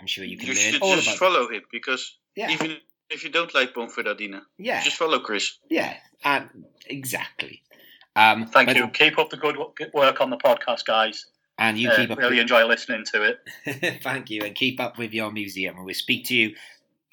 [0.00, 1.18] I'm sure you can You learn should all just about.
[1.18, 2.76] follow him because yeah, even
[3.14, 5.58] if you don't like Bonfredadina, yeah, just follow Chris.
[5.70, 6.42] yeah, uh,
[6.86, 7.62] exactly.
[8.16, 8.88] Um, Thank but- you.
[8.88, 9.56] Keep up the good
[9.92, 11.26] work on the podcast, guys.
[11.56, 12.18] And you Uh, keep up.
[12.18, 14.00] really enjoy listening to it.
[14.02, 15.76] Thank you, and keep up with your museum.
[15.76, 16.54] And we'll speak to you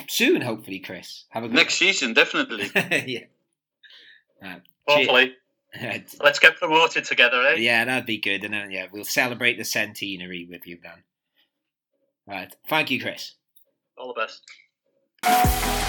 [0.10, 1.26] soon, hopefully, Chris.
[1.30, 2.72] Have a good Next season, definitely.
[3.06, 3.26] yeah.
[4.44, 4.56] Uh,
[4.88, 5.36] Hopefully,
[5.80, 7.56] cheer- let's get promoted together, eh?
[7.58, 8.44] yeah, that'd be good.
[8.44, 11.04] And then, yeah, we'll celebrate the centenary with you then.
[12.28, 12.56] Right.
[12.68, 13.36] Thank you, Chris.
[13.96, 14.28] All the
[15.24, 15.81] best.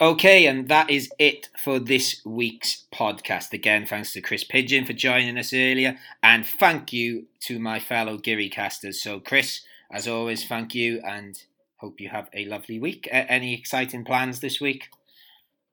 [0.00, 3.52] Okay, and that is it for this week's podcast.
[3.52, 8.16] Again, thanks to Chris Pigeon for joining us earlier, and thank you to my fellow
[8.16, 9.02] Geary casters.
[9.02, 9.60] So, Chris,
[9.90, 11.42] as always, thank you, and
[11.80, 13.08] hope you have a lovely week.
[13.08, 14.88] A- any exciting plans this week?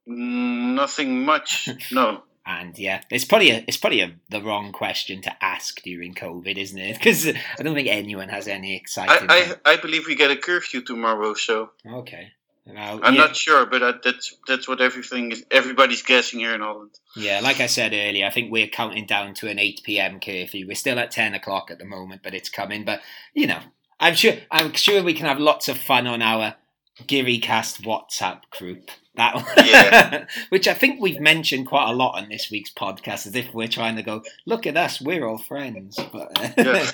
[0.05, 1.69] Nothing much.
[1.91, 2.23] No.
[2.49, 6.57] And yeah, it's probably a, it's probably a, the wrong question to ask during COVID,
[6.57, 6.93] isn't it?
[6.97, 9.27] Because I don't think anyone has any I, exciting.
[9.29, 12.31] I, I believe we get a curfew tomorrow, so okay.
[12.65, 16.53] Well, I'm yeah, not sure, but I, that's that's what everything is, everybody's guessing here
[16.53, 16.91] in Holland.
[17.17, 20.67] yeah, like I said earlier, I think we're counting down to an eight PM curfew.
[20.67, 22.85] We're still at ten o'clock at the moment, but it's coming.
[22.85, 23.01] But
[23.34, 23.59] you know,
[23.99, 26.56] I'm sure I'm sure we can have lots of fun on our
[27.03, 28.90] GearyCast WhatsApp group.
[29.15, 30.26] That Yeah.
[30.49, 33.68] which I think we've mentioned quite a lot on this week's podcast, as if we're
[33.68, 35.95] trying to go, look at us, we're all friends.
[36.11, 36.86] But, Yeah.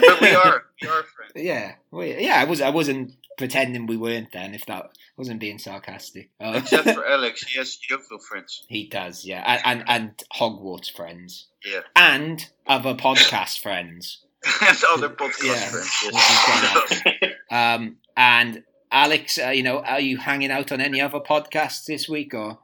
[0.00, 1.32] but we are we are friends.
[1.34, 2.36] Yeah, we, yeah.
[2.40, 4.54] I was I wasn't pretending we weren't then.
[4.54, 6.30] If that wasn't being sarcastic.
[6.40, 6.52] Oh.
[6.52, 8.64] Except for Alex, he has Yeovil friends.
[8.68, 11.80] he does, yeah, and, and and Hogwarts friends, Yeah.
[11.96, 14.18] and other podcast friends.
[14.62, 15.70] And other podcast Yeah.
[15.70, 16.02] friends.
[16.04, 17.32] Which is.
[17.50, 22.08] Um, and Alex, uh, you know, are you hanging out on any other podcasts this
[22.08, 22.58] week or?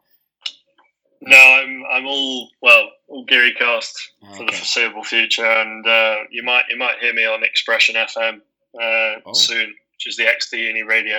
[1.21, 6.43] No, I'm I'm all well, all Geary cast for the foreseeable future, and uh, you
[6.45, 8.37] might you might hear me on Expression FM
[8.81, 9.33] uh, Oh.
[9.33, 11.19] soon, which is the XD Uni Radio.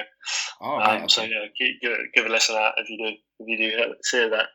[0.61, 3.48] Oh, right, um, So yeah, keep, give, give a listen out if you do if
[3.48, 4.45] you do hear, hear that.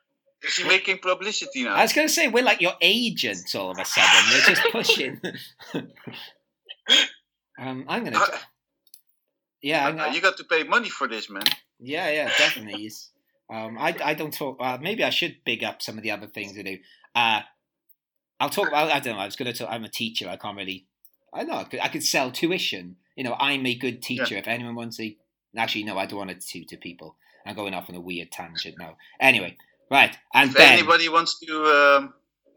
[0.47, 1.75] Is he making publicity now?
[1.75, 4.31] I was going to say we're like your agents all of a sudden.
[4.31, 5.21] We're just pushing.
[7.59, 8.19] um, I'm gonna.
[8.19, 8.27] Uh,
[9.63, 11.45] Yeah, uh, you got to pay money for this, man.
[11.81, 12.91] Yeah, yeah, definitely.
[13.51, 14.59] Um, I, I don't talk.
[14.61, 16.79] Uh, maybe I should big up some of the other things I do.
[17.15, 17.41] Uh,
[18.41, 18.91] I'll talk about.
[18.91, 19.23] I don't know.
[19.23, 19.71] I was going to talk.
[19.71, 20.29] I'm a teacher.
[20.29, 20.87] I can't really.
[21.33, 21.55] I know.
[21.55, 22.97] I could, I could sell tuition.
[23.17, 24.37] You know, I'm a good teacher.
[24.37, 25.15] If anyone wants to.
[25.57, 27.17] Actually, no, I don't want to tutor people.
[27.47, 28.97] I'm going off on a weird tangent now.
[29.21, 29.57] Anyway,
[29.91, 30.17] right.
[30.35, 30.73] And If Ben.
[30.79, 32.15] anybody wants to um,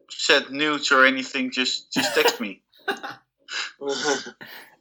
[0.09, 2.61] send nudes or anything, just just text me.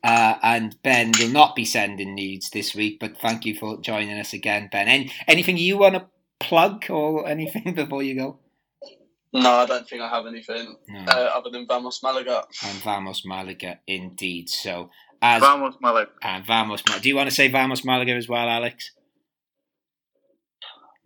[0.04, 4.16] Uh, and Ben will not be sending nudes this week, but thank you for joining
[4.18, 4.86] us again, Ben.
[4.86, 6.06] Any, anything you want to
[6.38, 8.38] plug or anything before you go?
[9.32, 11.00] No, I don't think I have anything No.
[11.00, 12.44] uh, other than Vamos Malaga.
[12.64, 14.48] and Vamos Malaga indeed.
[14.48, 14.90] So
[15.20, 16.10] as Vamos, Malaga.
[16.22, 17.02] And Vamos, Malaga.
[17.02, 18.92] do you want to say Vamos Malaga as well, Alex?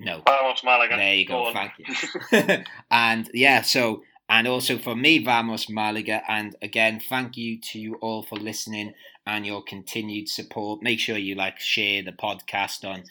[0.01, 0.23] No.
[0.27, 0.97] Vamos Malaga.
[0.97, 1.45] There you go.
[1.47, 1.53] on.
[1.53, 2.65] Thank you.
[2.91, 7.95] and yeah, so and also for me, Vamos Malaga, and again, thank you to you
[7.97, 8.95] all for listening
[9.27, 10.83] and your continued support.
[10.83, 13.05] Make sure you like share the podcast on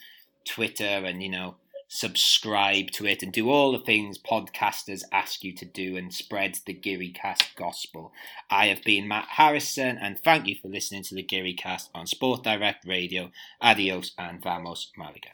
[0.44, 1.54] Twitter and you know
[1.86, 6.56] subscribe to it and do all the things podcasters ask you to do and spread
[6.64, 8.12] the GearyCast gospel.
[8.48, 12.44] I have been Matt Harrison and thank you for listening to the GearyCast on Sport
[12.44, 13.32] Direct Radio.
[13.60, 15.30] Adios and Vamos Malaga.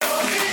[0.00, 0.47] Okay.